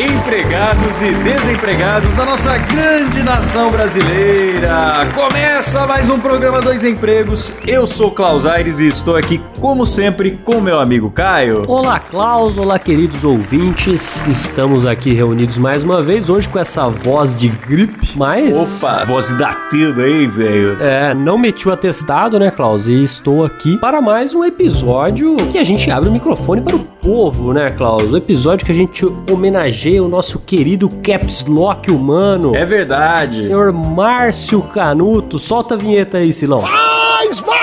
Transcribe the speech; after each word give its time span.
Empregados 0.00 1.02
e 1.02 1.12
desempregados 1.12 2.14
da 2.14 2.24
nossa 2.24 2.56
grande 2.56 3.22
nação 3.22 3.70
brasileira! 3.70 5.06
Começa 5.14 5.86
mais 5.86 6.08
um 6.08 6.18
programa 6.18 6.58
Dois 6.58 6.84
Empregos. 6.84 7.52
Eu 7.66 7.86
sou 7.86 8.10
Klaus 8.10 8.46
Aires 8.46 8.80
e 8.80 8.86
estou 8.86 9.14
aqui, 9.14 9.38
como 9.60 9.84
sempre, 9.84 10.40
com 10.42 10.58
meu 10.58 10.80
amigo 10.80 11.10
Caio. 11.10 11.64
Olá, 11.68 12.00
Klaus, 12.00 12.56
olá, 12.56 12.78
queridos 12.78 13.24
ouvintes. 13.24 14.26
Estamos 14.26 14.86
aqui 14.86 15.12
reunidos 15.12 15.58
mais 15.58 15.84
uma 15.84 16.02
vez, 16.02 16.30
hoje 16.30 16.48
com 16.48 16.58
essa 16.58 16.88
voz 16.88 17.36
de 17.36 17.48
gripe, 17.48 18.12
mas. 18.16 18.82
Opa, 18.82 19.04
voz 19.04 19.30
datida 19.32 20.00
aí, 20.02 20.26
velho. 20.26 20.78
É, 20.80 21.12
não 21.12 21.36
meti 21.36 21.68
o 21.68 21.72
atestado, 21.72 22.38
né, 22.38 22.50
Klaus? 22.50 22.88
E 22.88 23.04
estou 23.04 23.44
aqui 23.44 23.76
para 23.76 24.00
mais 24.00 24.34
um 24.34 24.46
episódio 24.46 25.36
que 25.52 25.58
a 25.58 25.64
gente 25.64 25.90
abre 25.90 26.08
o 26.08 26.12
microfone 26.12 26.62
para 26.62 26.76
o 26.76 26.78
povo, 26.78 27.52
né, 27.52 27.70
Klaus? 27.70 28.14
O 28.14 28.16
episódio 28.16 28.64
que 28.64 28.72
a 28.72 28.74
gente 28.74 29.04
homenageia 29.30 29.89
o 29.98 30.08
nosso 30.08 30.38
querido 30.38 30.88
Caps 31.02 31.44
Lock 31.46 31.90
humano. 31.90 32.54
É 32.54 32.64
verdade. 32.64 33.44
Senhor 33.44 33.72
Márcio 33.72 34.60
Canuto. 34.62 35.38
Solta 35.38 35.74
a 35.74 35.78
vinheta 35.78 36.18
aí, 36.18 36.32
Silão. 36.32 36.60
Faz 36.60 37.40
barulho 37.40 37.59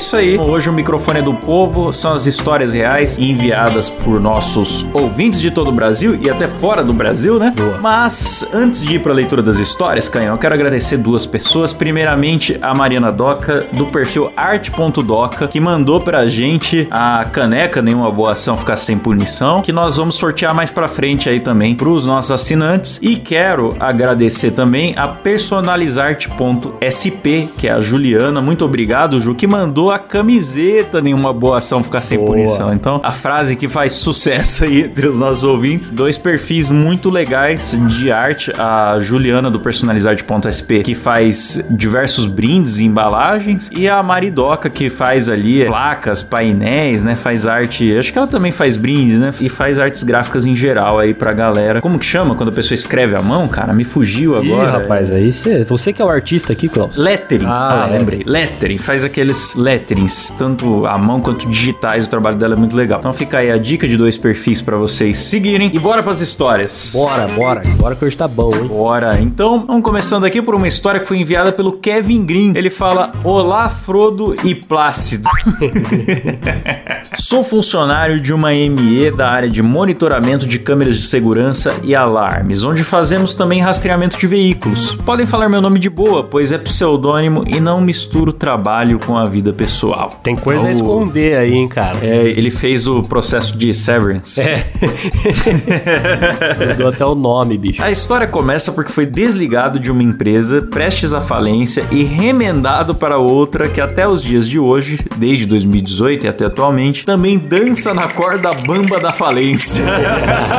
isso 0.00 0.16
aí. 0.16 0.38
Hoje 0.38 0.70
o 0.70 0.72
microfone 0.72 1.18
é 1.18 1.22
do 1.22 1.34
povo, 1.34 1.92
são 1.92 2.14
as 2.14 2.24
histórias 2.26 2.72
reais 2.72 3.18
enviadas 3.18 3.90
por 3.90 4.18
nossos 4.18 4.86
ouvintes 4.94 5.38
de 5.40 5.50
todo 5.50 5.68
o 5.68 5.72
Brasil 5.72 6.18
e 6.20 6.30
até 6.30 6.48
fora 6.48 6.82
do 6.82 6.94
Brasil, 6.94 7.38
né? 7.38 7.52
Boa. 7.54 7.76
Mas 7.78 8.48
antes 8.52 8.82
de 8.82 8.96
ir 8.96 9.00
pra 9.00 9.12
leitura 9.12 9.42
das 9.42 9.58
histórias, 9.58 10.08
Canhão, 10.08 10.32
eu 10.34 10.38
quero 10.38 10.54
agradecer 10.54 10.96
duas 10.96 11.26
pessoas. 11.26 11.70
Primeiramente, 11.72 12.58
a 12.62 12.72
Mariana 12.74 13.12
Doca, 13.12 13.66
do 13.72 13.86
perfil 13.86 14.32
arte.doca, 14.36 15.46
que 15.46 15.60
mandou 15.60 16.00
pra 16.00 16.26
gente 16.26 16.88
a 16.90 17.24
caneca 17.30 17.80
Nenhuma 17.82 18.10
Boa 18.10 18.32
Ação 18.32 18.56
Ficar 18.56 18.78
Sem 18.78 18.96
Punição, 18.98 19.60
que 19.60 19.72
nós 19.72 19.98
vamos 19.98 20.14
sortear 20.14 20.54
mais 20.54 20.70
pra 20.70 20.88
frente 20.88 21.28
aí 21.28 21.40
também 21.40 21.74
pros 21.74 22.06
nossos 22.06 22.32
assinantes. 22.32 22.98
E 23.02 23.16
quero 23.16 23.76
agradecer 23.78 24.52
também 24.52 24.94
a 24.96 25.08
personalizarte.sp, 25.08 27.48
que 27.58 27.68
é 27.68 27.72
a 27.72 27.82
Juliana. 27.82 28.40
Muito 28.40 28.64
obrigado, 28.64 29.20
Ju, 29.20 29.34
que 29.34 29.46
mandou 29.46 29.89
a 29.92 29.98
camiseta 29.98 31.00
Nenhuma 31.00 31.32
Boa 31.32 31.58
Ação 31.58 31.82
Ficar 31.82 32.00
Sem 32.00 32.18
Boa. 32.18 32.30
Punição. 32.30 32.72
Então, 32.72 33.00
a 33.02 33.10
frase 33.10 33.56
que 33.56 33.68
faz 33.68 33.92
sucesso 33.92 34.64
aí 34.64 34.82
entre 34.84 35.08
os 35.08 35.18
nossos 35.18 35.42
ouvintes. 35.44 35.90
Dois 35.90 36.16
perfis 36.18 36.70
muito 36.70 37.10
legais 37.10 37.76
de 37.88 38.10
arte. 38.12 38.52
A 38.58 38.98
Juliana 39.00 39.50
do 39.50 39.60
personalizarte.sp, 39.60 40.82
que 40.82 40.94
faz 40.94 41.64
diversos 41.70 42.26
brindes 42.26 42.78
e 42.78 42.84
embalagens. 42.84 43.70
E 43.76 43.88
a 43.88 44.02
Maridoca, 44.02 44.68
que 44.70 44.88
faz 44.90 45.28
ali 45.28 45.64
placas, 45.66 46.22
painéis, 46.22 47.02
né? 47.02 47.16
Faz 47.16 47.46
arte. 47.46 47.96
Acho 47.96 48.12
que 48.12 48.18
ela 48.18 48.26
também 48.26 48.52
faz 48.52 48.76
brindes, 48.76 49.18
né? 49.18 49.30
E 49.40 49.48
faz 49.48 49.78
artes 49.78 50.02
gráficas 50.02 50.46
em 50.46 50.54
geral 50.54 50.98
aí 50.98 51.14
pra 51.14 51.32
galera. 51.32 51.80
Como 51.80 51.98
que 51.98 52.06
chama 52.06 52.34
quando 52.34 52.48
a 52.50 52.52
pessoa 52.52 52.74
escreve 52.74 53.16
à 53.16 53.22
mão, 53.22 53.46
cara? 53.48 53.72
Me 53.72 53.84
fugiu 53.84 54.42
Ih, 54.42 54.52
agora. 54.52 54.70
rapaz, 54.70 55.10
aí 55.12 55.32
você, 55.32 55.64
você 55.64 55.92
que 55.92 56.00
é 56.00 56.04
o 56.04 56.08
artista 56.08 56.52
aqui, 56.52 56.68
Klaus. 56.68 56.96
Lettering. 56.96 57.46
Ah, 57.46 57.84
Ah, 57.84 57.88
é. 57.88 57.98
lembrei. 57.98 58.22
Lettering. 58.26 58.78
Faz 58.78 59.04
aqueles 59.04 59.54
tanto 60.36 60.86
à 60.86 60.96
mão 60.96 61.20
quanto 61.20 61.46
digitais. 61.48 62.06
O 62.06 62.10
trabalho 62.10 62.36
dela 62.36 62.54
é 62.54 62.56
muito 62.56 62.76
legal. 62.76 62.98
Então 62.98 63.12
fica 63.12 63.38
aí 63.38 63.50
a 63.50 63.58
dica 63.58 63.88
de 63.88 63.96
dois 63.96 64.16
perfis 64.16 64.62
pra 64.62 64.76
vocês 64.76 65.18
seguirem. 65.18 65.70
E 65.72 65.78
bora 65.78 66.02
pras 66.02 66.20
histórias. 66.20 66.92
Bora, 66.94 67.26
bora. 67.28 67.62
Bora 67.76 67.96
que 67.96 68.04
hoje 68.04 68.16
tá 68.16 68.28
bom, 68.28 68.50
hein? 68.54 68.66
Bora. 68.66 69.20
Então, 69.20 69.64
vamos 69.66 69.82
começando 69.82 70.24
aqui 70.24 70.40
por 70.42 70.54
uma 70.54 70.68
história 70.68 71.00
que 71.00 71.06
foi 71.06 71.18
enviada 71.18 71.52
pelo 71.52 71.72
Kevin 71.72 72.24
Green. 72.24 72.52
Ele 72.54 72.70
fala: 72.70 73.12
Olá, 73.24 73.68
Frodo 73.68 74.34
e 74.44 74.54
Plácido. 74.54 75.28
Sou 77.14 77.42
funcionário 77.42 78.20
de 78.20 78.32
uma 78.32 78.50
ME 78.50 79.10
da 79.10 79.30
área 79.30 79.48
de 79.48 79.62
monitoramento 79.62 80.46
de 80.46 80.58
câmeras 80.58 80.96
de 80.96 81.02
segurança 81.02 81.74
e 81.82 81.94
alarmes, 81.94 82.64
onde 82.64 82.84
fazemos 82.84 83.34
também 83.34 83.60
rastreamento 83.60 84.18
de 84.18 84.26
veículos. 84.26 84.94
Podem 84.94 85.26
falar 85.26 85.48
meu 85.48 85.60
nome 85.60 85.78
de 85.78 85.90
boa, 85.90 86.24
pois 86.24 86.52
é 86.52 86.58
pseudônimo 86.58 87.44
e 87.46 87.60
não 87.60 87.80
misturo 87.80 88.32
trabalho 88.32 88.98
com 88.98 89.16
a 89.16 89.24
vida 89.24 89.52
pessoal. 89.52 89.69
Tem 90.22 90.36
coisa 90.36 90.62
a 90.66 90.68
Oh. 90.68 90.70
esconder 90.72 91.36
aí, 91.38 91.54
hein, 91.54 91.68
cara. 91.68 91.98
É, 92.02 92.26
ele 92.28 92.50
fez 92.50 92.86
o 92.86 93.02
processo 93.02 93.56
de 93.56 93.72
severance. 93.72 94.40
É. 94.40 94.66
Mudou 96.70 96.88
até 96.88 97.04
o 97.04 97.14
nome, 97.14 97.56
bicho. 97.58 97.82
A 97.82 97.90
história 97.90 98.26
começa 98.26 98.72
porque 98.72 98.92
foi 98.92 99.06
desligado 99.06 99.78
de 99.78 99.90
uma 99.90 100.02
empresa, 100.02 100.62
prestes 100.62 101.12
à 101.14 101.20
falência 101.20 101.84
e 101.90 102.02
remendado 102.02 102.94
para 102.94 103.18
outra 103.18 103.68
que 103.68 103.80
até 103.80 104.06
os 104.06 104.22
dias 104.22 104.48
de 104.48 104.58
hoje, 104.58 104.98
desde 105.16 105.46
2018 105.46 106.26
e 106.26 106.28
até 106.28 106.44
atualmente, 106.46 107.04
também 107.04 107.38
dança 107.38 107.92
na 107.94 108.08
corda 108.08 108.52
bamba 108.52 108.98
da 109.00 109.12
falência. 109.12 109.84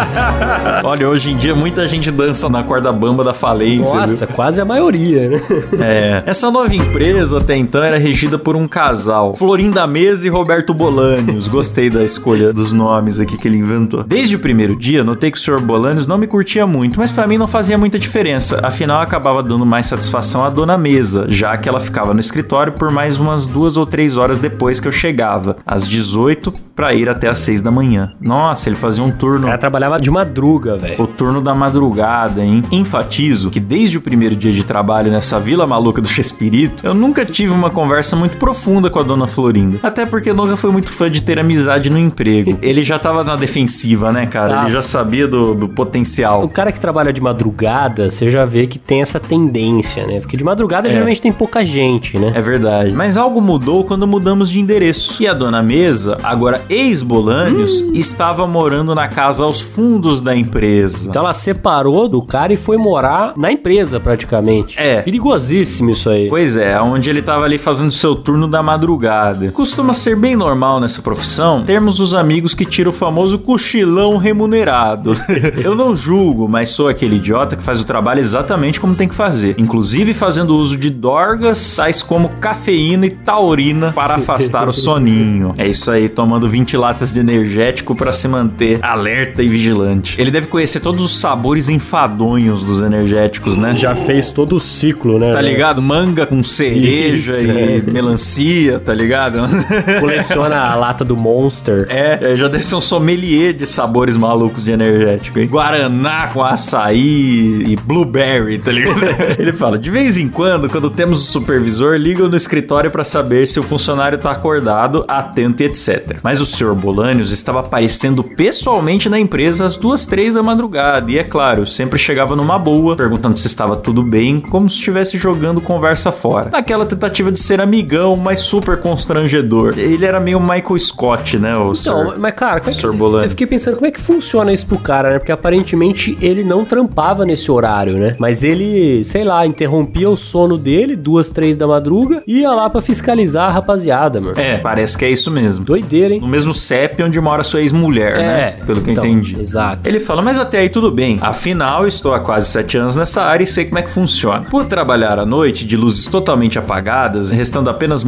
Olha, 0.83 1.07
hoje 1.09 1.31
em 1.31 1.37
dia 1.37 1.55
muita 1.55 1.87
gente 1.87 2.09
dança 2.11 2.49
na 2.49 2.63
corda 2.63 2.91
bamba 2.91 3.23
da 3.23 3.33
falência. 3.33 3.99
Nossa, 3.99 4.27
quase 4.27 4.59
a 4.61 4.65
maioria, 4.65 5.29
né? 5.29 5.41
viu? 5.47 5.63
É. 5.81 6.23
Essa 6.25 6.49
nova 6.51 6.73
empresa 6.73 7.37
até 7.37 7.55
então 7.55 7.83
era 7.83 7.97
regida 7.97 8.37
por 8.37 8.55
um 8.55 8.67
casal, 8.67 9.00
Florinda 9.35 9.85
Mesa 9.87 10.27
e 10.27 10.29
Roberto 10.29 10.73
Bolanios. 10.73 11.47
Gostei 11.47 11.89
da 11.89 12.03
escolha 12.03 12.53
dos 12.53 12.73
nomes 12.73 13.19
aqui 13.19 13.37
que 13.37 13.47
ele 13.47 13.57
inventou. 13.57 14.03
Desde 14.03 14.35
o 14.35 14.39
primeiro 14.39 14.75
dia, 14.75 15.03
notei 15.03 15.31
que 15.31 15.37
o 15.37 15.41
Sr. 15.41 15.61
Bolanios 15.61 16.07
não 16.07 16.17
me 16.17 16.27
curtia 16.27 16.65
muito, 16.65 16.99
mas 16.99 17.11
pra 17.11 17.27
mim 17.27 17.37
não 17.37 17.47
fazia 17.47 17.77
muita 17.77 17.97
diferença. 17.99 18.59
Afinal, 18.63 19.01
acabava 19.01 19.41
dando 19.43 19.65
mais 19.65 19.85
satisfação 19.87 20.43
à 20.43 20.49
dona 20.49 20.77
Mesa, 20.77 21.25
já 21.29 21.55
que 21.57 21.67
ela 21.69 21.79
ficava 21.79 22.13
no 22.13 22.19
escritório 22.19 22.73
por 22.73 22.91
mais 22.91 23.17
umas 23.17 23.45
duas 23.45 23.77
ou 23.77 23.85
três 23.85 24.17
horas 24.17 24.37
depois 24.39 24.79
que 24.79 24.87
eu 24.87 24.91
chegava, 24.91 25.57
às 25.65 25.87
18 25.87 26.51
pra 26.75 26.93
ir 26.93 27.07
até 27.09 27.27
às 27.29 27.39
6 27.39 27.61
da 27.61 27.69
manhã. 27.71 28.13
Nossa, 28.19 28.69
ele 28.69 28.75
fazia 28.75 29.03
um 29.03 29.09
O 29.09 29.13
turno 29.13 29.45
cara 29.45 29.57
trabalhava 29.57 29.99
de 29.99 30.09
madruga, 30.09 30.77
velho. 30.77 31.01
o 31.03 31.05
turno 31.07 31.41
da 31.41 31.53
madrugada, 31.53 32.43
hein? 32.43 32.63
Enfatizo 32.71 33.49
que 33.51 33.59
desde 33.59 33.97
o 33.97 34.01
primeiro 34.01 34.35
dia 34.35 34.51
de 34.51 34.63
trabalho 34.63 35.11
nessa 35.11 35.39
vila 35.39 35.67
maluca 35.67 36.01
do 36.01 36.07
Chespirito, 36.07 36.85
eu 36.85 36.93
nunca 36.93 37.25
tive 37.25 37.51
uma 37.53 37.69
conversa 37.69 38.15
muito 38.15 38.37
profunda 38.37 38.80
com 38.89 38.99
a 38.99 39.03
dona 39.03 39.27
Florinda. 39.27 39.79
Até 39.83 40.05
porque 40.05 40.33
nunca 40.33 40.55
fui 40.57 40.71
muito 40.71 40.91
fã 40.91 41.09
de 41.09 41.21
ter 41.21 41.39
amizade 41.39 41.89
no 41.89 41.97
emprego. 41.97 42.57
Ele 42.61 42.83
já 42.83 42.97
tava 42.99 43.23
na 43.23 43.35
defensiva, 43.35 44.11
né, 44.11 44.25
cara? 44.25 44.49
Tá. 44.49 44.61
Ele 44.63 44.71
já 44.71 44.81
sabia 44.81 45.27
do, 45.27 45.53
do 45.53 45.65
O 45.65 45.69
potencial. 45.69 46.47
cara 46.49 46.71
que 46.71 46.79
trabalha 46.79 47.11
de 47.13 47.21
madrugada, 47.21 48.09
você 48.09 48.29
já 48.29 48.45
vê 48.45 48.67
que 48.67 48.79
tem 48.79 49.01
essa 49.01 49.19
tendência, 49.19 50.05
né? 50.05 50.19
Porque 50.19 50.37
de 50.37 50.43
madrugada 50.43 50.89
geralmente 50.89 51.21
tem 51.21 51.31
pouca 51.31 51.65
gente, 51.65 52.17
né? 52.17 52.31
É 52.35 52.41
verdade. 52.41 52.91
Mas 52.93 53.17
algo 53.17 53.41
mudou 53.41 53.83
quando 53.83 54.07
mudamos 54.07 54.49
de 54.49 54.59
endereço. 54.59 55.21
E 55.21 55.27
a 55.27 55.33
dona 55.33 55.61
Mesa, 55.61 56.17
agora 56.23 56.61
ex-Bolânios, 56.69 57.81
estava 57.93 58.45
morando 58.47 58.93
na 58.95 59.07
casa 59.07 59.43
aos 59.43 59.59
fundos 59.59 60.21
da 60.21 60.35
empresa. 60.35 61.07
Então 61.09 61.23
ela 61.23 61.33
separou 61.33 62.07
do 62.07 62.21
cara 62.21 62.53
e 62.53 62.57
foi 62.57 62.77
morar 62.77 63.33
na 63.35 63.51
empresa, 63.51 63.99
praticamente. 63.99 64.79
É. 64.79 65.01
Perigosíssimo 65.01 65.89
isso 65.91 66.09
aí. 66.09 66.29
Pois 66.29 66.55
é, 66.55 66.79
onde 66.81 67.09
ele 67.09 67.21
tava 67.21 67.45
ali 67.45 67.57
fazendo 67.57 67.91
seu 67.91 68.15
turno 68.15 68.47
da 68.47 68.61
madrugada. 68.71 69.51
Costuma 69.51 69.93
ser 69.93 70.15
bem 70.15 70.35
normal 70.35 70.79
nessa 70.79 71.01
profissão 71.01 71.63
termos 71.63 71.99
os 71.99 72.13
amigos 72.13 72.53
que 72.53 72.65
tiram 72.65 72.89
o 72.89 72.93
famoso 72.93 73.37
cochilão 73.37 74.17
remunerado. 74.17 75.15
Eu 75.61 75.75
não 75.75 75.95
julgo, 75.95 76.47
mas 76.47 76.69
sou 76.69 76.87
aquele 76.87 77.17
idiota 77.17 77.55
que 77.55 77.63
faz 77.63 77.81
o 77.81 77.85
trabalho 77.85 78.19
exatamente 78.19 78.79
como 78.79 78.95
tem 78.95 79.07
que 79.07 79.15
fazer. 79.15 79.55
Inclusive 79.57 80.13
fazendo 80.13 80.55
uso 80.55 80.77
de 80.77 80.89
dorgas, 80.89 81.75
tais 81.75 82.01
como 82.01 82.29
cafeína 82.39 83.05
e 83.05 83.09
taurina 83.09 83.91
para 83.91 84.15
afastar 84.15 84.69
o 84.69 84.73
soninho. 84.73 85.53
É 85.57 85.67
isso 85.67 85.91
aí, 85.91 86.07
tomando 86.07 86.47
20 86.47 86.77
latas 86.77 87.11
de 87.11 87.19
energético 87.19 87.95
para 87.95 88.11
se 88.11 88.27
manter 88.27 88.79
alerta 88.81 89.43
e 89.43 89.47
vigilante. 89.47 90.19
Ele 90.19 90.31
deve 90.31 90.47
conhecer 90.47 90.79
todos 90.79 91.03
os 91.03 91.19
sabores 91.19 91.67
enfadonhos 91.67 92.63
dos 92.63 92.81
energéticos, 92.81 93.57
né? 93.57 93.75
Já 93.75 93.95
fez 93.95 94.31
todo 94.31 94.55
o 94.55 94.59
ciclo, 94.59 95.19
né? 95.19 95.33
Tá 95.33 95.41
ligado? 95.41 95.81
Manga 95.81 96.25
com 96.25 96.43
cereja 96.43 97.37
Isso, 97.37 97.47
e 97.47 97.77
é. 97.77 97.81
melancia 97.81 98.60
tá 98.79 98.93
ligado? 98.93 99.39
Coleciona 99.99 100.57
a 100.57 100.75
lata 100.75 101.03
do 101.03 101.15
Monster. 101.15 101.85
É, 101.89 102.35
já 102.35 102.47
deve 102.47 102.63
ser 102.63 102.75
um 102.75 102.81
sommelier 102.81 103.53
de 103.53 103.65
sabores 103.65 104.15
malucos 104.15 104.63
de 104.63 104.71
energético, 104.71 105.39
hein? 105.39 105.47
Guaraná 105.47 106.27
com 106.27 106.43
açaí 106.43 107.63
e 107.71 107.75
blueberry, 107.75 108.59
tá 108.59 108.71
ligado? 108.71 109.01
Ele 109.39 109.53
fala: 109.53 109.77
de 109.77 109.89
vez 109.89 110.17
em 110.17 110.27
quando, 110.27 110.69
quando 110.69 110.89
temos 110.89 111.21
o 111.21 111.31
supervisor, 111.31 111.95
ligam 111.95 112.27
no 112.27 112.35
escritório 112.35 112.91
para 112.91 113.03
saber 113.03 113.47
se 113.47 113.59
o 113.59 113.63
funcionário 113.63 114.17
tá 114.17 114.31
acordado, 114.31 115.05
atento 115.07 115.63
e 115.63 115.65
etc. 115.67 116.17
Mas 116.23 116.41
o 116.41 116.45
senhor 116.45 116.75
Bolanios 116.75 117.31
estava 117.31 117.59
aparecendo 117.59 118.23
pessoalmente 118.23 119.09
na 119.09 119.19
empresa 119.19 119.65
às 119.65 119.75
duas, 119.75 120.05
três 120.05 120.33
da 120.33 120.43
madrugada. 120.43 121.09
E 121.11 121.17
é 121.17 121.23
claro, 121.23 121.65
sempre 121.65 121.97
chegava 121.97 122.35
numa 122.35 122.57
boa, 122.57 122.95
perguntando 122.95 123.39
se 123.39 123.47
estava 123.47 123.75
tudo 123.75 124.03
bem, 124.03 124.39
como 124.39 124.69
se 124.69 124.77
estivesse 124.77 125.17
jogando 125.17 125.61
conversa 125.61 126.11
fora. 126.11 126.49
Naquela 126.49 126.85
tentativa 126.85 127.31
de 127.31 127.39
ser 127.39 127.61
amigão, 127.61 128.15
mas 128.15 128.41
super 128.51 128.77
constrangedor. 128.77 129.73
Ele 129.77 130.05
era 130.05 130.19
meio 130.19 130.39
Michael 130.39 130.77
Scott, 130.77 131.37
né? 131.39 131.53
O 131.55 131.71
Então, 131.71 131.73
senhor- 131.75 132.15
mas 132.19 132.33
cara, 132.33 132.59
como 132.59 132.71
é 132.71 132.73
que. 132.73 132.87
Bolani. 132.97 133.23
eu 133.25 133.29
fiquei 133.29 133.47
pensando 133.47 133.75
como 133.75 133.87
é 133.87 133.91
que 133.91 133.99
funciona 134.01 134.51
isso 134.51 134.65
pro 134.65 134.77
cara, 134.77 135.11
né? 135.11 135.19
Porque 135.19 135.31
aparentemente 135.31 136.17
ele 136.21 136.43
não 136.43 136.65
trampava 136.65 137.25
nesse 137.25 137.49
horário, 137.51 137.93
né? 137.97 138.15
Mas 138.19 138.43
ele, 138.43 139.03
sei 139.05 139.23
lá, 139.23 139.45
interrompia 139.45 140.09
o 140.09 140.17
sono 140.17 140.57
dele, 140.57 140.95
duas, 140.95 141.29
três 141.29 141.55
da 141.55 141.65
madruga, 141.67 142.21
e 142.27 142.39
ia 142.41 142.51
lá 142.51 142.69
pra 142.69 142.81
fiscalizar 142.81 143.47
a 143.49 143.51
rapaziada, 143.51 144.19
mano. 144.19 144.33
É, 144.39 144.57
parece 144.57 144.97
que 144.97 145.05
é 145.05 145.09
isso 145.09 145.31
mesmo. 145.31 145.63
Doideira, 145.65 146.13
hein? 146.13 146.19
No 146.19 146.27
mesmo 146.27 146.53
CEP 146.53 147.01
onde 147.03 147.19
mora 147.21 147.43
sua 147.43 147.61
ex-mulher, 147.61 148.17
né? 148.17 148.51
Pelo 148.65 148.81
que 148.81 148.89
eu 148.89 148.93
então, 148.93 149.05
entendi. 149.05 149.39
Exato. 149.39 149.87
Ele 149.87 149.99
fala, 149.99 150.21
mas 150.21 150.37
até 150.39 150.59
aí 150.59 150.69
tudo 150.69 150.91
bem. 150.91 151.17
Afinal, 151.21 151.87
estou 151.87 152.13
há 152.13 152.19
quase 152.19 152.49
sete 152.49 152.77
anos 152.77 152.97
nessa 152.97 153.21
área 153.23 153.43
e 153.43 153.47
sei 153.47 153.65
como 153.65 153.79
é 153.79 153.81
que 153.81 153.91
funciona. 153.91 154.41
Por 154.49 154.65
trabalhar 154.65 155.17
à 155.19 155.25
noite, 155.25 155.65
de 155.65 155.77
luzes 155.77 156.05
totalmente 156.07 156.59
apagadas, 156.59 157.31
restando 157.31 157.69
apenas 157.69 158.03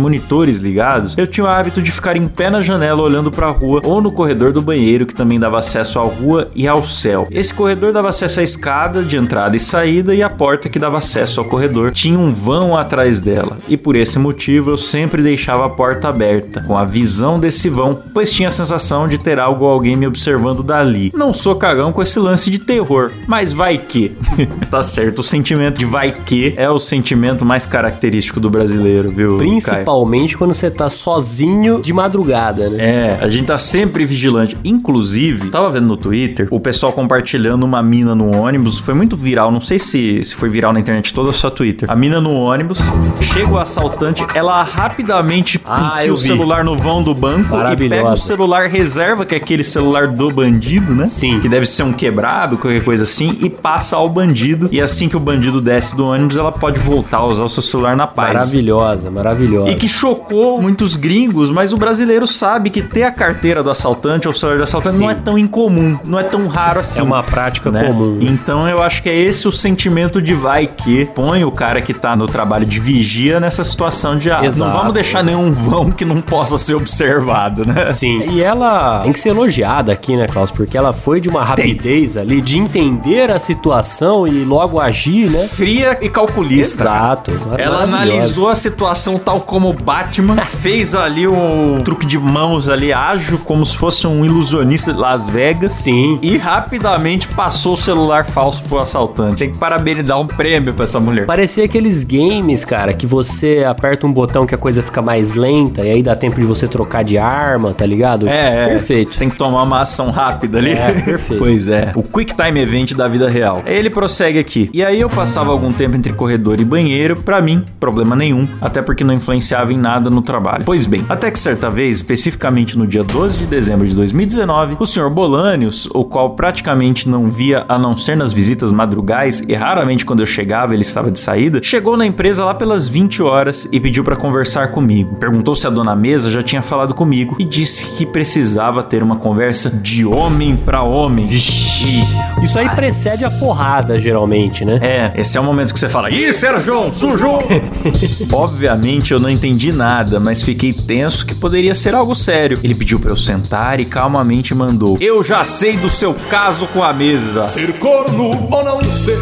ligados, 0.60 1.18
eu 1.18 1.28
tinha 1.28 1.46
o 1.46 1.48
hábito 1.48 1.82
de 1.82 1.92
ficar 1.92 2.18
em 2.18 2.28
pé 2.28 2.50
na 2.50 2.62
janela 2.62 3.02
olhando 3.02 3.32
para 3.32 3.48
a 3.48 3.52
rua 3.52 3.82
ou 3.84 4.02
no 4.02 4.12
corredor 4.12 4.52
do 4.52 4.62
banheiro 4.62 5.06
que 5.06 5.14
também 5.14 5.40
dava 5.40 5.60
acesso 5.60 6.00
à 6.00 6.04
rua 6.04 6.50
e 6.56 6.68
ao 6.68 6.86
céu. 6.86 7.28
Esse 7.30 7.54
corredor 7.54 7.94
dava 7.94 8.10
acesso 8.10 8.40
à 8.40 8.44
escada 8.44 9.04
de 9.04 9.18
entrada 9.18 9.56
e 9.56 9.60
saída 9.60 10.16
e 10.16 10.24
a 10.24 10.30
porta 10.30 10.70
que 10.70 10.80
dava 10.80 10.98
acesso 10.98 11.40
ao 11.40 11.46
corredor 11.46 11.92
tinha 11.92 12.18
um 12.18 12.34
vão 12.34 12.76
atrás 12.76 13.22
dela. 13.22 13.58
E 13.68 13.78
por 13.78 13.96
esse 13.96 14.18
motivo 14.18 14.72
eu 14.72 14.78
sempre 14.78 15.22
deixava 15.22 15.66
a 15.66 15.70
porta 15.70 16.10
aberta, 16.10 16.64
com 16.64 16.78
a 16.78 16.86
visão 16.86 17.40
desse 17.40 17.70
vão, 17.70 18.02
pois 18.14 18.32
tinha 18.32 18.48
a 18.48 18.52
sensação 18.52 19.08
de 19.08 19.18
ter 19.18 19.40
algo 19.40 19.66
ou 19.66 19.72
alguém 19.72 19.96
me 19.96 20.08
observando 20.08 20.64
dali. 20.64 21.12
Não 21.16 21.34
sou 21.34 21.56
cagão 21.56 21.92
com 21.92 22.02
esse 22.02 22.20
lance 22.20 22.50
de 22.50 22.60
terror, 22.60 23.12
mas 23.28 23.52
vai 23.52 23.78
que. 23.78 24.16
tá 24.70 24.82
certo, 24.84 25.20
o 25.20 25.24
sentimento 25.24 25.80
de 25.80 25.86
vai 25.86 26.12
que 26.12 26.54
é 26.58 26.70
o 26.70 26.80
sentimento 26.80 27.46
mais 27.46 27.66
característico 27.66 28.40
do 28.40 28.50
brasileiro, 28.50 29.10
viu? 29.10 29.38
Caio? 29.72 29.86
Principalmente 30.24 30.38
quando 30.38 30.54
você 30.54 30.72
tá 30.72 30.90
sozinho 30.90 31.82
de 31.82 31.94
madrugada, 31.94 32.70
né? 32.70 32.78
É, 32.80 33.20
a 33.22 33.30
gente 33.30 33.48
tá 33.48 33.58
sempre 33.58 34.06
vigilante. 34.06 34.58
Inclusive, 34.64 35.50
tava 35.50 35.70
vendo 35.70 35.88
no 35.88 35.98
Twitter 35.98 36.48
o 36.50 36.60
pessoal 36.60 36.94
compartilhando 36.94 37.64
uma 37.64 37.82
mina 37.84 38.16
no 38.16 38.36
ônibus. 38.36 38.80
Foi 38.80 38.94
muito 38.94 39.18
viral, 39.18 39.52
não 39.52 39.62
sei 39.62 39.80
se, 39.80 40.24
se 40.24 40.36
foi 40.36 40.50
viral 40.50 40.72
na 40.74 40.80
internet 40.80 41.14
toda, 41.14 41.32
só 41.32 41.50
Twitter. 41.50 41.92
A 41.92 41.96
mina 41.96 42.22
no 42.22 42.34
ônibus, 42.34 42.80
chega 43.22 43.52
o 43.52 43.60
assaltante, 43.60 44.26
ela 44.34 44.64
rapidamente 44.64 45.60
Ah, 45.66 46.00
enfia 46.00 46.14
o 46.14 46.18
celular 46.18 46.64
no 46.64 46.78
vão 46.78 47.04
do 47.04 47.14
banco 47.14 47.56
e 47.72 47.90
pega 47.90 48.12
o 48.12 48.18
celular 48.18 48.68
reserva, 48.68 49.26
que 49.26 49.36
é 49.36 49.38
aquele 49.38 49.64
celular 49.64 50.08
do 50.08 50.30
bandido, 50.30 50.94
né? 50.94 51.06
Sim. 51.06 51.40
Que 51.40 51.50
deve 51.50 51.66
ser 51.66 51.84
um 51.84 51.94
quebrado, 51.94 52.58
qualquer 52.58 52.84
coisa 52.84 53.04
assim, 53.04 53.38
e 53.42 53.50
passa 53.50 53.98
ao 53.98 54.10
bandido. 54.10 54.70
E 54.72 54.80
assim 54.80 55.10
que 55.10 55.18
o 55.18 55.20
bandido 55.20 55.60
desce 55.60 55.96
do 55.96 56.06
ônibus, 56.06 56.38
ela 56.38 56.52
pode 56.52 56.80
voltar 56.80 57.18
a 57.18 57.26
usar 57.26 57.44
o 57.44 57.50
seu 57.50 57.64
celular 57.64 57.96
na 57.96 58.08
paz. 58.08 58.34
Maravilhosa, 58.34 59.12
maravilhosa. 59.12 59.72
E 59.72 59.76
que 59.76 59.88
chocou 60.14 60.62
muitos 60.62 60.96
gringos, 60.96 61.50
mas 61.50 61.74
o 61.74 61.78
brasileiro 61.78 62.28
sabe 62.28 62.70
que 62.70 62.82
ter 62.82 63.04
a 63.04 63.12
carteira 63.12 63.64
do 63.64 63.70
assaltante 63.70 64.28
ou 64.28 64.34
o 64.34 64.38
celular 64.38 64.58
do 64.58 64.64
assaltante 64.64 64.98
Sim. 64.98 65.04
não 65.04 65.10
é 65.10 65.16
tão 65.16 65.38
incomum, 65.38 65.98
não 66.06 66.20
é 66.20 66.24
tão 66.24 66.48
raro 66.48 66.82
assim. 66.82 67.00
É 67.00 67.04
uma 67.04 67.24
prática 67.24 67.72
né? 67.72 67.88
comum. 67.88 68.18
Então 68.22 68.68
eu 68.68 68.82
acho 68.82 69.02
que 69.02 69.10
é 69.10 69.16
esse 69.18 69.48
o 69.48 69.52
sentimento 69.52 70.22
de 70.22 70.34
vai 70.34 70.68
que 70.68 71.06
põe 71.06 71.44
o 71.44 71.52
cara 71.52 71.82
que 71.82 71.94
tá 71.94 72.16
no 72.16 72.28
trabalho 72.28 72.66
de 72.66 72.80
vigia 72.80 73.40
nessa 73.40 73.64
situação 73.64 74.16
de 74.16 74.30
ah, 74.30 74.46
Exato, 74.46 74.70
não 74.70 74.78
vamos 74.78 74.94
deixar 74.94 75.24
nenhum 75.24 75.52
vão 75.52 75.92
que 75.92 76.06
não 76.06 76.22
possa 76.22 76.58
ser 76.58 76.76
observado, 76.76 77.66
né? 77.66 77.92
Sim. 77.92 78.30
E 78.30 78.42
ela 78.42 79.00
tem 79.00 79.12
que 79.12 79.20
ser 79.20 79.30
elogiada 79.30 79.92
aqui, 79.92 80.16
né, 80.16 80.28
Klaus? 80.28 80.52
Porque 80.52 80.78
ela 80.78 80.94
foi 80.94 81.20
de 81.20 81.30
uma 81.30 81.44
rapidez 81.44 82.18
ali 82.18 82.42
de 82.42 82.58
entender 82.58 83.32
a 83.32 83.40
situação 83.40 84.28
e 84.28 84.44
logo 84.44 84.80
agir, 84.80 85.30
né? 85.30 85.48
Fria 85.48 85.98
e 86.02 86.10
calculista. 86.10 86.84
Exato. 86.84 87.32
Ela 87.58 87.84
analisou 87.84 88.50
a 88.50 88.56
situação 88.56 89.18
tal 89.18 89.42
como 89.42 89.70
o 89.70 89.74
Batman, 90.04 90.36
fez 90.46 90.94
ali 90.94 91.28
um 91.28 91.82
truque 91.82 92.06
de 92.06 92.18
mãos 92.18 92.68
ali 92.68 92.92
ágil, 92.92 93.38
como 93.40 93.66
se 93.66 93.78
fosse 93.78 94.06
um 94.06 94.26
ilusionista 94.26 94.94
de 94.94 95.00
Las 95.00 95.30
Vegas. 95.30 95.74
Sim. 95.74 96.20
E 96.22 96.38
rapidamente 96.38 97.28
passou 97.30 97.74
o 97.74 97.78
celular 97.78 98.26
falso 98.26 98.62
pro 98.64 98.80
assaltante. 98.80 99.38
Tem 99.38 99.52
que 99.52 99.58
parabenizar 99.58 100.20
um 100.20 100.28
prêmio 100.28 100.74
pra 100.74 100.84
essa 100.84 101.00
mulher. 101.00 101.26
Parecia 101.26 101.64
aqueles 101.64 102.04
games, 102.04 102.66
cara, 102.66 102.94
que 102.94 103.06
você 103.06 103.64
aperta 103.66 104.06
um 104.06 104.12
botão 104.12 104.46
que 104.46 104.54
a 104.54 104.58
coisa 104.58 104.84
fica 104.84 105.02
mais 105.02 105.34
lenta 105.34 105.82
e 105.86 105.90
aí 105.92 106.04
dá 106.04 106.16
tempo 106.16 106.36
de 106.36 106.46
você 106.46 106.68
trocar 106.68 107.04
de 107.04 107.18
arma, 107.18 107.74
tá 107.74 107.86
ligado? 107.86 108.28
É, 108.28 108.66
é. 108.66 108.68
Perfeito. 108.68 109.14
Você 109.14 109.20
tem 109.20 109.30
que 109.30 109.38
tomar 109.38 109.64
uma 109.64 109.82
ação 109.82 110.12
rápida 110.12 110.58
ali. 110.58 110.72
É, 110.72 110.92
perfeito. 110.92 111.40
pois 111.40 111.68
é. 111.68 111.92
O 111.96 112.04
Quick 112.04 112.36
Time 112.36 112.60
Event 112.60 112.94
da 112.94 113.08
vida 113.08 113.30
real. 113.30 113.64
Ele 113.66 113.90
prossegue 113.90 114.40
aqui. 114.40 114.70
E 114.74 114.84
aí 114.84 115.00
eu 115.00 115.10
passava 115.10 115.52
algum 115.52 115.72
tempo 115.72 115.96
entre 115.96 116.12
corredor 116.14 116.60
e 116.60 116.66
banheiro. 116.66 117.16
Pra 117.16 117.42
mim, 117.42 117.64
problema 117.80 118.16
nenhum. 118.16 118.48
Até 118.60 118.82
porque 118.82 119.04
não 119.04 119.14
influenciava 119.14 119.72
em 119.72 119.78
nada 119.84 120.10
no 120.10 120.22
trabalho. 120.22 120.64
Pois 120.66 120.86
bem, 120.86 121.06
até 121.10 121.30
que 121.30 121.38
certa 121.38 121.70
vez, 121.70 121.98
especificamente 121.98 122.78
no 122.78 122.88
dia 122.88 123.04
12 123.04 123.38
de 123.38 123.46
dezembro 123.46 123.86
de 123.86 123.94
2019, 123.94 124.78
o 124.80 124.86
senhor 124.86 125.10
Bolanios, 125.10 125.88
o 125.94 126.06
qual 126.06 126.32
praticamente 126.32 127.10
não 127.10 127.30
via 127.30 127.66
a 127.68 127.78
não 127.78 127.98
ser 127.98 128.16
nas 128.16 128.32
visitas 128.32 128.72
madrugais 128.72 129.42
e 129.42 129.54
raramente 129.54 130.06
quando 130.06 130.22
eu 130.22 130.26
chegava 130.26 130.74
ele 130.74 130.84
estava 130.84 131.12
de 131.12 131.20
saída, 131.20 131.60
chegou 131.62 131.98
na 131.98 132.06
empresa 132.06 132.46
lá 132.46 132.54
pelas 132.54 132.88
20 132.88 133.22
horas 133.22 133.68
e 133.72 133.80
pediu 133.80 134.04
pra 134.04 134.16
conversar 134.16 134.70
comigo. 134.70 135.16
Perguntou 135.16 135.54
se 135.54 135.68
a 135.68 135.70
dona 135.70 135.96
mesa 135.96 136.30
já 136.30 136.42
tinha 136.42 136.62
falado 136.62 136.94
comigo 136.94 137.36
e 137.38 137.44
disse 137.44 137.86
que 137.98 138.06
precisava 138.06 138.82
ter 138.82 139.04
uma 139.04 139.18
conversa 139.18 139.70
de 139.70 140.06
homem 140.06 140.56
pra 140.56 140.82
homem. 140.82 141.26
Vixe. 141.26 142.08
Isso 142.42 142.58
aí 142.58 142.70
precede 142.70 143.26
a 143.26 143.30
porrada, 143.30 144.00
geralmente, 144.00 144.64
né? 144.64 144.80
É, 144.82 145.12
esse 145.20 145.38
é 145.38 145.42
o 145.42 145.44
momento 145.44 145.74
que 145.74 145.80
você 145.80 145.90
fala: 145.90 146.10
Ih, 146.10 146.32
Sérgio, 146.32 146.92
sujou! 146.92 147.40
Obviamente 148.32 149.12
eu 149.12 149.20
não 149.20 149.30
entendi 149.30 149.72
nada, 149.74 150.20
mas 150.20 150.42
fiquei 150.42 150.72
tenso 150.72 151.26
que 151.26 151.36
poderia 151.36 151.76
ser 151.76 151.94
algo 151.96 152.16
sério. 152.16 152.60
Ele 152.64 152.76
pediu 152.76 153.00
pra 153.00 153.12
eu 153.12 153.18
sentar 153.18 153.80
e 153.80 153.86
calmamente 153.86 154.54
mandou: 154.56 154.98
Eu 155.02 155.24
já 155.24 155.44
sei 155.44 155.76
do 155.78 155.90
seu 155.90 156.16
caso 156.30 156.68
com 156.68 156.84
a 156.84 156.94
mesa. 156.94 157.42
Ser 157.42 157.74
corno 157.80 158.48
ou 158.52 158.64
não 158.64 158.84
ser. 158.84 159.14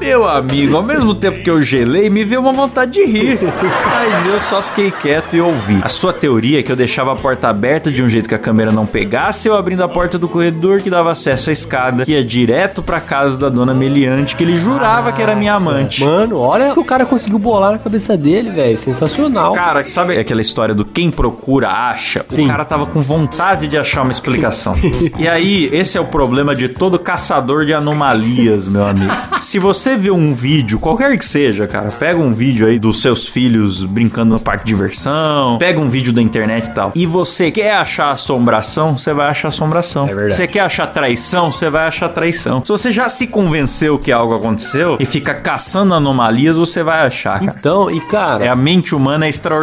Meu 0.00 0.28
amigo, 0.28 0.76
ao 0.76 0.82
mesmo 0.82 1.14
tempo 1.14 1.42
que 1.42 1.50
eu 1.50 1.62
gelei, 1.62 2.08
me 2.08 2.24
veio 2.24 2.40
uma 2.40 2.52
vontade 2.52 2.92
de 2.92 3.04
rir. 3.04 3.38
Mas 3.42 4.26
eu 4.26 4.40
só 4.40 4.62
fiquei 4.62 4.90
quieto 4.90 5.34
e 5.34 5.40
ouvi. 5.40 5.80
A 5.82 5.88
sua 5.88 6.12
teoria 6.12 6.60
é 6.60 6.62
que 6.62 6.70
eu 6.70 6.76
deixava 6.76 7.12
a 7.12 7.16
porta 7.16 7.48
aberta 7.48 7.90
de 7.90 8.02
um 8.02 8.08
jeito 8.08 8.28
que 8.28 8.34
a 8.34 8.38
câmera 8.38 8.70
não 8.70 8.86
pegasse, 8.86 9.48
eu 9.48 9.56
abrindo 9.56 9.82
a 9.82 9.88
porta 9.88 10.18
do 10.18 10.28
corredor 10.28 10.80
que 10.80 10.90
dava 10.90 11.10
acesso 11.12 11.50
à 11.50 11.52
escada, 11.52 12.04
que 12.04 12.12
ia 12.12 12.24
direto 12.24 12.82
pra 12.82 13.00
casa 13.00 13.38
da 13.38 13.48
dona 13.48 13.74
Meliante, 13.74 14.36
que 14.36 14.42
ele 14.42 14.56
jurava 14.56 15.12
que 15.12 15.22
era 15.22 15.34
minha 15.34 15.54
amante. 15.54 16.04
Mano, 16.04 16.38
olha 16.38 16.70
o 16.70 16.74
que 16.74 16.80
o 16.80 16.84
cara 16.84 17.04
conseguiu 17.06 17.38
bolar 17.38 17.72
na 17.72 17.78
cabeça 17.78 18.16
dele, 18.16 18.50
velho. 18.50 18.76
Sensacional. 18.76 19.52
Cara, 19.52 19.71
sabe 19.84 20.18
aquela 20.18 20.40
história 20.40 20.74
do 20.74 20.84
quem 20.84 21.10
procura 21.10 21.68
acha? 21.70 22.22
Sim. 22.26 22.44
O 22.44 22.48
cara 22.48 22.64
tava 22.64 22.86
com 22.86 23.00
vontade 23.00 23.66
de 23.68 23.76
achar 23.78 24.02
uma 24.02 24.12
explicação. 24.12 24.74
e 25.18 25.28
aí, 25.28 25.68
esse 25.72 25.96
é 25.96 26.00
o 26.00 26.04
problema 26.06 26.54
de 26.54 26.68
todo 26.68 26.98
caçador 26.98 27.64
de 27.64 27.72
anomalias, 27.74 28.68
meu 28.68 28.84
amigo. 28.86 29.12
Se 29.40 29.58
você 29.58 29.96
vê 29.96 30.10
um 30.10 30.34
vídeo, 30.34 30.78
qualquer 30.78 31.16
que 31.18 31.24
seja, 31.24 31.66
cara, 31.66 31.90
pega 31.90 32.18
um 32.18 32.32
vídeo 32.32 32.66
aí 32.66 32.78
dos 32.78 33.00
seus 33.00 33.26
filhos 33.26 33.84
brincando 33.84 34.34
no 34.34 34.40
parque 34.40 34.64
de 34.64 34.72
diversão, 34.72 35.58
pega 35.58 35.78
um 35.80 35.88
vídeo 35.88 36.12
da 36.12 36.22
internet 36.22 36.66
e 36.66 36.70
tal, 36.74 36.92
e 36.94 37.06
você 37.06 37.50
quer 37.50 37.74
achar 37.74 38.10
assombração, 38.12 38.96
você 38.96 39.12
vai 39.12 39.28
achar 39.28 39.48
assombração. 39.48 40.04
É 40.04 40.14
verdade. 40.14 40.34
Você 40.34 40.46
quer 40.46 40.60
achar 40.60 40.86
traição, 40.86 41.50
você 41.52 41.68
vai 41.70 41.86
achar 41.86 42.08
traição. 42.08 42.62
Se 42.64 42.70
você 42.70 42.90
já 42.90 43.08
se 43.08 43.26
convenceu 43.26 43.98
que 43.98 44.10
algo 44.12 44.34
aconteceu 44.34 44.96
e 45.00 45.04
fica 45.06 45.34
caçando 45.34 45.94
anomalias, 45.94 46.56
você 46.56 46.82
vai 46.82 47.06
achar, 47.06 47.40
cara. 47.40 47.56
Então, 47.58 47.90
e 47.90 48.00
cara, 48.00 48.44
É 48.44 48.48
a 48.48 48.56
mente 48.56 48.94
humana 48.94 49.26
é 49.26 49.28
extraordinária. 49.28 49.61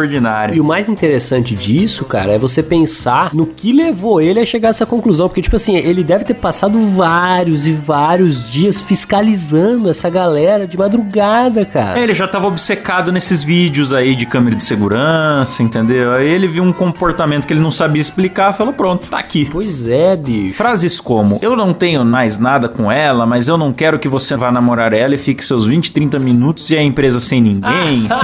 E 0.54 0.60
o 0.60 0.64
mais 0.64 0.88
interessante 0.88 1.54
disso, 1.54 2.04
cara, 2.04 2.32
é 2.32 2.38
você 2.38 2.62
pensar 2.62 3.34
no 3.34 3.46
que 3.46 3.72
levou 3.72 4.20
ele 4.20 4.40
a 4.40 4.46
chegar 4.46 4.68
a 4.68 4.70
essa 4.70 4.86
conclusão. 4.86 5.28
Porque, 5.28 5.42
tipo 5.42 5.56
assim, 5.56 5.76
ele 5.76 6.02
deve 6.02 6.24
ter 6.24 6.34
passado 6.34 6.78
vários 6.80 7.66
e 7.66 7.72
vários 7.72 8.50
dias 8.50 8.80
fiscalizando 8.80 9.88
essa 9.90 10.08
galera 10.08 10.66
de 10.66 10.76
madrugada, 10.78 11.64
cara. 11.64 11.98
É, 11.98 12.02
ele 12.02 12.14
já 12.14 12.26
tava 12.26 12.46
obcecado 12.46 13.12
nesses 13.12 13.42
vídeos 13.42 13.92
aí 13.92 14.14
de 14.14 14.26
câmera 14.26 14.56
de 14.56 14.64
segurança, 14.64 15.62
entendeu? 15.62 16.12
Aí 16.12 16.28
ele 16.28 16.46
viu 16.46 16.62
um 16.62 16.72
comportamento 16.72 17.46
que 17.46 17.52
ele 17.52 17.60
não 17.60 17.70
sabia 17.70 18.00
explicar, 18.00 18.52
falou: 18.52 18.72
pronto, 18.72 19.08
tá 19.08 19.18
aqui. 19.18 19.48
Pois 19.50 19.86
é, 19.86 20.16
bicho. 20.16 20.56
Frases 20.56 21.00
como: 21.00 21.38
Eu 21.42 21.56
não 21.56 21.72
tenho 21.72 22.04
mais 22.04 22.38
nada 22.38 22.68
com 22.68 22.90
ela, 22.90 23.26
mas 23.26 23.48
eu 23.48 23.56
não 23.56 23.72
quero 23.72 23.98
que 23.98 24.08
você 24.08 24.36
vá 24.36 24.50
namorar 24.50 24.92
ela 24.92 25.14
e 25.14 25.18
fique 25.18 25.44
seus 25.44 25.66
20, 25.66 25.92
30 25.92 26.18
minutos 26.18 26.70
e 26.70 26.76
a 26.76 26.82
empresa 26.82 27.20
sem 27.20 27.40
ninguém. 27.40 28.08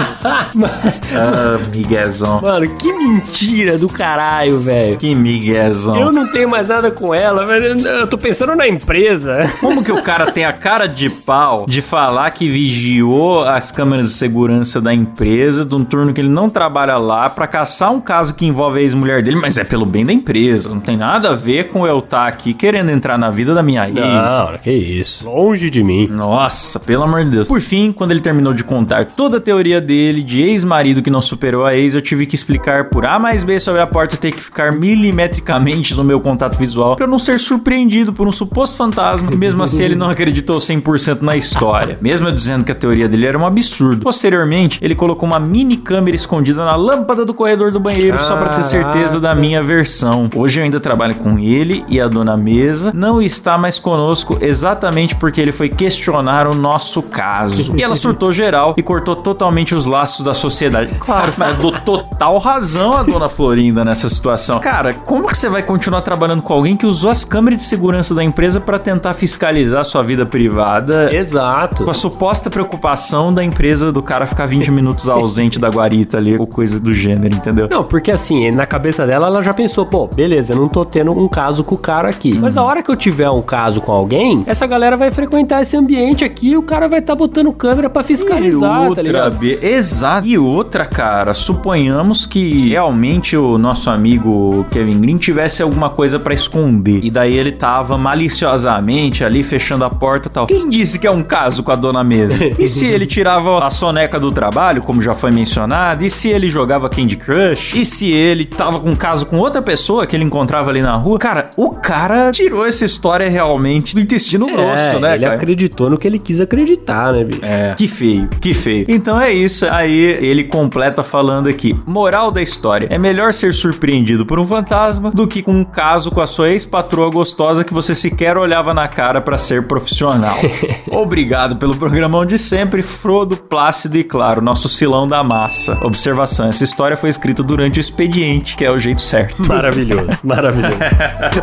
Ah, 1.14 1.58
miguezão. 1.66 2.40
Mano, 2.40 2.68
que 2.76 2.92
mentira 2.92 3.78
do 3.78 3.88
caralho, 3.88 4.58
velho. 4.58 4.96
Que 4.96 5.14
miguezão. 5.14 5.96
Eu 5.96 6.12
não 6.12 6.30
tenho 6.30 6.48
mais 6.48 6.68
nada 6.68 6.90
com 6.90 7.14
ela, 7.14 7.46
velho. 7.46 7.80
Eu 7.80 8.06
tô 8.06 8.18
pensando 8.18 8.54
na 8.54 8.66
empresa. 8.66 9.50
Como 9.60 9.82
que 9.82 9.92
o 9.92 10.02
cara 10.02 10.30
tem 10.30 10.44
a 10.44 10.52
cara 10.52 10.86
de 10.86 11.08
pau 11.10 11.66
de 11.68 11.80
falar 11.80 12.30
que 12.30 12.48
vigiou 12.48 13.44
as 13.44 13.70
câmeras 13.70 14.08
de 14.08 14.12
segurança 14.14 14.80
da 14.80 14.92
empresa, 14.92 15.64
de 15.64 15.74
um 15.74 15.84
turno 15.84 16.12
que 16.12 16.20
ele 16.20 16.28
não 16.28 16.48
trabalha 16.48 16.96
lá, 16.96 17.28
pra 17.28 17.46
caçar 17.46 17.92
um 17.92 18.00
caso 18.00 18.34
que 18.34 18.46
envolve 18.46 18.78
a 18.78 18.82
ex-mulher 18.82 19.22
dele, 19.22 19.36
mas 19.36 19.58
é 19.58 19.64
pelo 19.64 19.86
bem 19.86 20.04
da 20.04 20.12
empresa, 20.12 20.68
não 20.68 20.80
tem 20.80 20.96
nada 20.96 21.30
a 21.30 21.34
ver 21.34 21.68
com 21.68 21.86
eu 21.86 21.98
estar 21.98 22.26
aqui 22.26 22.54
querendo 22.54 22.90
entrar 22.90 23.18
na 23.18 23.30
vida 23.30 23.54
da 23.54 23.62
minha 23.62 23.88
ex. 23.88 23.94
Não, 23.96 24.58
que 24.58 24.72
isso. 24.72 25.28
Longe 25.28 25.70
de 25.70 25.82
mim. 25.82 26.06
Nossa, 26.06 26.78
pelo 26.78 27.04
amor 27.04 27.24
de 27.24 27.30
Deus. 27.30 27.48
Por 27.48 27.60
fim, 27.60 27.92
quando 27.92 28.10
ele 28.10 28.20
terminou 28.20 28.52
de 28.52 28.64
contar 28.64 29.06
toda 29.06 29.38
a 29.38 29.40
teoria 29.40 29.80
dele 29.80 30.22
de 30.22 30.42
ex-marido 30.42 31.02
que 31.02 31.10
não 31.10 31.22
superou 31.22 31.55
a 31.64 31.74
ex, 31.74 31.94
eu 31.94 32.02
tive 32.02 32.26
que 32.26 32.34
explicar 32.34 32.90
por 32.90 33.06
A 33.06 33.18
mais 33.18 33.42
B 33.42 33.58
sobre 33.58 33.80
a 33.80 33.86
porta 33.86 34.16
ter 34.16 34.32
que 34.32 34.42
ficar 34.42 34.74
milimetricamente 34.74 35.94
no 35.94 36.04
meu 36.04 36.20
contato 36.20 36.58
visual 36.58 36.96
pra 36.96 37.06
eu 37.06 37.10
não 37.10 37.18
ser 37.18 37.38
surpreendido 37.38 38.12
por 38.12 38.26
um 38.26 38.32
suposto 38.32 38.76
fantasma 38.76 39.32
e 39.32 39.36
mesmo 39.36 39.62
assim 39.62 39.84
ele 39.84 39.94
não 39.94 40.10
acreditou 40.10 40.58
100% 40.58 41.22
na 41.22 41.36
história. 41.36 41.98
Mesmo 42.00 42.28
eu 42.28 42.32
dizendo 42.32 42.64
que 42.64 42.72
a 42.72 42.74
teoria 42.74 43.08
dele 43.08 43.26
era 43.26 43.38
um 43.38 43.46
absurdo. 43.46 44.02
Posteriormente, 44.02 44.78
ele 44.82 44.94
colocou 44.94 45.28
uma 45.28 45.38
mini 45.38 45.76
câmera 45.76 46.16
escondida 46.16 46.64
na 46.64 46.74
lâmpada 46.74 47.24
do 47.24 47.32
corredor 47.32 47.70
do 47.70 47.80
banheiro 47.80 48.18
só 48.18 48.36
pra 48.36 48.48
ter 48.48 48.62
certeza 48.62 49.20
da 49.20 49.34
minha 49.34 49.62
versão. 49.62 50.28
Hoje 50.34 50.60
eu 50.60 50.64
ainda 50.64 50.80
trabalho 50.80 51.16
com 51.16 51.38
ele 51.38 51.84
e 51.88 52.00
a 52.00 52.08
dona 52.08 52.36
Mesa 52.36 52.92
não 52.94 53.20
está 53.22 53.56
mais 53.56 53.78
conosco 53.78 54.38
exatamente 54.40 55.14
porque 55.14 55.40
ele 55.40 55.52
foi 55.52 55.68
questionar 55.68 56.46
o 56.46 56.54
nosso 56.54 57.02
caso. 57.02 57.76
E 57.76 57.82
ela 57.82 57.94
surtou 57.94 58.32
geral 58.32 58.74
e 58.76 58.82
cortou 58.82 59.14
totalmente 59.14 59.74
os 59.74 59.86
laços 59.86 60.24
da 60.24 60.34
sociedade. 60.34 60.94
Claro, 60.98 61.32
mas 61.38 61.45
dou 61.52 61.72
total 61.72 62.38
razão 62.38 62.92
a 62.92 63.02
dona 63.02 63.28
Florinda 63.28 63.84
nessa 63.84 64.08
situação. 64.08 64.58
Cara, 64.60 64.92
como 64.94 65.26
que 65.26 65.36
você 65.36 65.48
vai 65.48 65.62
continuar 65.62 66.02
trabalhando 66.02 66.42
com 66.42 66.52
alguém 66.52 66.76
que 66.76 66.86
usou 66.86 67.10
as 67.10 67.24
câmeras 67.24 67.60
de 67.60 67.66
segurança 67.66 68.14
da 68.14 68.22
empresa 68.22 68.60
pra 68.60 68.78
tentar 68.78 69.14
fiscalizar 69.14 69.84
sua 69.84 70.02
vida 70.02 70.24
privada? 70.24 71.14
Exato. 71.14 71.84
Com 71.84 71.90
a 71.90 71.94
suposta 71.94 72.50
preocupação 72.50 73.32
da 73.32 73.42
empresa 73.44 73.90
do 73.92 74.02
cara 74.02 74.26
ficar 74.26 74.46
20 74.46 74.70
minutos 74.70 75.08
ausente 75.08 75.58
da 75.58 75.68
guarita 75.68 76.16
ali, 76.18 76.36
ou 76.36 76.46
coisa 76.46 76.78
do 76.80 76.92
gênero, 76.92 77.34
entendeu? 77.36 77.68
Não, 77.70 77.84
porque 77.84 78.10
assim, 78.10 78.50
na 78.50 78.66
cabeça 78.66 79.06
dela, 79.06 79.26
ela 79.28 79.42
já 79.42 79.52
pensou, 79.52 79.86
pô, 79.86 80.06
beleza, 80.06 80.52
eu 80.52 80.56
não 80.56 80.68
tô 80.68 80.84
tendo 80.84 81.10
um 81.10 81.26
caso 81.26 81.62
com 81.64 81.74
o 81.74 81.78
cara 81.78 82.08
aqui. 82.08 82.38
Mas 82.38 82.56
a 82.56 82.62
hora 82.62 82.82
que 82.82 82.90
eu 82.90 82.96
tiver 82.96 83.28
um 83.30 83.42
caso 83.42 83.80
com 83.80 83.92
alguém, 83.92 84.42
essa 84.46 84.66
galera 84.66 84.96
vai 84.96 85.10
frequentar 85.10 85.62
esse 85.62 85.76
ambiente 85.76 86.24
aqui 86.24 86.50
e 86.50 86.56
o 86.56 86.62
cara 86.62 86.88
vai 86.88 86.98
estar 87.00 87.12
tá 87.12 87.16
botando 87.18 87.52
câmera 87.52 87.88
pra 87.90 88.02
fiscalizar, 88.02 88.70
e 88.80 88.82
tá 88.82 88.88
outra, 88.88 89.02
ligado? 89.02 89.36
Be- 89.38 89.58
Exato. 89.62 90.26
E 90.26 90.38
outra, 90.38 90.84
cara, 90.86 91.34
suponhamos 91.38 92.26
que 92.26 92.70
realmente 92.70 93.36
o 93.36 93.58
nosso 93.58 93.90
amigo 93.90 94.64
Kevin 94.70 95.00
Green 95.00 95.16
tivesse 95.16 95.62
alguma 95.62 95.90
coisa 95.90 96.18
pra 96.18 96.34
esconder. 96.34 97.00
E 97.04 97.10
daí 97.10 97.36
ele 97.36 97.52
tava 97.52 97.96
maliciosamente 97.98 99.24
ali 99.24 99.42
fechando 99.42 99.84
a 99.84 99.90
porta 99.90 100.28
e 100.28 100.30
tal. 100.32 100.46
Quem 100.46 100.68
disse 100.68 100.98
que 100.98 101.06
é 101.06 101.10
um 101.10 101.22
caso 101.22 101.62
com 101.62 101.72
a 101.72 101.76
dona 101.76 102.02
mesa? 102.04 102.34
E 102.58 102.68
se 102.68 102.86
ele 102.86 103.06
tirava 103.06 103.64
a 103.64 103.70
soneca 103.70 104.18
do 104.18 104.30
trabalho, 104.30 104.82
como 104.82 105.00
já 105.02 105.12
foi 105.12 105.30
mencionado? 105.30 106.04
E 106.04 106.10
se 106.10 106.28
ele 106.28 106.48
jogava 106.48 106.88
Candy 106.88 107.16
Crush? 107.16 107.74
E 107.76 107.84
se 107.84 108.10
ele 108.10 108.44
tava 108.44 108.80
com 108.80 108.90
um 108.90 108.96
caso 108.96 109.26
com 109.26 109.36
outra 109.38 109.60
pessoa 109.60 110.06
que 110.06 110.16
ele 110.16 110.24
encontrava 110.24 110.70
ali 110.70 110.80
na 110.80 110.94
rua? 110.96 111.18
Cara, 111.18 111.50
o 111.56 111.70
cara 111.70 112.30
tirou 112.32 112.66
essa 112.66 112.84
história 112.84 113.28
realmente 113.28 113.94
do 113.94 114.00
intestino 114.00 114.46
grosso, 114.46 114.96
É, 114.96 114.98
né, 114.98 115.14
ele 115.14 115.24
cara? 115.24 115.36
acreditou 115.36 115.90
no 115.90 115.96
que 115.98 116.06
ele 116.06 116.18
quis 116.18 116.40
acreditar, 116.40 117.12
né, 117.12 117.24
bicho? 117.24 117.40
É. 117.44 117.70
Que 117.76 117.86
feio, 117.86 118.28
que 118.40 118.54
feio. 118.54 118.86
Então 118.88 119.20
é 119.20 119.30
isso. 119.32 119.66
Aí 119.70 119.92
ele 120.20 120.44
completa 120.44 121.02
falando 121.04 121.15
aqui: 121.48 121.78
moral 121.86 122.30
da 122.30 122.42
história. 122.42 122.88
É 122.90 122.98
melhor 122.98 123.32
ser 123.32 123.52
surpreendido 123.52 124.26
por 124.26 124.38
um 124.38 124.46
fantasma 124.46 125.10
do 125.10 125.26
que 125.26 125.42
com 125.42 125.52
um 125.52 125.64
caso 125.64 126.10
com 126.10 126.20
a 126.20 126.26
sua 126.26 126.50
ex-patroa 126.50 127.10
gostosa 127.10 127.64
que 127.64 127.72
você 127.72 127.94
sequer 127.94 128.36
olhava 128.36 128.74
na 128.74 128.86
cara 128.88 129.20
pra 129.20 129.38
ser 129.38 129.66
profissional. 129.66 130.36
Obrigado 130.90 131.56
pelo 131.56 131.76
programão 131.76 132.24
de 132.26 132.38
sempre, 132.38 132.82
Frodo, 132.82 133.36
Plácido 133.36 133.98
e 133.98 134.04
claro, 134.04 134.42
nosso 134.42 134.68
silão 134.68 135.06
da 135.06 135.22
massa. 135.22 135.78
Observação: 135.82 136.48
essa 136.48 136.64
história 136.64 136.96
foi 136.96 137.10
escrita 137.10 137.42
durante 137.42 137.78
o 137.78 137.80
expediente, 137.80 138.56
que 138.56 138.64
é 138.64 138.70
o 138.70 138.78
jeito 138.78 139.02
certo. 139.02 139.46
Maravilhoso, 139.48 140.10
maravilhoso. 140.22 140.76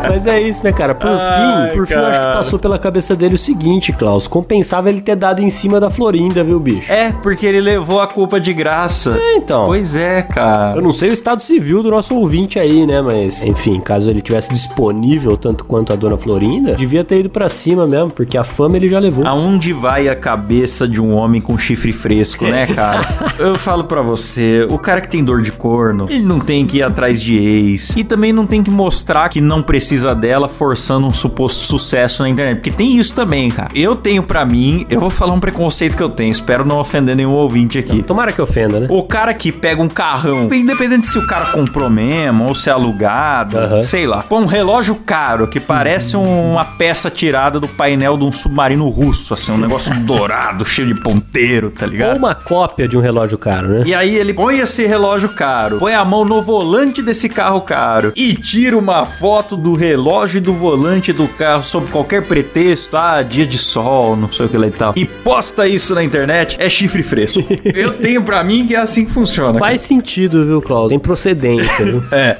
Mas 0.08 0.26
é 0.26 0.40
isso, 0.40 0.64
né, 0.64 0.72
cara? 0.72 0.94
Por 0.94 1.10
Ai, 1.10 1.70
fim, 1.70 1.76
por 1.76 1.86
fim, 1.86 1.94
eu 1.94 2.06
acho 2.06 2.10
cara. 2.18 2.30
que 2.30 2.36
passou 2.36 2.58
pela 2.58 2.78
cabeça 2.78 3.16
dele 3.16 3.34
o 3.34 3.38
seguinte, 3.38 3.92
Klaus. 3.92 4.26
Compensava 4.26 4.88
ele 4.88 5.00
ter 5.00 5.16
dado 5.16 5.40
em 5.40 5.50
cima 5.50 5.80
da 5.80 5.90
Florinda, 5.90 6.42
viu, 6.42 6.58
bicho? 6.58 6.90
É, 6.90 7.12
porque 7.22 7.46
ele 7.46 7.60
levou 7.60 8.00
a 8.00 8.06
culpa 8.06 8.40
de 8.40 8.52
graça. 8.52 9.18
É, 9.18 9.36
então. 9.36 9.63
Pois 9.66 9.96
é, 9.96 10.22
cara. 10.22 10.74
Eu 10.74 10.82
não 10.82 10.92
sei 10.92 11.10
o 11.10 11.12
estado 11.12 11.40
civil 11.40 11.82
do 11.82 11.90
nosso 11.90 12.14
ouvinte 12.14 12.58
aí, 12.58 12.86
né? 12.86 13.00
Mas, 13.02 13.44
enfim, 13.44 13.80
caso 13.80 14.10
ele 14.10 14.20
tivesse 14.20 14.50
disponível 14.52 15.36
tanto 15.36 15.64
quanto 15.64 15.92
a 15.92 15.96
dona 15.96 16.16
Florinda, 16.16 16.74
devia 16.74 17.04
ter 17.04 17.20
ido 17.20 17.28
pra 17.30 17.48
cima 17.48 17.86
mesmo, 17.86 18.12
porque 18.12 18.36
a 18.36 18.44
fama 18.44 18.76
ele 18.76 18.88
já 18.88 18.98
levou. 18.98 19.26
Aonde 19.26 19.72
vai 19.72 20.08
a 20.08 20.16
cabeça 20.16 20.86
de 20.86 21.00
um 21.00 21.14
homem 21.14 21.40
com 21.40 21.56
chifre 21.58 21.92
fresco, 21.92 22.44
né, 22.44 22.66
cara? 22.74 23.00
Eu 23.38 23.56
falo 23.56 23.84
pra 23.84 24.02
você, 24.02 24.66
o 24.70 24.78
cara 24.78 25.00
que 25.00 25.08
tem 25.08 25.24
dor 25.24 25.42
de 25.42 25.52
corno, 25.52 26.06
ele 26.08 26.24
não 26.24 26.40
tem 26.40 26.66
que 26.66 26.78
ir 26.78 26.82
atrás 26.82 27.20
de 27.20 27.36
ex. 27.36 27.96
E 27.96 28.04
também 28.04 28.32
não 28.32 28.46
tem 28.46 28.62
que 28.62 28.70
mostrar 28.70 29.28
que 29.28 29.40
não 29.40 29.62
precisa 29.62 30.14
dela 30.14 30.48
forçando 30.48 31.06
um 31.06 31.12
suposto 31.12 31.60
sucesso 31.60 32.22
na 32.22 32.28
internet. 32.28 32.56
Porque 32.56 32.70
tem 32.70 32.96
isso 32.98 33.14
também, 33.14 33.50
cara. 33.50 33.68
Eu 33.74 33.96
tenho 33.96 34.22
pra 34.22 34.44
mim, 34.44 34.86
eu 34.88 35.00
vou 35.00 35.10
falar 35.10 35.32
um 35.32 35.40
preconceito 35.40 35.96
que 35.96 36.02
eu 36.02 36.08
tenho, 36.08 36.30
espero 36.30 36.64
não 36.64 36.78
ofender 36.78 37.16
nenhum 37.16 37.34
ouvinte 37.34 37.78
aqui. 37.78 38.02
Tomara 38.02 38.32
que 38.32 38.40
ofenda, 38.40 38.80
né? 38.80 38.86
O 38.90 39.02
cara 39.02 39.32
que 39.34 39.52
pega 39.54 39.82
um 39.82 39.88
carrão, 39.88 40.48
independente 40.52 41.06
se 41.06 41.18
o 41.18 41.26
cara 41.26 41.46
comprou 41.46 41.88
mesmo 41.90 42.44
ou 42.46 42.54
se 42.54 42.68
é 42.68 42.72
alugado, 42.72 43.58
Aham. 43.58 43.80
sei 43.80 44.06
lá. 44.06 44.22
Põe 44.22 44.42
um 44.42 44.46
relógio 44.46 44.94
caro 44.96 45.46
que 45.46 45.60
parece 45.60 46.16
um- 46.16 46.52
uma 46.52 46.64
peça 46.64 47.10
tirada 47.10 47.58
do 47.60 47.68
painel 47.68 48.16
de 48.16 48.24
um 48.24 48.32
submarino 48.32 48.88
russo, 48.88 49.34
assim, 49.34 49.52
um 49.52 49.58
negócio 49.58 49.94
dourado, 50.04 50.64
cheio 50.64 50.88
de 50.88 51.00
ponteiro, 51.00 51.70
tá 51.70 51.84
Ou 51.86 51.90
ligado? 51.92 52.16
uma 52.16 52.34
cópia 52.34 52.86
de 52.88 52.96
um 52.96 53.00
relógio 53.00 53.38
caro, 53.38 53.68
né? 53.68 53.82
E 53.86 53.94
aí 53.94 54.14
ele 54.16 54.32
põe 54.34 54.58
esse 54.58 54.86
relógio 54.86 55.30
caro, 55.30 55.78
põe 55.78 55.94
a 55.94 56.04
mão 56.04 56.24
no 56.24 56.42
volante 56.42 57.02
desse 57.02 57.28
carro 57.28 57.60
caro 57.62 58.12
e 58.16 58.34
tira 58.34 58.76
uma 58.76 59.06
foto 59.06 59.56
do 59.56 59.74
relógio 59.74 60.38
e 60.38 60.40
do 60.40 60.54
volante 60.54 61.12
do 61.12 61.26
carro 61.28 61.64
sob 61.64 61.90
qualquer 61.90 62.22
pretexto, 62.26 62.96
ah, 62.96 63.22
dia 63.22 63.46
de 63.46 63.58
sol, 63.58 64.16
não 64.16 64.30
sei 64.30 64.46
o 64.46 64.48
que 64.48 64.56
lá 64.56 64.66
e 64.66 64.70
tal. 64.70 64.92
E 64.96 65.04
posta 65.04 65.66
isso 65.68 65.94
na 65.94 66.02
internet, 66.02 66.56
é 66.58 66.68
chifre 66.68 67.02
fresco. 67.02 67.44
Eu 67.74 67.92
tenho 67.94 68.22
pra 68.22 68.42
mim 68.42 68.66
que 68.66 68.74
é 68.74 68.78
assim 68.78 69.04
que 69.04 69.10
funciona. 69.12 69.43
Faz 69.58 69.80
sentido, 69.80 70.46
viu, 70.46 70.62
Klaus? 70.62 70.88
Tem 70.88 70.98
procedência, 70.98 71.84
viu? 71.84 72.04
É. 72.14 72.36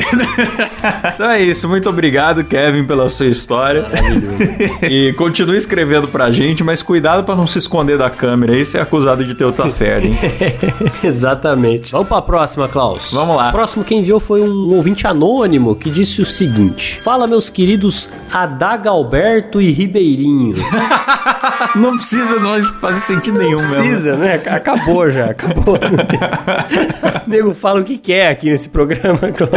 então 1.15 1.31
é 1.31 1.43
isso. 1.43 1.69
Muito 1.69 1.89
obrigado, 1.89 2.45
Kevin, 2.45 2.85
pela 2.85 3.09
sua 3.09 3.27
história. 3.27 3.87
e 4.89 5.13
continue 5.15 5.57
escrevendo 5.57 6.07
pra 6.07 6.31
gente, 6.31 6.63
mas 6.63 6.83
cuidado 6.83 7.25
pra 7.25 7.35
não 7.35 7.47
se 7.47 7.59
esconder 7.59 7.99
da 7.99 8.09
câmera 8.09 8.53
aí, 8.53 8.65
ser 8.65 8.81
acusado 8.81 9.25
de 9.25 9.35
ter 9.35 9.45
outra 9.45 9.69
fé, 9.69 10.01
hein? 10.01 10.17
Exatamente. 11.03 11.93
Vamos 11.93 12.09
pra 12.09 12.23
próxima, 12.23 12.69
Klaus. 12.69 13.11
Vamos 13.13 13.37
lá. 13.37 13.51
Próximo 13.51 13.85
quem 13.85 13.99
enviou 14.01 14.21
foi 14.21 14.43
um 14.43 14.75
ouvinte 14.75 15.07
anônimo 15.07 15.75
que 15.75 15.91
disse 15.91 16.23
o 16.23 16.27
seguinte: 16.27 17.01
Fala, 17.03 17.27
meus 17.27 17.49
queridos 17.49 18.09
Adagalberto 18.33 19.61
e 19.61 19.71
Ribeirinho. 19.71 20.55
não 21.75 21.97
precisa 21.97 22.37
não 22.39 22.61
fazer 22.81 23.01
sentido 23.01 23.39
nenhum 23.39 23.59
mesmo. 23.59 23.77
Precisa, 23.77 24.17
né? 24.17 24.35
Acabou 24.47 25.11
já, 25.11 25.27
acabou. 25.31 25.79
Nego 27.27 27.55
fala 27.55 27.81
o 27.81 27.85
que 27.85 27.99
quer 27.99 28.29
aqui 28.29 28.51
nesse 28.51 28.69
programa, 28.69 29.19
Klaus. 29.33 29.53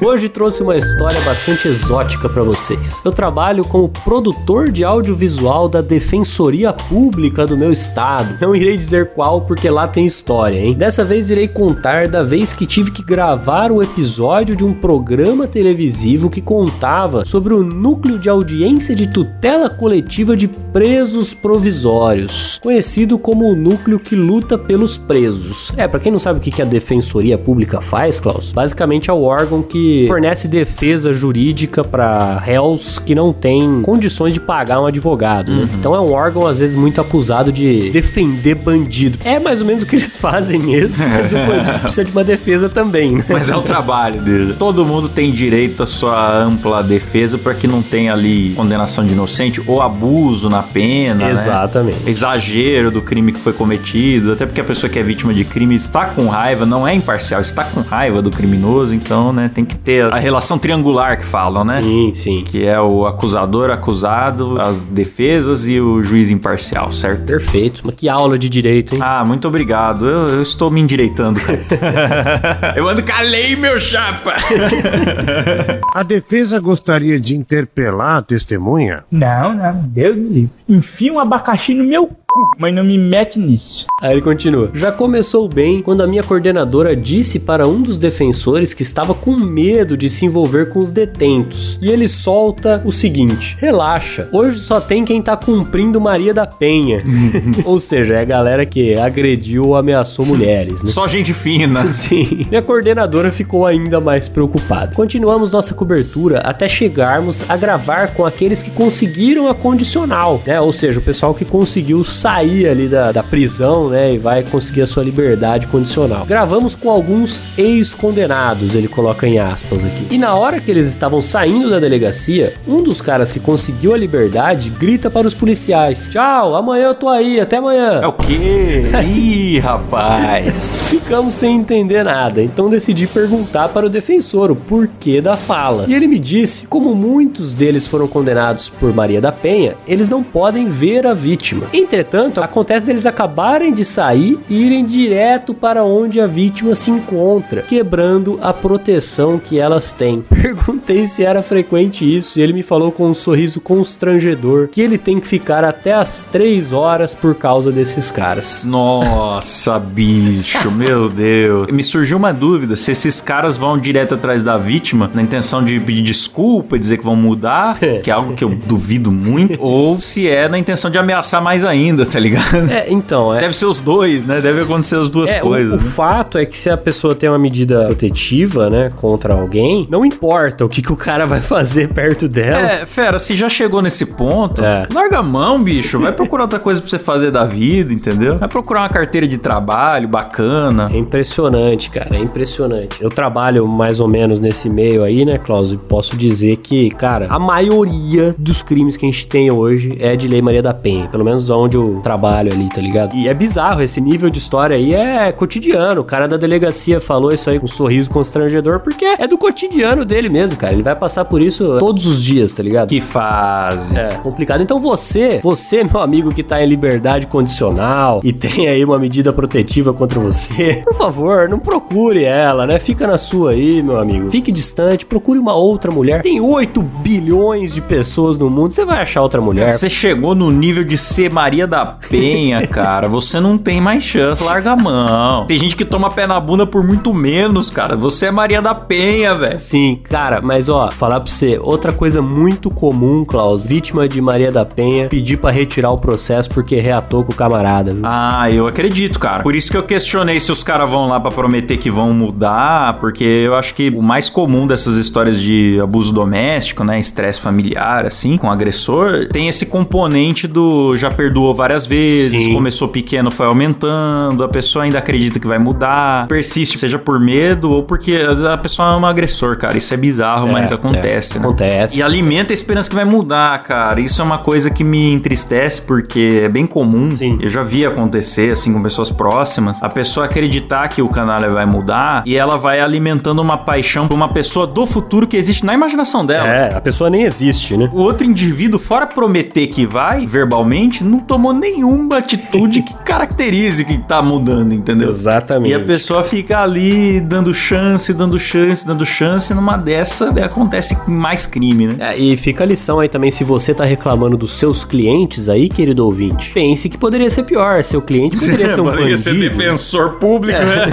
Hoje 0.00 0.28
trouxe 0.28 0.62
uma 0.62 0.76
história 0.76 1.20
bastante 1.20 1.68
exótica 1.68 2.28
pra 2.28 2.42
vocês. 2.42 3.00
Eu 3.04 3.12
trabalho 3.12 3.64
como 3.64 3.88
produtor 3.88 4.70
de 4.70 4.84
audiovisual 4.84 5.68
da 5.68 5.80
Defensoria 5.80 6.72
Pública 6.72 7.46
do 7.46 7.56
meu 7.56 7.72
estado. 7.72 8.36
Não 8.40 8.54
irei 8.54 8.76
dizer 8.76 9.10
qual, 9.10 9.42
porque 9.42 9.68
lá 9.68 9.86
tem 9.88 10.06
história, 10.06 10.58
hein? 10.58 10.74
Dessa 10.74 11.04
vez 11.04 11.30
irei 11.30 11.48
contar 11.48 12.08
da 12.08 12.22
vez 12.22 12.52
que 12.52 12.66
tive 12.66 12.90
que 12.90 13.02
gravar 13.02 13.72
o 13.72 13.82
episódio 13.82 14.56
de 14.56 14.64
um 14.64 14.72
programa 14.72 15.46
televisivo 15.46 16.30
que 16.30 16.40
contava 16.40 17.24
sobre 17.24 17.54
o 17.54 17.62
núcleo 17.62 18.18
de 18.18 18.28
audiência 18.28 18.94
de 18.94 19.06
tutela 19.06 19.68
coletiva 19.68 20.36
de 20.36 20.48
presos 20.48 21.34
provisórios, 21.34 22.58
conhecido 22.62 23.18
como 23.18 23.50
o 23.50 23.56
núcleo 23.56 23.98
que 23.98 24.14
luta 24.14 24.56
pelos 24.56 24.96
presos. 24.96 25.72
É, 25.76 25.86
pra 25.86 26.00
quem 26.00 26.12
não 26.12 26.18
sabe 26.18 26.39
o 26.40 26.42
que 26.42 26.50
que 26.50 26.62
a 26.62 26.64
Defensoria 26.64 27.36
Pública 27.36 27.82
faz, 27.82 28.18
Klaus, 28.18 28.50
basicamente 28.50 29.10
é 29.10 29.12
o 29.12 29.22
órgão 29.22 29.62
que 29.62 30.06
fornece 30.06 30.48
defesa 30.48 31.12
jurídica 31.12 31.84
pra 31.84 32.38
réus 32.38 32.98
que 32.98 33.14
não 33.14 33.32
têm 33.32 33.82
condições 33.82 34.32
de 34.32 34.40
pagar 34.40 34.80
um 34.80 34.86
advogado, 34.86 35.52
né? 35.52 35.68
Então 35.78 35.94
é 35.94 36.00
um 36.00 36.10
órgão 36.10 36.46
às 36.46 36.58
vezes 36.58 36.74
muito 36.74 37.00
acusado 37.00 37.52
de 37.52 37.90
defender 37.90 38.54
bandido. 38.54 39.18
É 39.22 39.38
mais 39.38 39.60
ou 39.60 39.66
menos 39.66 39.82
o 39.82 39.86
que 39.86 39.96
eles 39.96 40.16
fazem 40.16 40.58
mesmo, 40.58 40.96
mas 40.98 41.30
o 41.32 41.36
bandido 41.36 41.78
precisa 41.80 42.04
de 42.04 42.12
uma 42.12 42.24
defesa 42.24 42.68
também, 42.68 43.12
né? 43.12 43.24
Mas 43.28 43.50
é 43.50 43.56
o 43.56 43.62
trabalho 43.62 44.22
dele. 44.22 44.54
Todo 44.58 44.86
mundo 44.86 45.08
tem 45.08 45.30
direito 45.30 45.82
à 45.82 45.86
sua 45.86 46.42
ampla 46.42 46.82
defesa 46.82 47.36
para 47.36 47.54
que 47.54 47.66
não 47.66 47.82
tenha 47.82 48.14
ali 48.14 48.54
condenação 48.56 49.04
de 49.04 49.12
inocente 49.12 49.62
ou 49.66 49.82
abuso 49.82 50.48
na 50.48 50.62
pena 50.62 51.10
né? 51.14 51.30
Exatamente. 51.32 52.08
exagero 52.08 52.90
do 52.90 53.02
crime 53.02 53.32
que 53.32 53.38
foi 53.38 53.52
cometido, 53.52 54.32
até 54.32 54.46
porque 54.46 54.60
a 54.60 54.64
pessoa 54.64 54.90
que 54.90 54.98
é 54.98 55.02
vítima 55.02 55.34
de 55.34 55.44
crime 55.44 55.74
está 55.74 56.06
com 56.06 56.29
raiva, 56.30 56.64
não 56.64 56.86
é 56.86 56.94
imparcial, 56.94 57.40
está 57.40 57.64
com 57.64 57.80
raiva 57.80 58.22
do 58.22 58.30
criminoso, 58.30 58.94
então, 58.94 59.32
né, 59.32 59.50
tem 59.52 59.64
que 59.64 59.76
ter 59.76 60.04
a 60.12 60.18
relação 60.18 60.58
triangular 60.58 61.18
que 61.18 61.24
falam, 61.24 61.64
né? 61.64 61.82
Sim, 61.82 62.12
sim. 62.14 62.44
Que 62.44 62.64
é 62.64 62.80
o 62.80 63.06
acusador, 63.06 63.70
acusado, 63.70 64.60
as 64.60 64.84
defesas 64.84 65.66
e 65.66 65.80
o 65.80 66.02
juiz 66.02 66.30
imparcial, 66.30 66.92
certo? 66.92 67.26
Perfeito. 67.26 67.82
Mas 67.84 67.94
que 67.94 68.08
aula 68.08 68.38
de 68.38 68.48
direito, 68.48 68.94
hein? 68.94 69.00
Ah, 69.02 69.24
muito 69.26 69.46
obrigado. 69.46 70.06
Eu, 70.06 70.28
eu 70.28 70.42
estou 70.42 70.70
me 70.70 70.80
endireitando, 70.80 71.40
cara. 71.40 72.74
eu 72.76 72.88
ando 72.88 73.02
com 73.02 73.12
a 73.12 73.20
lei, 73.20 73.56
meu 73.56 73.78
chapa. 73.78 74.34
A 75.92 76.02
defesa 76.02 76.58
gostaria 76.58 77.18
de 77.18 77.36
interpelar 77.36 78.18
a 78.18 78.22
testemunha? 78.22 79.04
Não, 79.10 79.54
não, 79.54 79.74
Deus 79.74 80.16
me 80.16 80.28
livre. 80.28 80.50
Enfia 80.68 81.12
um 81.12 81.18
abacaxi 81.18 81.74
no 81.74 81.84
meu 81.84 82.10
cu, 82.30 82.50
mas 82.58 82.74
não 82.74 82.84
me 82.84 82.96
mete 82.96 83.38
nisso. 83.38 83.86
Aí 84.00 84.12
ele 84.12 84.22
continua. 84.22 84.70
Já 84.74 84.92
começou 84.92 85.48
bem 85.48 85.82
quando 85.82 86.02
a 86.02 86.06
minha 86.06 86.22
coordenadora 86.22 86.96
disse 86.96 87.40
para 87.40 87.66
um 87.66 87.82
dos 87.82 87.98
defensores 87.98 88.72
que 88.72 88.82
estava 88.82 89.12
com 89.12 89.36
medo 89.36 89.96
de 89.96 90.08
se 90.08 90.24
envolver 90.24 90.68
com 90.70 90.78
os 90.78 90.90
detentos. 90.90 91.78
E 91.82 91.90
ele 91.90 92.08
solta 92.08 92.80
o 92.84 92.92
seguinte: 92.92 93.56
relaxa, 93.58 94.28
hoje 94.32 94.58
só 94.58 94.80
tem 94.80 95.04
quem 95.04 95.20
tá 95.20 95.36
cumprindo 95.36 96.00
Maria 96.00 96.32
da 96.32 96.46
Penha. 96.46 97.02
Ou 97.64 97.78
seja, 97.78 98.14
é 98.14 98.20
a 98.20 98.24
galera 98.24 98.64
que 98.64 98.96
agrediu 98.96 99.66
ou 99.66 99.76
ameaçou 99.76 100.24
mulheres, 100.24 100.82
né? 100.82 100.90
Só 100.90 101.08
gente 101.08 101.32
fina. 101.32 101.86
Sim. 101.92 102.46
Minha 102.48 102.62
coordenadora 102.62 103.32
ficou 103.32 103.66
ainda 103.66 104.00
mais 104.00 104.28
preocupada. 104.28 104.94
Continuamos 104.94 105.52
nossa 105.52 105.74
cobertura 105.74 106.40
até 106.40 106.68
chegarmos 106.68 107.48
a 107.48 107.56
gravar 107.56 108.14
com 108.14 108.24
aqueles 108.24 108.62
que 108.62 108.70
conseguiram 108.70 109.48
a 109.48 109.54
condicional, 109.54 110.42
né? 110.46 110.60
Ou 110.60 110.72
seja, 110.72 110.98
o 110.98 111.02
pessoal 111.02 111.34
que 111.34 111.44
conseguiu 111.44 112.04
sair 112.20 112.68
ali 112.68 112.86
da, 112.86 113.12
da 113.12 113.22
prisão, 113.22 113.88
né? 113.88 114.12
E 114.12 114.18
vai 114.18 114.42
conseguir 114.42 114.82
a 114.82 114.86
sua 114.86 115.02
liberdade 115.02 115.66
condicional. 115.66 116.26
Gravamos 116.26 116.74
com 116.74 116.90
alguns 116.90 117.42
ex-condenados, 117.56 118.74
ele 118.74 118.88
coloca 118.88 119.26
em 119.26 119.38
aspas 119.38 119.84
aqui. 119.84 120.06
E 120.10 120.18
na 120.18 120.34
hora 120.34 120.60
que 120.60 120.70
eles 120.70 120.86
estavam 120.86 121.22
saindo 121.22 121.70
da 121.70 121.78
delegacia, 121.78 122.54
um 122.68 122.82
dos 122.82 123.00
caras 123.00 123.32
que 123.32 123.40
conseguiu 123.40 123.94
a 123.94 123.96
liberdade 123.96 124.68
grita 124.68 125.08
para 125.08 125.26
os 125.26 125.34
policiais: 125.34 126.08
Tchau, 126.12 126.54
amanhã 126.54 126.88
eu 126.88 126.94
tô 126.94 127.08
aí, 127.08 127.40
até 127.40 127.56
amanhã. 127.56 128.00
É 128.02 128.06
o 128.06 128.12
quê? 128.12 128.82
Ih, 129.02 129.58
rapaz. 129.60 130.88
Ficamos 130.88 131.32
sem 131.32 131.56
entender 131.56 132.04
nada, 132.04 132.42
então 132.42 132.68
decidi 132.68 133.06
perguntar 133.06 133.70
para 133.70 133.86
o 133.86 133.90
defensor 133.90 134.50
o 134.50 134.56
porquê 134.56 135.22
da 135.22 135.38
fala. 135.38 135.86
E 135.88 135.94
ele 135.94 136.06
me 136.06 136.18
disse, 136.18 136.66
como 136.66 136.94
muitos 136.94 137.54
deles 137.54 137.86
foram 137.86 138.06
condenados 138.06 138.68
por 138.68 138.92
Maria 138.92 139.22
da 139.22 139.32
Penha, 139.32 139.74
eles 139.88 140.08
não 140.08 140.22
podem 140.22 140.68
ver 140.68 141.06
a 141.06 141.14
vítima. 141.14 141.66
Entretanto, 141.72 142.09
acontece 142.42 142.84
deles 142.84 143.06
acabarem 143.06 143.72
de 143.72 143.84
sair 143.84 144.38
e 144.48 144.66
irem 144.66 144.84
direto 144.84 145.54
para 145.54 145.84
onde 145.84 146.20
a 146.20 146.26
vítima 146.26 146.74
se 146.74 146.90
encontra, 146.90 147.62
quebrando 147.62 148.38
a 148.42 148.52
proteção 148.52 149.38
que 149.38 149.58
elas 149.58 149.92
têm. 149.92 150.22
Perguntei 150.30 151.06
se 151.06 151.24
era 151.24 151.42
frequente 151.42 152.04
isso 152.04 152.38
e 152.38 152.42
ele 152.42 152.52
me 152.52 152.62
falou 152.62 152.90
com 152.90 153.08
um 153.08 153.14
sorriso 153.14 153.60
constrangedor 153.60 154.68
que 154.68 154.80
ele 154.80 154.98
tem 154.98 155.20
que 155.20 155.26
ficar 155.26 155.64
até 155.64 155.92
as 155.92 156.24
3 156.24 156.72
horas 156.72 157.14
por 157.14 157.34
causa 157.34 157.70
desses 157.70 158.10
caras. 158.10 158.64
Nossa, 158.64 159.78
bicho, 159.78 160.70
meu 160.72 161.08
Deus. 161.08 161.68
Me 161.70 161.82
surgiu 161.82 162.16
uma 162.16 162.32
dúvida 162.32 162.76
se 162.76 162.92
esses 162.92 163.20
caras 163.20 163.56
vão 163.56 163.78
direto 163.78 164.14
atrás 164.14 164.42
da 164.42 164.56
vítima 164.56 165.10
na 165.14 165.22
intenção 165.22 165.64
de 165.64 165.78
pedir 165.80 166.02
desculpa 166.02 166.76
e 166.76 166.78
dizer 166.78 166.98
que 166.98 167.04
vão 167.04 167.16
mudar, 167.16 167.78
que 168.02 168.10
é 168.10 168.12
algo 168.12 168.34
que 168.34 168.44
eu 168.44 168.50
duvido 168.50 169.10
muito, 169.10 169.60
ou 169.60 169.98
se 170.00 170.28
é 170.28 170.48
na 170.48 170.58
intenção 170.58 170.90
de 170.90 170.98
ameaçar 170.98 171.42
mais 171.42 171.64
ainda, 171.64 171.99
tá 172.06 172.18
ligado? 172.18 172.70
É, 172.70 172.86
então, 172.90 173.34
é. 173.34 173.40
Deve 173.40 173.56
ser 173.56 173.66
os 173.66 173.80
dois, 173.80 174.24
né? 174.24 174.40
Deve 174.40 174.62
acontecer 174.62 174.96
as 174.96 175.08
duas 175.08 175.30
É, 175.30 175.38
o- 175.38 175.46
coisas. 175.46 175.80
o, 175.80 175.84
né? 175.84 175.90
fato 175.90 176.38
é 176.38 176.44
que 176.46 176.58
se 176.58 176.68
a 176.70 176.76
pessoa 176.76 177.14
tem 177.14 177.28
uma 177.28 177.38
medida 177.38 177.86
protetiva, 177.86 178.68
né, 178.70 178.88
contra 178.96 179.34
alguém, 179.34 179.82
não 179.90 180.04
importa 180.04 180.64
o 180.64 180.68
que, 180.68 180.82
que 180.82 180.92
o 180.92 180.96
cara 180.96 181.26
vai 181.26 181.40
fazer 181.40 181.92
perto 181.92 182.28
dela. 182.28 182.70
É, 182.72 182.86
fera, 182.86 183.18
se 183.18 183.34
já 183.34 183.48
chegou 183.48 183.80
nesse 183.82 184.06
ponto, 184.06 184.62
É. 184.64 184.86
larga 184.92 185.18
a 185.18 185.22
mão, 185.22 185.62
bicho. 185.62 185.98
Vai 186.00 186.12
procurar 186.12 186.44
outra 186.44 186.58
coisa 186.58 186.80
pra 186.80 186.90
você 186.90 186.98
fazer 186.98 187.30
da 187.30 187.44
vida, 187.44 187.92
entendeu? 187.92 188.36
Vai 188.36 188.48
procurar 188.48 188.80
uma 188.82 188.88
carteira 188.88 189.26
de 189.26 189.38
trabalho 189.38 190.08
bacana. 190.08 190.90
É 190.92 190.96
impressionante, 190.98 191.90
cara, 191.90 192.16
é 192.16 192.20
impressionante. 192.20 193.02
Eu 193.02 193.10
trabalho 193.10 193.66
mais 193.66 194.00
ou 194.00 194.08
menos 194.08 194.40
nesse 194.40 194.68
meio 194.68 195.02
aí, 195.02 195.24
né, 195.24 195.38
Klaus? 195.38 195.72
E 195.72 195.76
posso 195.76 196.16
dizer 196.16 196.56
que, 196.58 196.90
cara, 196.90 197.26
a 197.30 197.38
maioria 197.38 198.34
dos 198.38 198.62
crimes 198.62 198.96
que 198.96 199.06
a 199.06 199.08
gente 199.10 199.26
tem 199.26 199.50
hoje 199.50 199.96
é 200.00 200.16
de 200.16 200.26
Lei 200.28 200.42
Maria 200.42 200.62
da 200.62 200.74
Penha. 200.74 201.08
Pelo 201.08 201.24
menos 201.24 201.48
onde 201.50 201.76
eu 201.76 201.89
trabalho 202.00 202.52
ali, 202.52 202.68
tá 202.68 202.80
ligado? 202.80 203.16
E 203.16 203.28
é 203.28 203.34
bizarro, 203.34 203.82
esse 203.82 204.00
nível 204.00 204.30
de 204.30 204.38
história 204.38 204.76
aí 204.76 204.94
é 204.94 205.32
cotidiano. 205.32 206.00
O 206.02 206.04
cara 206.04 206.28
da 206.28 206.36
delegacia 206.36 207.00
falou 207.00 207.32
isso 207.32 207.50
aí 207.50 207.58
com 207.58 207.64
um 207.64 207.68
sorriso 207.68 208.10
constrangedor, 208.10 208.80
porque 208.80 209.04
é 209.04 209.26
do 209.26 209.36
cotidiano 209.36 210.04
dele 210.04 210.28
mesmo, 210.28 210.56
cara. 210.56 210.72
Ele 210.72 210.82
vai 210.82 210.94
passar 210.94 211.24
por 211.24 211.40
isso 211.40 211.78
todos 211.78 212.06
os 212.06 212.22
dias, 212.22 212.52
tá 212.52 212.62
ligado? 212.62 212.88
Que 212.88 213.00
fase. 213.00 213.96
É, 213.96 214.16
complicado. 214.22 214.62
Então 214.62 214.78
você, 214.78 215.40
você, 215.42 215.82
meu 215.82 216.00
amigo 216.00 216.32
que 216.32 216.42
tá 216.42 216.62
em 216.62 216.66
liberdade 216.66 217.26
condicional 217.26 218.20
e 218.22 218.32
tem 218.32 218.68
aí 218.68 218.84
uma 218.84 218.98
medida 218.98 219.32
protetiva 219.32 219.92
contra 219.92 220.20
você, 220.20 220.82
por 220.86 220.94
favor, 220.94 221.48
não 221.48 221.58
procure 221.58 222.24
ela, 222.24 222.66
né? 222.66 222.78
Fica 222.78 223.06
na 223.06 223.18
sua 223.18 223.52
aí, 223.52 223.82
meu 223.82 223.98
amigo. 223.98 224.30
Fique 224.30 224.52
distante, 224.52 225.04
procure 225.06 225.38
uma 225.38 225.54
outra 225.54 225.90
mulher. 225.90 226.22
Tem 226.22 226.40
8 226.40 226.82
bilhões 226.82 227.74
de 227.74 227.80
pessoas 227.80 228.38
no 228.38 228.48
mundo, 228.50 228.72
você 228.72 228.84
vai 228.84 229.02
achar 229.02 229.22
outra 229.22 229.40
mulher. 229.40 229.72
Você 229.72 229.88
chegou 229.90 230.34
no 230.34 230.50
nível 230.50 230.84
de 230.84 230.96
ser 230.96 231.30
Maria 231.30 231.66
da 231.66 231.79
Penha, 231.86 232.66
cara. 232.66 233.08
Você 233.08 233.40
não 233.40 233.58
tem 233.58 233.80
mais 233.80 234.02
chance. 234.02 234.42
Larga 234.42 234.72
a 234.72 234.76
mão. 234.76 235.46
Tem 235.46 235.58
gente 235.58 235.76
que 235.76 235.84
toma 235.84 236.10
pé 236.10 236.26
na 236.26 236.38
bunda 236.40 236.66
por 236.66 236.84
muito 236.84 237.12
menos, 237.14 237.70
cara. 237.70 237.96
Você 237.96 238.26
é 238.26 238.30
Maria 238.30 238.60
da 238.62 238.74
Penha, 238.74 239.34
velho. 239.34 239.58
Sim, 239.58 240.00
cara, 240.02 240.40
mas 240.40 240.68
ó, 240.68 240.90
falar 240.90 241.20
pra 241.20 241.30
você, 241.30 241.58
outra 241.62 241.92
coisa 241.92 242.20
muito 242.22 242.68
comum, 242.68 243.24
Klaus, 243.24 243.64
vítima 243.64 244.08
de 244.08 244.20
Maria 244.20 244.50
da 244.50 244.64
Penha, 244.64 245.08
pedir 245.08 245.36
pra 245.36 245.50
retirar 245.50 245.90
o 245.90 245.96
processo 245.96 246.48
porque 246.50 246.80
reatou 246.80 247.24
com 247.24 247.32
o 247.32 247.34
camarada, 247.34 247.92
viu? 247.92 248.02
Ah, 248.04 248.50
eu 248.50 248.66
acredito, 248.66 249.18
cara. 249.18 249.42
Por 249.42 249.54
isso 249.54 249.70
que 249.70 249.76
eu 249.76 249.82
questionei 249.82 250.40
se 250.40 250.50
os 250.50 250.62
caras 250.62 250.90
vão 250.90 251.08
lá 251.08 251.20
pra 251.20 251.30
prometer 251.30 251.76
que 251.76 251.90
vão 251.90 252.12
mudar, 252.12 252.98
porque 252.98 253.24
eu 253.24 253.56
acho 253.56 253.74
que 253.74 253.88
o 253.94 254.02
mais 254.02 254.28
comum 254.28 254.66
dessas 254.66 254.96
histórias 254.96 255.40
de 255.40 255.80
abuso 255.80 256.12
doméstico, 256.12 256.84
né, 256.84 256.98
estresse 256.98 257.40
familiar, 257.40 258.06
assim, 258.06 258.36
com 258.36 258.50
agressor, 258.50 259.28
tem 259.28 259.48
esse 259.48 259.66
componente 259.66 260.46
do 260.46 260.96
já 260.96 261.10
perdoou 261.10 261.54
várias 261.54 261.69
vezes, 261.86 262.44
Sim. 262.44 262.54
começou 262.54 262.88
pequeno, 262.88 263.30
foi 263.30 263.46
aumentando, 263.46 264.42
a 264.44 264.48
pessoa 264.48 264.84
ainda 264.84 264.98
acredita 264.98 265.38
que 265.38 265.46
vai 265.46 265.58
mudar, 265.58 266.26
persiste, 266.26 266.78
seja 266.78 266.98
por 266.98 267.18
medo 267.20 267.70
ou 267.70 267.82
porque 267.82 268.20
a 268.50 268.56
pessoa 268.58 268.88
ama 268.88 269.08
agressor, 269.08 269.56
cara. 269.56 269.76
Isso 269.76 269.92
é 269.92 269.96
bizarro, 269.96 270.48
mas 270.48 270.70
É, 270.70 270.74
acontece, 270.74 271.36
é, 271.36 271.40
né? 271.40 271.46
Acontece. 271.46 271.98
E 271.98 272.02
alimenta 272.02 272.52
a 272.52 272.54
esperança 272.54 272.88
que 272.88 272.94
vai 272.96 273.04
mudar, 273.04 273.62
cara. 273.62 274.00
Isso 274.00 274.20
é 274.20 274.24
uma 274.24 274.38
coisa 274.38 274.70
que 274.70 274.84
me 274.84 275.12
entristece 275.12 275.82
porque 275.82 276.42
é 276.44 276.48
bem 276.48 276.66
comum. 276.66 277.14
Sim. 277.14 277.38
Eu 277.40 277.48
já 277.48 277.62
vi 277.62 277.84
acontecer 277.84 278.52
assim 278.52 278.72
com 278.72 278.82
pessoas 278.82 279.10
próximas. 279.10 279.82
A 279.82 279.88
pessoa 279.88 280.26
acreditar 280.26 280.88
que 280.88 281.02
o 281.02 281.08
canalha 281.08 281.48
vai 281.50 281.66
mudar 281.66 282.22
e 282.26 282.36
ela 282.36 282.56
vai 282.56 282.80
alimentando 282.80 283.40
uma 283.40 283.56
paixão 283.56 284.08
por 284.08 284.14
uma 284.14 284.28
pessoa 284.28 284.66
do 284.66 284.86
futuro 284.86 285.26
que 285.26 285.36
existe 285.36 285.64
na 285.64 285.74
imaginação 285.74 286.24
dela. 286.24 286.48
É, 286.48 286.74
a 286.74 286.80
pessoa 286.80 287.10
nem 287.10 287.22
existe, 287.24 287.76
né? 287.76 287.88
O 287.92 288.00
outro 288.00 288.26
indivíduo, 288.26 288.78
fora 288.78 289.06
prometer 289.06 289.66
que 289.68 289.86
vai, 289.86 290.26
verbalmente, 290.26 291.04
não 291.04 291.20
tomou 291.50 291.52
nenhuma 291.52 292.18
atitude 292.18 292.82
que 292.82 292.94
caracterize 293.04 293.84
que 293.84 293.98
tá 293.98 294.22
mudando, 294.22 294.72
entendeu? 294.72 295.08
Exatamente. 295.08 295.72
E 295.72 295.74
a 295.74 295.80
pessoa 295.80 296.22
fica 296.22 296.62
ali 296.62 297.20
dando 297.20 297.52
chance, 297.52 298.12
dando 298.14 298.38
chance, 298.38 298.86
dando 298.86 299.04
chance. 299.04 299.52
Numa 299.52 299.76
dessa 299.76 300.30
daí 300.30 300.44
acontece 300.44 300.96
mais 301.08 301.46
crime, 301.46 301.88
né? 301.88 301.96
É, 301.98 302.18
e 302.18 302.36
fica 302.36 302.64
a 302.64 302.66
lição 302.66 303.00
aí 303.00 303.08
também, 303.08 303.30
se 303.30 303.44
você 303.44 303.74
tá 303.74 303.84
reclamando 303.84 304.36
dos 304.36 304.52
seus 304.52 304.84
clientes 304.84 305.48
aí, 305.48 305.68
querido 305.68 306.04
ouvinte, 306.04 306.50
pense 306.52 306.88
que 306.88 306.96
poderia 306.96 307.28
ser 307.30 307.42
pior. 307.44 307.82
Seu 307.82 308.00
cliente 308.00 308.36
poderia 308.40 308.68
ser 308.68 308.80
um 308.80 308.90
Poderia 308.90 309.16
ser 309.16 309.34
bandido. 309.34 309.56
defensor 309.56 310.10
público, 310.12 310.58
né? 310.58 310.88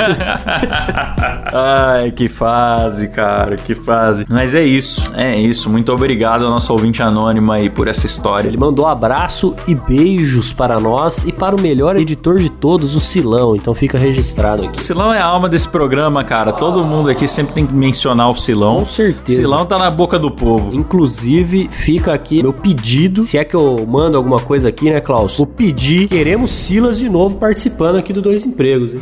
Ai, 1.53 2.11
que 2.11 2.27
fase, 2.27 3.07
cara, 3.09 3.55
que 3.55 3.73
fase. 3.75 4.25
Mas 4.29 4.53
é 4.53 4.63
isso, 4.63 5.11
é 5.15 5.35
isso. 5.35 5.69
Muito 5.69 5.91
obrigado 5.91 6.45
ao 6.45 6.51
nosso 6.51 6.71
ouvinte 6.71 7.01
anônimo 7.01 7.51
aí 7.51 7.69
por 7.69 7.87
essa 7.87 8.05
história. 8.05 8.47
Ele 8.47 8.57
mandou 8.59 8.85
abraço 8.85 9.55
e 9.67 9.75
beijos 9.75 10.46
para 10.51 10.79
nós 10.79 11.23
e 11.25 11.31
para 11.31 11.55
o 11.55 11.61
melhor 11.61 11.95
editor 11.95 12.39
de 12.39 12.49
todos, 12.49 12.95
o 12.95 12.99
Silão. 12.99 13.55
Então 13.55 13.73
fica 13.73 13.97
registrado 13.97 14.65
aqui. 14.65 14.81
Silão 14.81 15.13
é 15.13 15.19
a 15.19 15.25
alma 15.25 15.47
desse 15.49 15.67
programa, 15.67 16.23
cara. 16.23 16.51
Todo 16.53 16.83
mundo 16.83 17.09
aqui 17.09 17.27
sempre 17.27 17.53
tem 17.53 17.65
que 17.65 17.73
mencionar 17.73 18.29
o 18.29 18.35
Silão. 18.35 18.77
Com 18.77 18.85
certeza. 18.85 19.41
Silão 19.41 19.65
tá 19.65 19.77
na 19.77 19.89
boca 19.91 20.17
do 20.19 20.29
povo. 20.31 20.73
Inclusive, 20.75 21.67
fica 21.71 22.13
aqui 22.13 22.41
meu 22.41 22.53
pedido. 22.53 23.23
Se 23.23 23.37
é 23.37 23.43
que 23.43 23.55
eu 23.55 23.85
mando 23.87 24.17
alguma 24.17 24.39
coisa 24.39 24.69
aqui, 24.69 24.89
né, 24.89 24.99
Klaus? 24.99 25.37
Vou 25.37 25.47
pedir. 25.47 26.07
Queremos 26.07 26.51
Silas 26.51 26.97
de 26.97 27.09
novo 27.09 27.35
participando 27.37 27.97
aqui 27.97 28.11
do 28.13 28.21
Dois 28.21 28.45
Empregos. 28.45 28.93
hein? 28.93 28.99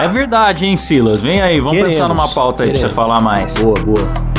É 0.00 0.08
verdade, 0.08 0.66
hein, 0.66 0.76
Silas? 0.76 1.20
Vem 1.20 1.40
aí, 1.40 1.58
vamos 1.58 1.72
Queremos, 1.76 1.92
pensar 1.94 2.08
numa 2.08 2.28
pauta 2.28 2.64
aí 2.64 2.70
pra 2.70 2.76
queremos. 2.78 2.80
você 2.80 2.88
falar 2.94 3.20
mais. 3.20 3.54
Boa, 3.56 3.78
boa. 3.80 4.33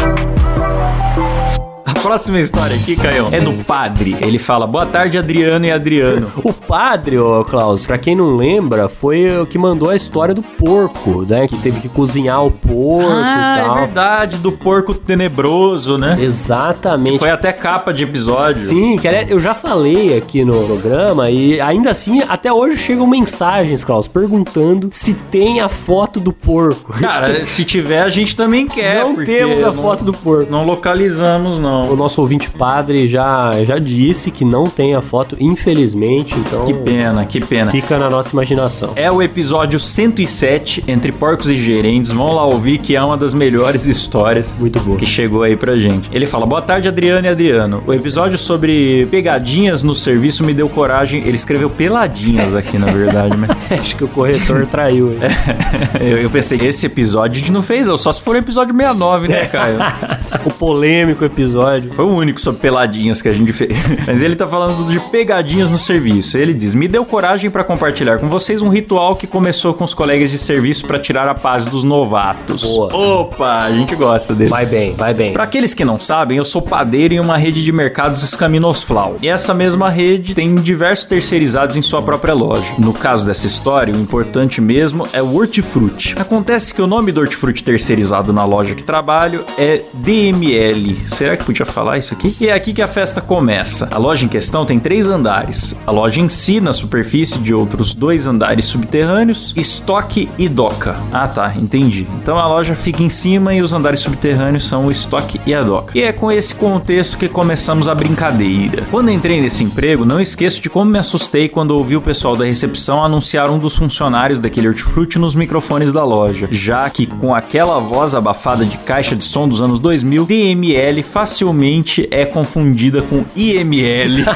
Próxima 2.05 2.39
história 2.39 2.75
aqui, 2.75 2.95
Caião, 2.95 3.29
é 3.31 3.41
do 3.41 3.51
padre. 3.63 4.15
Ele 4.21 4.37
fala: 4.37 4.67
Boa 4.67 4.85
tarde, 4.85 5.17
Adriano 5.17 5.65
e 5.65 5.71
Adriano. 5.71 6.31
O 6.43 6.53
padre, 6.53 7.17
ô 7.17 7.43
Klaus, 7.43 7.87
pra 7.87 7.97
quem 7.97 8.15
não 8.15 8.35
lembra, 8.35 8.87
foi 8.87 9.39
o 9.39 9.45
que 9.47 9.57
mandou 9.57 9.89
a 9.89 9.95
história 9.95 10.33
do 10.33 10.43
porco, 10.43 11.25
né? 11.27 11.47
Que 11.47 11.57
teve 11.57 11.79
que 11.79 11.89
cozinhar 11.89 12.45
o 12.45 12.51
porco 12.51 13.09
ah, 13.11 13.55
e 13.57 13.63
tal. 13.63 13.77
é 13.77 13.79
verdade, 13.79 14.37
do 14.37 14.51
porco 14.51 14.93
tenebroso, 14.93 15.97
né? 15.97 16.15
Exatamente. 16.19 17.17
Foi 17.17 17.31
até 17.31 17.51
capa 17.51 17.91
de 17.91 18.03
episódio. 18.03 18.61
Sim, 18.61 18.97
que 18.97 19.07
eu 19.29 19.39
já 19.39 19.55
falei 19.55 20.15
aqui 20.15 20.45
no 20.45 20.63
programa 20.63 21.31
e 21.31 21.59
ainda 21.59 21.89
assim, 21.89 22.21
até 22.27 22.53
hoje 22.53 22.77
chegam 22.77 23.07
mensagens, 23.07 23.83
Klaus, 23.83 24.07
perguntando 24.07 24.89
se 24.91 25.15
tem 25.15 25.59
a 25.59 25.69
foto 25.69 26.19
do 26.19 26.31
porco. 26.31 26.93
Cara, 26.93 27.43
se 27.45 27.65
tiver, 27.65 28.01
a 28.01 28.09
gente 28.09 28.35
também 28.35 28.67
quer. 28.69 29.03
não 29.03 29.15
temos 29.15 29.63
a 29.63 29.71
não- 29.71 29.81
foto 29.81 30.05
do 30.05 30.13
porco. 30.13 30.51
Não 30.51 30.63
localizamos, 30.65 31.57
O 31.95 31.97
nosso 31.97 32.19
ouvinte 32.19 32.49
padre 32.49 33.07
já, 33.07 33.63
já 33.63 33.77
disse 33.79 34.29
que 34.29 34.43
não 34.43 34.65
tem 34.65 34.95
a 34.95 35.01
foto, 35.01 35.37
infelizmente, 35.39 36.35
então 36.37 36.65
Que 36.65 36.73
pena, 36.73 37.25
que 37.25 37.39
pena. 37.39 37.71
fica 37.71 37.97
na 37.97 38.09
nossa 38.09 38.33
imaginação. 38.33 38.91
É 38.97 39.09
o 39.09 39.21
episódio 39.21 39.79
107, 39.79 40.83
Entre 40.89 41.13
Porcos 41.13 41.49
e 41.49 41.55
Gerentes. 41.55 42.11
Vão 42.11 42.33
lá 42.33 42.43
ouvir 42.43 42.79
que 42.79 42.97
é 42.97 43.01
uma 43.01 43.15
das 43.15 43.33
melhores 43.33 43.87
histórias 43.87 44.53
Muito 44.59 44.77
boa. 44.81 44.97
que 44.97 45.05
chegou 45.05 45.41
aí 45.43 45.55
pra 45.55 45.77
gente. 45.77 46.09
Ele 46.11 46.25
fala: 46.25 46.45
Boa 46.45 46.61
tarde, 46.61 46.89
Adriano 46.89 47.27
e 47.27 47.29
Adriano. 47.29 47.81
O 47.87 47.93
episódio 47.93 48.37
sobre 48.37 49.07
pegadinhas 49.09 49.81
no 49.81 49.95
serviço 49.95 50.43
me 50.43 50.53
deu 50.53 50.67
coragem. 50.67 51.21
Ele 51.21 51.37
escreveu 51.37 51.69
peladinhas 51.69 52.53
aqui, 52.53 52.77
na 52.77 52.87
verdade, 52.87 53.37
mas 53.37 53.51
Acho 53.71 53.95
que 53.95 54.03
o 54.03 54.07
corretor 54.09 54.65
traiu 54.65 55.13
ele. 55.13 55.21
eu, 56.01 56.17
eu 56.17 56.29
pensei 56.29 56.59
esse 56.59 56.85
episódio 56.87 57.37
a 57.37 57.39
gente 57.39 57.53
não 57.53 57.63
fez, 57.63 57.87
só 58.01 58.11
se 58.11 58.21
for 58.21 58.35
o 58.35 58.39
episódio 58.39 58.75
69, 58.75 59.29
né, 59.29 59.45
Caio? 59.45 59.77
o 60.45 60.51
polêmico 60.51 61.23
episódio. 61.23 61.84
Foi 61.93 62.05
o 62.05 62.09
único 62.09 62.39
sobre 62.39 62.61
peladinhas 62.61 63.21
que 63.21 63.29
a 63.29 63.33
gente 63.33 63.53
fez. 63.53 63.77
Mas 64.07 64.21
ele 64.21 64.35
tá 64.35 64.47
falando 64.47 64.85
de 64.89 64.99
pegadinhas 65.09 65.69
no 65.69 65.79
serviço. 65.79 66.37
Ele 66.37 66.53
diz: 66.53 66.73
Me 66.73 66.87
deu 66.87 67.05
coragem 67.05 67.49
pra 67.49 67.63
compartilhar 67.63 68.19
com 68.19 68.29
vocês 68.29 68.61
um 68.61 68.69
ritual 68.69 69.15
que 69.15 69.27
começou 69.27 69.73
com 69.73 69.83
os 69.83 69.93
colegas 69.93 70.31
de 70.31 70.37
serviço 70.37 70.85
pra 70.85 70.99
tirar 70.99 71.27
a 71.27 71.35
paz 71.35 71.65
dos 71.65 71.83
novatos. 71.83 72.63
Boa. 72.63 72.95
Opa, 72.95 73.63
a 73.63 73.71
gente 73.71 73.95
gosta 73.95 74.33
desse. 74.33 74.49
Vai 74.49 74.65
bem, 74.65 74.93
vai 74.93 75.13
bem. 75.13 75.33
Para 75.33 75.43
aqueles 75.43 75.73
que 75.73 75.85
não 75.85 75.99
sabem, 75.99 76.37
eu 76.37 76.45
sou 76.45 76.61
padeiro 76.61 77.13
em 77.13 77.19
uma 77.19 77.37
rede 77.37 77.63
de 77.63 77.71
mercados 77.71 78.23
Escaminosflau. 78.23 79.15
E 79.21 79.27
essa 79.27 79.53
mesma 79.53 79.89
rede 79.89 80.35
tem 80.35 80.55
diversos 80.55 81.05
terceirizados 81.05 81.77
em 81.77 81.81
sua 81.81 82.01
própria 82.01 82.33
loja. 82.33 82.73
No 82.77 82.93
caso 82.93 83.25
dessa 83.25 83.47
história, 83.47 83.93
o 83.93 83.99
importante 83.99 84.61
mesmo 84.61 85.07
é 85.13 85.21
o 85.21 85.35
hortifruti. 85.35 86.15
Acontece 86.17 86.73
que 86.73 86.81
o 86.81 86.87
nome 86.87 87.11
do 87.11 87.21
hortifruti 87.21 87.63
terceirizado 87.63 88.33
na 88.33 88.45
loja 88.45 88.75
que 88.75 88.83
trabalho 88.83 89.45
é 89.57 89.81
DML. 89.93 90.97
Será 91.07 91.37
que 91.37 91.43
podia 91.43 91.65
falar 91.75 91.97
isso 91.97 92.13
aqui? 92.13 92.33
E 92.39 92.47
é 92.47 92.53
aqui 92.53 92.73
que 92.73 92.81
a 92.81 92.87
festa 92.87 93.19
começa. 93.19 93.89
A 93.91 93.97
loja 93.97 94.25
em 94.25 94.29
questão 94.29 94.65
tem 94.65 94.79
três 94.79 95.07
andares. 95.07 95.77
A 95.85 95.91
loja 95.91 96.21
em 96.21 96.29
si, 96.29 96.61
na 96.61 96.71
superfície 96.71 97.37
de 97.37 97.53
outros 97.53 97.93
dois 97.93 98.25
andares 98.25 98.63
subterrâneos, 98.63 99.53
estoque 99.57 100.29
e 100.37 100.47
doca. 100.47 100.95
Ah, 101.11 101.27
tá, 101.27 101.53
entendi. 101.57 102.07
Então 102.21 102.39
a 102.39 102.47
loja 102.47 102.75
fica 102.75 103.03
em 103.03 103.09
cima 103.09 103.53
e 103.53 103.61
os 103.61 103.73
andares 103.73 103.99
subterrâneos 103.99 104.65
são 104.65 104.87
o 104.87 104.91
estoque 104.91 105.41
e 105.45 105.53
a 105.53 105.61
doca. 105.61 105.97
E 105.97 106.01
é 106.01 106.13
com 106.13 106.31
esse 106.31 106.55
contexto 106.55 107.17
que 107.17 107.27
começamos 107.27 107.89
a 107.89 107.93
brincadeira. 107.93 108.83
Quando 108.89 109.11
entrei 109.11 109.41
nesse 109.41 109.61
emprego, 109.61 110.05
não 110.05 110.21
esqueço 110.21 110.61
de 110.61 110.69
como 110.69 110.89
me 110.89 110.99
assustei 110.99 111.49
quando 111.49 111.71
ouvi 111.71 111.97
o 111.97 112.01
pessoal 112.01 112.37
da 112.37 112.45
recepção 112.45 113.03
anunciar 113.03 113.49
um 113.49 113.59
dos 113.59 113.75
funcionários 113.75 114.39
daquele 114.39 114.69
hortifruti 114.69 115.19
nos 115.19 115.35
microfones 115.35 115.91
da 115.91 116.05
loja, 116.05 116.47
já 116.49 116.89
que 116.89 117.05
com 117.05 117.35
aquela 117.35 117.79
voz 117.79 118.15
abafada 118.15 118.63
de 118.63 118.77
caixa 118.77 119.13
de 119.13 119.25
som 119.25 119.45
dos 119.45 119.61
anos 119.61 119.77
2000, 119.77 120.25
DML 120.25 121.03
facilmente 121.03 121.64
é 122.11 122.25
confundida 122.25 123.01
com 123.01 123.25
IML. 123.35 124.23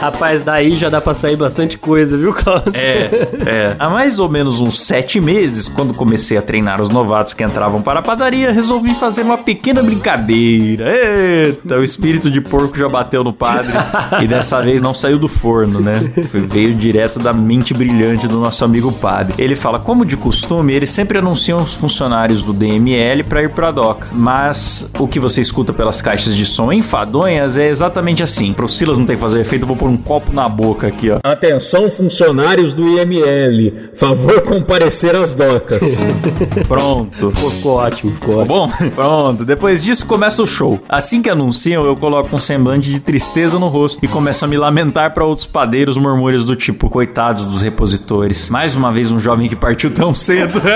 Rapaz, 0.00 0.42
daí 0.42 0.72
já 0.76 0.88
dá 0.88 1.00
pra 1.00 1.14
sair 1.14 1.36
bastante 1.36 1.78
coisa, 1.78 2.16
viu, 2.16 2.32
Klaus? 2.32 2.74
É, 2.74 3.28
é. 3.46 3.76
Há 3.78 3.88
mais 3.88 4.18
ou 4.18 4.28
menos 4.28 4.60
uns 4.60 4.80
sete 4.80 5.20
meses, 5.20 5.68
quando 5.68 5.94
comecei 5.94 6.36
a 6.36 6.42
treinar 6.42 6.80
os 6.80 6.88
novatos 6.88 7.34
que 7.34 7.44
entravam 7.44 7.82
para 7.82 8.00
a 8.00 8.02
padaria, 8.02 8.52
resolvi 8.52 8.94
fazer 8.94 9.22
uma 9.22 9.38
pequena 9.38 9.82
brincadeira. 9.82 10.84
Eita, 10.88 11.76
o 11.78 11.82
espírito 11.82 12.30
de 12.30 12.40
porco 12.40 12.76
já 12.76 12.88
bateu 12.88 13.22
no 13.24 13.32
padre 13.32 13.72
e 14.22 14.26
dessa 14.26 14.60
vez 14.62 14.80
não 14.82 14.94
saiu 14.94 15.18
do 15.18 15.28
forno, 15.28 15.80
né? 15.80 16.10
Foi- 16.30 16.46
Veio 16.46 16.74
direto 16.74 17.18
da 17.18 17.32
mente 17.32 17.74
brilhante 17.74 18.28
do 18.28 18.38
nosso 18.40 18.64
amigo 18.64 18.92
padre. 18.92 19.34
Ele 19.38 19.56
fala, 19.56 19.78
como 19.78 20.04
de 20.04 20.16
costume, 20.16 20.72
eles 20.72 20.90
sempre 20.90 21.18
anunciam 21.18 21.60
os 21.60 21.74
funcionários 21.74 22.42
do 22.42 22.52
DML 22.52 23.22
para 23.24 23.42
ir 23.42 23.50
pra 23.50 23.70
doca. 23.70 24.08
Mas 24.12 24.75
o 24.98 25.06
que 25.08 25.18
você 25.20 25.40
escuta 25.40 25.72
pelas 25.72 26.00
caixas 26.02 26.36
de 26.36 26.44
som 26.46 26.72
enfadonhas 26.72 27.56
é 27.56 27.68
exatamente 27.68 28.22
assim. 28.22 28.52
Pro 28.52 28.68
Silas 28.68 28.98
não 28.98 29.06
ter 29.06 29.14
que 29.14 29.20
fazer 29.20 29.40
efeito, 29.40 29.62
eu 29.62 29.66
vou 29.68 29.76
pôr 29.76 29.88
um 29.88 29.96
copo 29.96 30.32
na 30.32 30.48
boca 30.48 30.86
aqui, 30.86 31.10
ó. 31.10 31.18
Atenção, 31.22 31.90
funcionários 31.90 32.72
do 32.74 32.86
IML. 32.88 33.72
Favor 33.94 34.40
comparecer 34.42 35.14
às 35.16 35.34
docas. 35.34 36.04
Pronto. 36.68 37.30
Ficou, 37.30 37.50
ficou 37.50 37.72
ótimo, 37.74 38.12
ficou 38.14 38.42
Ficou 38.42 38.56
ótimo. 38.62 38.78
bom? 38.88 38.90
Pronto. 38.94 39.44
Depois 39.44 39.82
disso 39.82 40.06
começa 40.06 40.42
o 40.42 40.46
show. 40.46 40.80
Assim 40.88 41.22
que 41.22 41.30
anunciam, 41.30 41.84
eu 41.84 41.96
coloco 41.96 42.34
um 42.34 42.40
semblante 42.40 42.90
de 42.90 43.00
tristeza 43.00 43.58
no 43.58 43.68
rosto 43.68 44.04
e 44.04 44.08
começo 44.08 44.44
a 44.44 44.48
me 44.48 44.56
lamentar 44.56 45.12
para 45.14 45.24
outros 45.24 45.46
padeiros 45.46 45.96
murmúrios 45.96 46.44
do 46.44 46.54
tipo, 46.56 46.90
coitados 46.90 47.44
dos 47.46 47.62
repositores. 47.62 48.48
Mais 48.50 48.74
uma 48.74 48.90
vez 48.92 49.10
um 49.10 49.20
jovem 49.20 49.48
que 49.48 49.56
partiu 49.56 49.90
tão 49.90 50.14
cedo. 50.14 50.60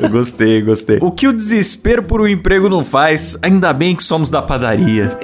eu 0.00 0.08
gostei, 0.08 0.62
gostei. 0.62 0.98
O 1.00 1.10
que 1.10 1.26
o 1.26 1.32
desespero 1.32 1.63
por 2.06 2.20
um 2.20 2.26
emprego 2.26 2.68
não 2.68 2.84
faz, 2.84 3.36
ainda 3.42 3.72
bem 3.72 3.94
que 3.94 4.02
somos 4.02 4.30
da 4.30 4.42
padaria. 4.42 5.16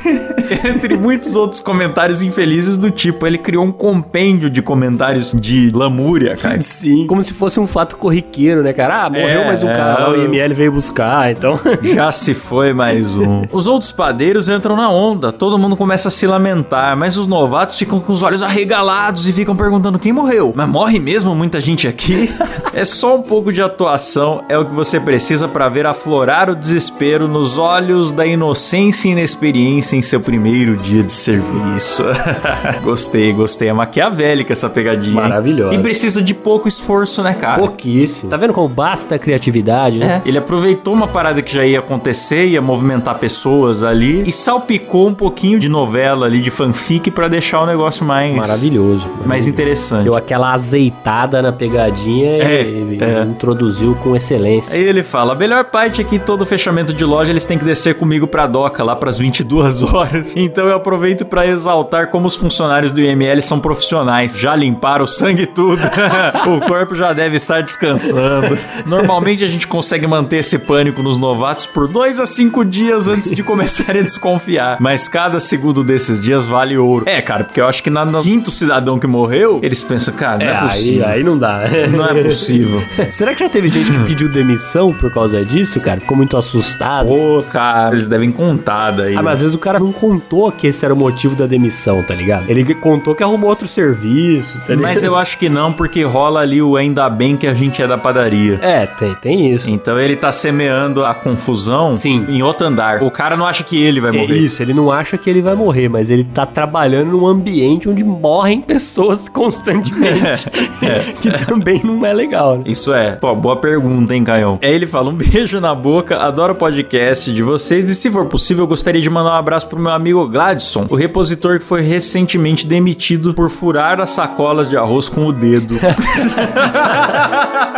Entre 0.68 0.96
muitos 0.96 1.36
outros 1.36 1.60
comentários 1.60 2.22
infelizes 2.22 2.76
do 2.78 2.90
tipo, 2.90 3.26
ele 3.26 3.38
criou 3.38 3.64
um 3.64 3.72
compêndio 3.72 4.50
de 4.50 4.62
comentários 4.62 5.32
de 5.32 5.70
lamúria, 5.70 6.36
cara. 6.36 6.60
Sim. 6.62 7.06
Como 7.06 7.22
se 7.22 7.32
fosse 7.32 7.58
um 7.58 7.66
fato 7.66 7.96
corriqueiro, 7.96 8.62
né, 8.62 8.72
cara? 8.72 9.04
Ah, 9.04 9.10
morreu 9.10 9.42
É, 9.42 9.46
mais 9.46 9.62
um 9.62 9.68
é. 9.68 9.72
cara 9.72 10.00
lá, 10.00 10.10
o 10.10 10.16
IML 10.16 10.54
veio 10.54 10.72
buscar, 10.72 11.30
então. 11.30 11.58
Já 11.82 12.12
se 12.12 12.34
foi 12.34 12.72
mais 12.72 13.14
um. 13.14 13.46
Os 13.52 13.66
outros 13.66 13.92
padeiros 13.92 14.48
entram 14.48 14.76
na 14.76 14.90
onda, 14.90 15.32
todo 15.32 15.58
mundo 15.58 15.76
começa 15.76 16.08
a 16.08 16.10
se 16.10 16.26
lamentar, 16.26 16.96
mas 16.96 17.16
os 17.16 17.26
novatos 17.26 17.76
ficam 17.76 18.00
com 18.00 18.12
os 18.12 18.22
olhos 18.22 18.42
arregalados 18.42 19.26
e 19.26 19.32
ficam 19.32 19.56
perguntando 19.56 19.98
quem 19.98 20.12
morreu. 20.12 20.52
Mas 20.54 20.68
morre 20.68 20.98
mesmo 20.98 21.34
muita 21.34 21.60
gente 21.60 21.88
aqui? 21.88 22.30
é 22.74 22.84
só 22.84 23.16
um 23.16 23.22
pouco 23.22 23.52
de 23.52 23.62
atuação, 23.62 24.44
é 24.48 24.58
o 24.58 24.64
que 24.64 24.74
você 24.74 25.00
precisa 25.00 25.48
pra 25.48 25.68
ver 25.68 25.79
aflorar 25.86 26.50
o 26.50 26.54
desespero 26.54 27.26
nos 27.28 27.58
olhos 27.58 28.12
da 28.12 28.26
inocência 28.26 29.08
e 29.08 29.12
inexperiência 29.12 29.96
em 29.96 30.02
seu 30.02 30.20
primeiro 30.20 30.76
dia 30.76 31.02
de 31.02 31.12
serviço. 31.12 32.04
gostei, 32.82 33.32
gostei. 33.32 33.68
É 33.68 33.72
maquiavélica 33.72 34.52
essa 34.52 34.68
pegadinha. 34.68 35.14
Maravilhosa. 35.14 35.74
E 35.74 35.78
precisa 35.78 36.22
de 36.22 36.34
pouco 36.34 36.68
esforço, 36.68 37.22
né, 37.22 37.34
cara? 37.34 37.58
Pouquíssimo. 37.58 38.30
Tá 38.30 38.36
vendo 38.36 38.52
como 38.52 38.68
basta 38.68 39.14
a 39.14 39.18
criatividade, 39.18 39.98
né? 39.98 40.22
É, 40.24 40.28
ele 40.28 40.38
aproveitou 40.38 40.92
uma 40.94 41.08
parada 41.08 41.42
que 41.42 41.52
já 41.52 41.64
ia 41.64 41.78
acontecer, 41.78 42.46
ia 42.46 42.60
movimentar 42.60 43.18
pessoas 43.18 43.82
ali 43.82 44.22
e 44.26 44.32
salpicou 44.32 45.08
um 45.08 45.14
pouquinho 45.14 45.58
de 45.58 45.68
novela 45.68 46.26
ali, 46.26 46.40
de 46.40 46.50
fanfic, 46.50 47.10
pra 47.10 47.28
deixar 47.28 47.62
o 47.62 47.66
negócio 47.66 48.04
mais. 48.04 48.34
Maravilhoso. 48.34 49.08
Mais 49.24 49.46
interessante. 49.46 50.04
Deu 50.04 50.16
aquela 50.16 50.52
azeitada 50.52 51.42
na 51.42 51.52
pegadinha 51.52 52.30
É, 52.42 52.62
e, 52.62 52.98
e 52.98 53.02
é. 53.02 53.22
introduziu 53.22 53.94
com 53.96 54.16
excelência. 54.16 54.74
Aí 54.74 54.82
ele 54.82 55.02
fala: 55.02 55.32
a 55.32 55.36
melhor 55.36 55.64
parte 55.70 56.00
é 56.00 56.04
que 56.04 56.18
todo 56.18 56.44
fechamento 56.44 56.92
de 56.92 57.04
loja 57.04 57.30
eles 57.30 57.44
têm 57.44 57.58
que 57.58 57.64
descer 57.64 57.94
comigo 57.94 58.26
pra 58.26 58.46
doca 58.46 58.82
lá 58.82 58.96
pras 58.96 59.18
22 59.18 59.82
horas. 59.94 60.34
Então 60.36 60.66
eu 60.66 60.76
aproveito 60.76 61.24
pra 61.24 61.46
exaltar 61.46 62.08
como 62.08 62.26
os 62.26 62.36
funcionários 62.36 62.92
do 62.92 63.00
IML 63.00 63.40
são 63.42 63.60
profissionais. 63.60 64.38
Já 64.38 64.54
limparam 64.56 65.04
o 65.04 65.08
sangue 65.08 65.42
e 65.42 65.46
tudo. 65.46 65.80
o 66.46 66.60
corpo 66.66 66.94
já 66.94 67.12
deve 67.12 67.36
estar 67.36 67.62
descansando. 67.62 68.58
Normalmente 68.86 69.44
a 69.44 69.46
gente 69.46 69.66
consegue 69.66 70.06
manter 70.06 70.38
esse 70.38 70.58
pânico 70.58 71.02
nos 71.02 71.18
novatos 71.18 71.66
por 71.66 71.86
dois 71.86 72.18
a 72.18 72.26
cinco 72.26 72.64
dias 72.64 73.08
antes 73.08 73.30
de 73.30 73.42
começarem 73.42 74.02
a 74.02 74.04
desconfiar. 74.04 74.78
Mas 74.80 75.08
cada 75.08 75.38
segundo 75.40 75.84
desses 75.84 76.22
dias 76.22 76.46
vale 76.46 76.76
ouro. 76.76 77.04
É, 77.08 77.20
cara, 77.20 77.44
porque 77.44 77.60
eu 77.60 77.66
acho 77.66 77.82
que 77.82 77.90
na, 77.90 78.04
no 78.04 78.22
quinto 78.22 78.50
cidadão 78.50 78.98
que 78.98 79.06
morreu, 79.06 79.60
eles 79.62 79.82
pensam, 79.84 80.14
cara, 80.14 80.38
não 80.38 80.46
é, 80.46 80.56
aí, 80.56 80.68
possível. 80.68 81.06
aí 81.06 81.22
não 81.22 81.38
dá. 81.38 81.62
Não 81.90 82.06
é 82.06 82.22
possível. 82.22 82.82
Será 83.10 83.34
que 83.34 83.40
já 83.40 83.48
teve 83.48 83.68
gente 83.68 83.90
que 83.90 84.04
pediu 84.04 84.28
demissão 84.28 84.92
por 84.92 85.12
causa 85.12 85.44
disso, 85.44 85.59
cara? 85.80 86.00
Ficou 86.00 86.16
muito 86.16 86.36
assustado. 86.36 87.08
Pô, 87.08 87.42
cara, 87.50 87.94
eles 87.94 88.08
devem 88.08 88.30
contar 88.30 88.92
daí. 88.92 89.16
Ah, 89.16 89.22
mas 89.22 89.34
às 89.34 89.40
vezes 89.40 89.54
o 89.54 89.58
cara 89.58 89.78
não 89.78 89.92
contou 89.92 90.50
que 90.52 90.66
esse 90.68 90.84
era 90.84 90.94
o 90.94 90.96
motivo 90.96 91.34
da 91.36 91.46
demissão, 91.46 92.02
tá 92.02 92.14
ligado? 92.14 92.48
Ele 92.48 92.74
contou 92.74 93.14
que 93.14 93.22
arrumou 93.22 93.50
outro 93.50 93.68
serviço, 93.68 94.58
tá 94.60 94.74
ligado? 94.74 94.82
Mas 94.82 95.02
eu 95.02 95.16
acho 95.16 95.36
que 95.38 95.48
não, 95.48 95.72
porque 95.72 96.02
rola 96.02 96.40
ali 96.40 96.62
o 96.62 96.76
ainda 96.76 97.08
bem 97.10 97.36
que 97.36 97.46
a 97.46 97.54
gente 97.54 97.82
é 97.82 97.86
da 97.86 97.98
padaria. 97.98 98.58
É, 98.62 98.86
tem, 98.86 99.14
tem 99.16 99.52
isso. 99.52 99.70
Então 99.70 99.98
ele 99.98 100.16
tá 100.16 100.32
semeando 100.32 101.04
a 101.04 101.12
confusão 101.14 101.92
Sim. 101.92 102.24
em 102.28 102.42
outro 102.42 102.66
andar. 102.66 103.02
O 103.02 103.10
cara 103.10 103.36
não 103.36 103.46
acha 103.46 103.62
que 103.64 103.80
ele 103.80 104.00
vai 104.00 104.10
É 104.10 104.20
morrer. 104.20 104.36
isso, 104.38 104.62
ele 104.62 104.72
não 104.72 104.90
acha 104.90 105.18
que 105.18 105.28
ele 105.28 105.42
vai 105.42 105.54
morrer, 105.54 105.88
mas 105.88 106.10
ele 106.10 106.24
tá 106.24 106.46
trabalhando 106.46 107.10
num 107.12 107.26
ambiente 107.26 107.88
onde 107.88 108.02
morrem 108.04 108.60
pessoas 108.60 109.28
constantemente. 109.30 110.46
É. 110.82 110.98
que 111.20 111.30
também 111.44 111.80
não 111.84 112.04
é 112.06 112.12
legal, 112.12 112.56
né? 112.56 112.62
Isso 112.66 112.92
é. 112.94 113.12
Pô, 113.12 113.34
boa 113.34 113.56
pergunta, 113.56 114.14
hein, 114.14 114.24
Caião? 114.24 114.58
Aí 114.62 114.72
ele 114.72 114.86
fala: 114.86 115.10
um 115.10 115.14
beijo 115.14 115.49
beijo 115.50 115.60
na 115.60 115.74
boca, 115.74 116.16
adoro 116.18 116.52
o 116.52 116.56
podcast 116.56 117.32
de 117.32 117.42
vocês 117.42 117.90
e 117.90 117.94
se 117.96 118.08
for 118.08 118.26
possível 118.26 118.62
eu 118.62 118.68
gostaria 118.68 119.00
de 119.02 119.10
mandar 119.10 119.32
um 119.32 119.34
abraço 119.34 119.66
pro 119.66 119.80
meu 119.80 119.90
amigo 119.90 120.28
Gladson, 120.28 120.86
o 120.88 120.94
repositor 120.94 121.58
que 121.58 121.64
foi 121.64 121.80
recentemente 121.80 122.64
demitido 122.64 123.34
por 123.34 123.50
furar 123.50 124.00
as 124.00 124.10
sacolas 124.10 124.70
de 124.70 124.76
arroz 124.76 125.08
com 125.08 125.26
o 125.26 125.32
dedo. 125.32 125.74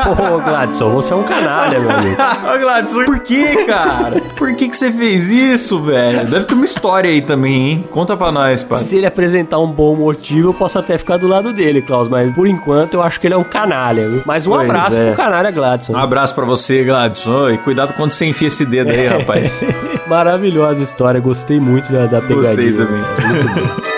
Pô, 0.04 0.38
Gladson, 0.38 0.90
você 0.90 1.12
é 1.14 1.16
um 1.16 1.22
canalha, 1.22 1.78
meu 1.80 1.90
amigo. 1.90 2.16
Ô 2.20 2.58
Gladson, 2.58 3.04
por 3.04 3.20
que, 3.20 3.64
cara? 3.64 4.20
Por 4.36 4.54
que 4.54 4.68
que 4.68 4.76
você 4.76 4.90
fez 4.90 5.30
isso, 5.30 5.80
velho? 5.80 6.26
Deve 6.28 6.44
ter 6.44 6.54
uma 6.54 6.64
história 6.64 7.08
aí 7.08 7.22
também, 7.22 7.70
hein? 7.70 7.84
Conta 7.90 8.16
pra 8.16 8.32
nós, 8.32 8.62
pai. 8.62 8.78
Se 8.78 8.96
ele 8.96 9.06
apresentar 9.06 9.58
um 9.60 9.70
bom 9.70 9.94
motivo, 9.96 10.48
eu 10.50 10.54
posso 10.54 10.78
até 10.78 10.98
ficar 10.98 11.16
do 11.16 11.28
lado 11.28 11.52
dele, 11.52 11.80
Klaus. 11.80 12.08
Mas 12.08 12.32
por 12.32 12.46
enquanto 12.46 12.94
eu 12.94 13.02
acho 13.02 13.20
que 13.20 13.26
ele 13.28 13.34
é 13.34 13.38
um 13.38 13.44
canalha. 13.44 14.08
Viu? 14.08 14.22
Mas 14.26 14.46
um 14.46 14.50
Pois 14.50 14.64
abraço 14.68 15.00
é. 15.00 15.06
pro 15.06 15.16
canalha 15.16 15.50
Gladson. 15.50 15.92
Um 15.92 15.98
abraço 15.98 16.34
pra 16.34 16.44
você, 16.44 16.82
Gladson. 16.82 17.50
E 17.50 17.58
cuidado 17.62 17.94
quando 17.94 18.12
você 18.12 18.26
enfia 18.26 18.48
esse 18.48 18.64
dedo 18.64 18.90
aí, 18.90 19.06
rapaz. 19.06 19.64
Maravilhosa 20.06 20.82
história, 20.82 21.20
gostei 21.20 21.58
muito 21.58 21.90
da, 21.90 22.06
da 22.06 22.20
pegadinha. 22.20 22.72
Gostei 22.72 22.72
também. 22.72 23.00
Muito 23.00 23.80
bom. 23.80 23.91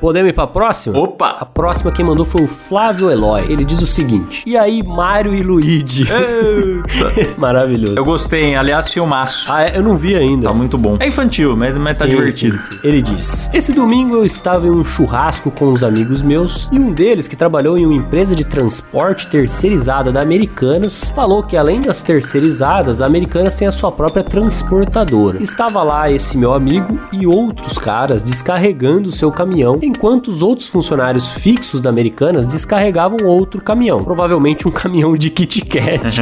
Podemos 0.00 0.30
ir 0.30 0.32
pra 0.32 0.46
próxima? 0.46 0.96
A 0.96 1.00
Opa! 1.00 1.44
próxima 1.52 1.90
quem 1.90 2.04
mandou 2.04 2.24
foi 2.24 2.42
o 2.42 2.46
Flávio 2.46 3.10
Eloy. 3.10 3.42
Ele 3.48 3.64
diz 3.64 3.82
o 3.82 3.86
seguinte: 3.86 4.42
E 4.46 4.56
aí, 4.56 4.82
Mário 4.82 5.34
e 5.34 5.42
Luigi? 5.42 6.06
Maravilhoso. 7.38 7.94
Eu 7.96 8.04
gostei, 8.04 8.44
hein? 8.44 8.56
Aliás, 8.56 8.88
filmaço. 8.88 9.52
Ah, 9.52 9.62
é? 9.64 9.76
eu 9.76 9.82
não 9.82 9.96
vi 9.96 10.14
ainda. 10.14 10.48
Tá 10.48 10.54
muito 10.54 10.78
bom. 10.78 10.96
É 11.00 11.06
infantil, 11.08 11.56
mas, 11.56 11.76
mas 11.76 11.98
tá 11.98 12.04
Sim, 12.04 12.10
divertido. 12.10 12.58
sim, 12.58 12.72
sim. 12.72 12.78
Ele 12.84 13.02
diz: 13.02 13.50
Esse 13.52 13.72
domingo 13.72 14.14
eu 14.16 14.24
estava 14.24 14.66
em 14.66 14.70
um 14.70 14.84
churrasco 14.84 15.50
com 15.50 15.70
os 15.72 15.82
amigos 15.82 16.22
meus 16.22 16.68
e 16.70 16.78
um 16.78 16.92
deles, 16.92 17.26
que 17.28 17.36
trabalhou 17.36 17.76
em 17.76 17.84
uma 17.84 17.94
empresa 17.94 18.34
de 18.34 18.44
transporte 18.44 19.26
terceirizada 19.28 20.12
da 20.12 20.20
Americanas, 20.22 21.10
falou 21.14 21.42
que 21.42 21.56
além 21.56 21.80
das 21.80 22.02
terceirizadas, 22.02 23.02
a 23.02 23.06
Americanas 23.06 23.54
tem 23.54 23.66
a 23.66 23.72
sua 23.72 23.90
própria 23.90 24.22
transportadora. 24.22 25.42
Estava 25.42 25.82
lá 25.82 26.10
esse 26.10 26.36
meu 26.36 26.52
amigo 26.54 26.98
e 27.12 27.26
outros 27.26 27.78
caras 27.78 28.22
descarregando 28.22 29.08
o 29.08 29.12
seu 29.12 29.30
caminhão, 29.30 29.78
enquanto 29.88 30.28
os 30.28 30.42
outros 30.42 30.68
funcionários 30.68 31.30
fixos 31.30 31.80
da 31.80 31.90
Americanas 31.90 32.46
descarregavam 32.46 33.26
outro 33.26 33.62
caminhão, 33.62 34.04
provavelmente 34.04 34.68
um 34.68 34.70
caminhão 34.70 35.16
de 35.16 35.30
Kit 35.30 35.62
Kat. 35.62 36.20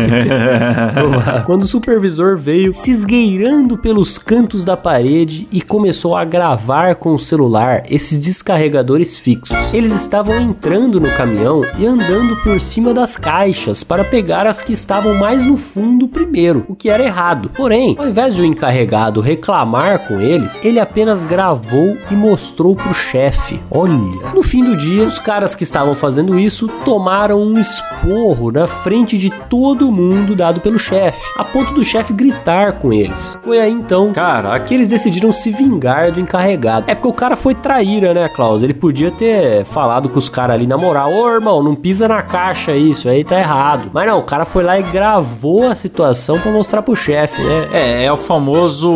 Quando 1.45 1.63
o 1.63 1.67
supervisor 1.67 2.39
veio 2.39 2.73
se 2.73 2.91
esgueirando 2.91 3.77
pelos 3.77 4.19
cantos 4.19 4.65
da 4.65 4.77
parede 4.77 5.49
e 5.51 5.61
começou 5.61 6.17
a 6.17 6.25
gravar 6.25 6.95
com 6.97 7.15
o 7.15 7.19
celular 7.19 7.85
esses 7.91 8.19
descarregadores 8.19 9.17
fixos. 9.17 9.57
Eles 9.75 9.95
estavam 9.95 10.41
entrando 10.41 11.01
no 11.01 11.11
caminhão 11.17 11.63
e 11.79 11.87
andando 11.87 12.37
por 12.43 12.61
cima 12.61 12.95
das 12.95 13.17
caixas 13.17 13.83
para 13.83 14.05
pegar 14.05 14.47
as 14.47 14.63
que 14.63 14.73
estavam 14.73 15.15
mais 15.15 15.45
no 15.45 15.57
fundo 15.57 16.07
primeiro, 16.07 16.65
o 16.69 16.75
que 16.75 16.89
era 16.89 17.05
errado. 17.05 17.51
Porém, 17.55 17.97
ao 17.99 18.09
invés 18.09 18.35
de 18.35 18.43
o 18.43 18.45
encarregado 18.45 19.21
reclamar 19.21 20.07
com 20.07 20.21
eles, 20.21 20.65
ele 20.65 20.79
apenas 20.79 21.25
gravou 21.25 21.97
e 22.11 22.15
mostrou 22.15 22.77
pro 22.77 22.95
chefe. 22.95 23.56
Olha, 23.71 23.93
no 24.35 24.43
fim 24.43 24.65
do 24.65 24.77
dia, 24.77 25.05
os 25.05 25.19
caras 25.19 25.55
que 25.55 25.63
estavam 25.63 25.95
fazendo 25.95 26.39
isso 26.39 26.69
tomaram 26.85 27.43
um 27.43 27.59
esporro 27.59 28.51
na 28.51 28.67
frente 28.67 29.19
de 29.19 29.31
todo 29.31 29.91
mundo 29.91 30.35
dado 30.35 30.61
pelo 30.61 30.79
chefe, 30.79 31.21
a 31.37 31.45
ponto 31.45 31.75
do 31.75 31.85
chefe 31.85 32.13
gritar 32.13 32.75
com 32.75 32.93
eles. 32.93 33.39
Foi 33.43 33.61
aí 33.61 33.73
então 33.73 34.13
Caraca. 34.13 34.61
que 34.65 34.75
eles 34.75 34.89
decidiram 34.89 35.33
se 35.33 35.51
vingar 35.51 36.13
do 36.13 36.21
encarregado. 36.21 36.91
É 36.91 36.95
porque 36.95 37.09
o 37.09 37.13
cara 37.13 37.37
foi 37.37 37.55
traíra, 37.55 38.15
né, 38.15 38.29
Klaus? 38.29 38.63
Ele 38.63 38.75
podia 38.75 39.11
ter 39.11 39.65
falado 39.65 40.09
com 40.09 40.19
os 40.19 40.29
caras 40.29 40.55
ali 40.55 40.67
na 40.67 40.77
moral: 40.77 41.13
Ô 41.13 41.29
irmão, 41.29 41.63
não 41.63 41.75
pisa 41.75 42.07
na 42.09 42.23
caixa 42.23 42.75
isso 42.77 43.09
aí 43.09 43.25
tá 43.25 43.39
errado. 43.39 43.91
Mas 43.93 44.07
não, 44.07 44.19
o 44.19 44.23
cara 44.23 44.45
foi 44.45 44.63
lá 44.63 44.79
e 44.79 44.83
gravou 44.83 45.69
a 45.69 45.75
situação 45.75 46.39
pra 46.39 46.51
mostrar 46.51 46.83
pro 46.83 46.97
chefe, 46.97 47.43
né? 47.43 47.69
É, 47.73 48.05
é 48.05 48.13
o 48.13 48.17
famoso. 48.17 48.89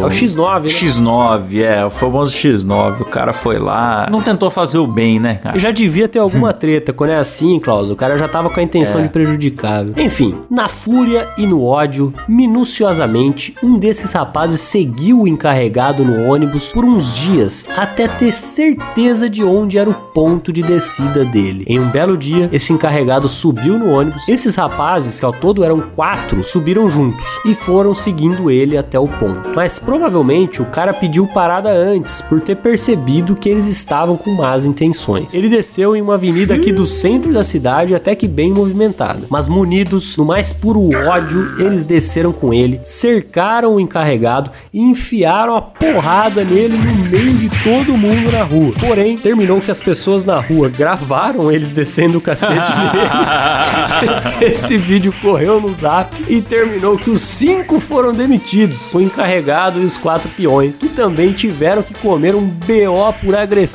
É 0.00 0.04
o 0.04 0.08
X9, 0.08 0.62
né? 0.62 0.68
X9, 0.68 1.62
é, 1.62 1.84
o 1.86 1.90
famoso 1.90 2.36
X9. 2.36 3.00
O 3.00 3.04
cara 3.04 3.32
foi 3.32 3.58
lá. 3.58 3.91
Não 4.10 4.20
tentou 4.22 4.50
fazer 4.50 4.78
o 4.78 4.86
bem, 4.86 5.18
né, 5.20 5.36
cara? 5.36 5.56
E 5.56 5.60
já 5.60 5.70
devia 5.70 6.08
ter 6.08 6.18
alguma 6.18 6.52
treta. 6.54 6.92
Quando 6.92 7.10
é 7.10 7.16
assim, 7.16 7.58
Klaus, 7.60 7.90
o 7.90 7.96
cara 7.96 8.16
já 8.18 8.28
tava 8.28 8.50
com 8.50 8.58
a 8.60 8.62
intenção 8.62 9.00
É. 9.00 9.04
de 9.04 9.08
prejudicar. 9.08 9.84
viu? 9.84 9.94
Enfim, 10.04 10.36
na 10.50 10.68
fúria 10.68 11.28
e 11.38 11.46
no 11.46 11.64
ódio, 11.64 12.12
minuciosamente, 12.28 13.54
um 13.62 13.78
desses 13.78 14.12
rapazes 14.12 14.60
seguiu 14.60 15.22
o 15.22 15.28
encarregado 15.28 16.04
no 16.04 16.24
ônibus 16.32 16.72
por 16.72 16.84
uns 16.84 17.14
dias 17.14 17.66
até 17.76 18.08
ter 18.08 18.32
certeza 18.32 19.28
de 19.28 19.44
onde 19.44 19.78
era 19.78 19.88
o 19.90 19.94
ponto 19.94 20.52
de 20.52 20.62
descida 20.62 21.24
dele. 21.24 21.64
Em 21.68 21.78
um 21.78 21.88
belo 21.90 22.16
dia, 22.16 22.48
esse 22.52 22.72
encarregado 22.72 23.28
subiu 23.28 23.78
no 23.78 23.90
ônibus. 23.90 24.26
Esses 24.28 24.54
rapazes, 24.56 25.18
que 25.20 25.24
ao 25.26 25.32
todo 25.32 25.62
eram 25.64 25.80
quatro, 25.94 26.42
subiram 26.42 26.88
juntos 26.88 27.24
e 27.44 27.54
foram 27.54 27.94
seguindo 27.94 28.50
ele 28.50 28.76
até 28.76 28.98
o 28.98 29.06
ponto. 29.08 29.50
Mas 29.54 29.78
provavelmente 29.78 30.62
o 30.62 30.66
cara 30.66 30.92
pediu 30.94 31.26
parada 31.26 31.70
antes 31.70 32.22
por 32.22 32.40
ter 32.40 32.56
percebido 32.56 33.36
que 33.36 33.48
eles 33.48 33.66
estavam 33.82 34.16
com 34.16 34.30
más 34.30 34.64
intenções. 34.64 35.34
Ele 35.34 35.48
desceu 35.48 35.94
em 35.96 36.00
uma 36.00 36.14
avenida 36.14 36.54
aqui 36.54 36.72
do 36.72 36.86
centro 36.86 37.32
da 37.32 37.44
cidade 37.44 37.94
até 37.94 38.14
que 38.14 38.28
bem 38.28 38.52
movimentada. 38.52 39.26
Mas 39.28 39.48
munidos 39.48 40.16
no 40.16 40.24
mais 40.24 40.52
puro 40.52 40.88
ódio, 41.08 41.60
eles 41.60 41.84
desceram 41.84 42.32
com 42.32 42.54
ele, 42.54 42.80
cercaram 42.84 43.74
o 43.74 43.80
encarregado 43.80 44.50
e 44.72 44.80
enfiaram 44.80 45.56
a 45.56 45.62
porrada 45.62 46.44
nele 46.44 46.76
no 46.76 46.94
meio 47.10 47.34
de 47.34 47.48
todo 47.62 47.96
mundo 47.96 48.30
na 48.32 48.42
rua. 48.42 48.72
Porém, 48.80 49.16
terminou 49.16 49.60
que 49.60 49.70
as 49.70 49.80
pessoas 49.80 50.24
na 50.24 50.38
rua 50.38 50.68
gravaram 50.68 51.50
eles 51.50 51.70
descendo 51.70 52.18
o 52.18 52.20
cacete 52.20 52.70
nele. 52.78 54.52
Esse 54.52 54.76
vídeo 54.78 55.12
correu 55.20 55.60
no 55.60 55.72
zap 55.72 56.14
e 56.28 56.40
terminou 56.40 56.96
que 56.96 57.10
os 57.10 57.20
cinco 57.22 57.80
foram 57.80 58.12
demitidos, 58.12 58.92
o 58.94 59.00
encarregado 59.00 59.80
e 59.80 59.84
os 59.84 59.96
quatro 59.96 60.28
peões, 60.30 60.82
e 60.82 60.88
também 60.88 61.32
tiveram 61.32 61.82
que 61.82 61.94
comer 61.94 62.34
um 62.34 62.46
BO 62.46 63.12
por 63.20 63.34
agressão. 63.34 63.71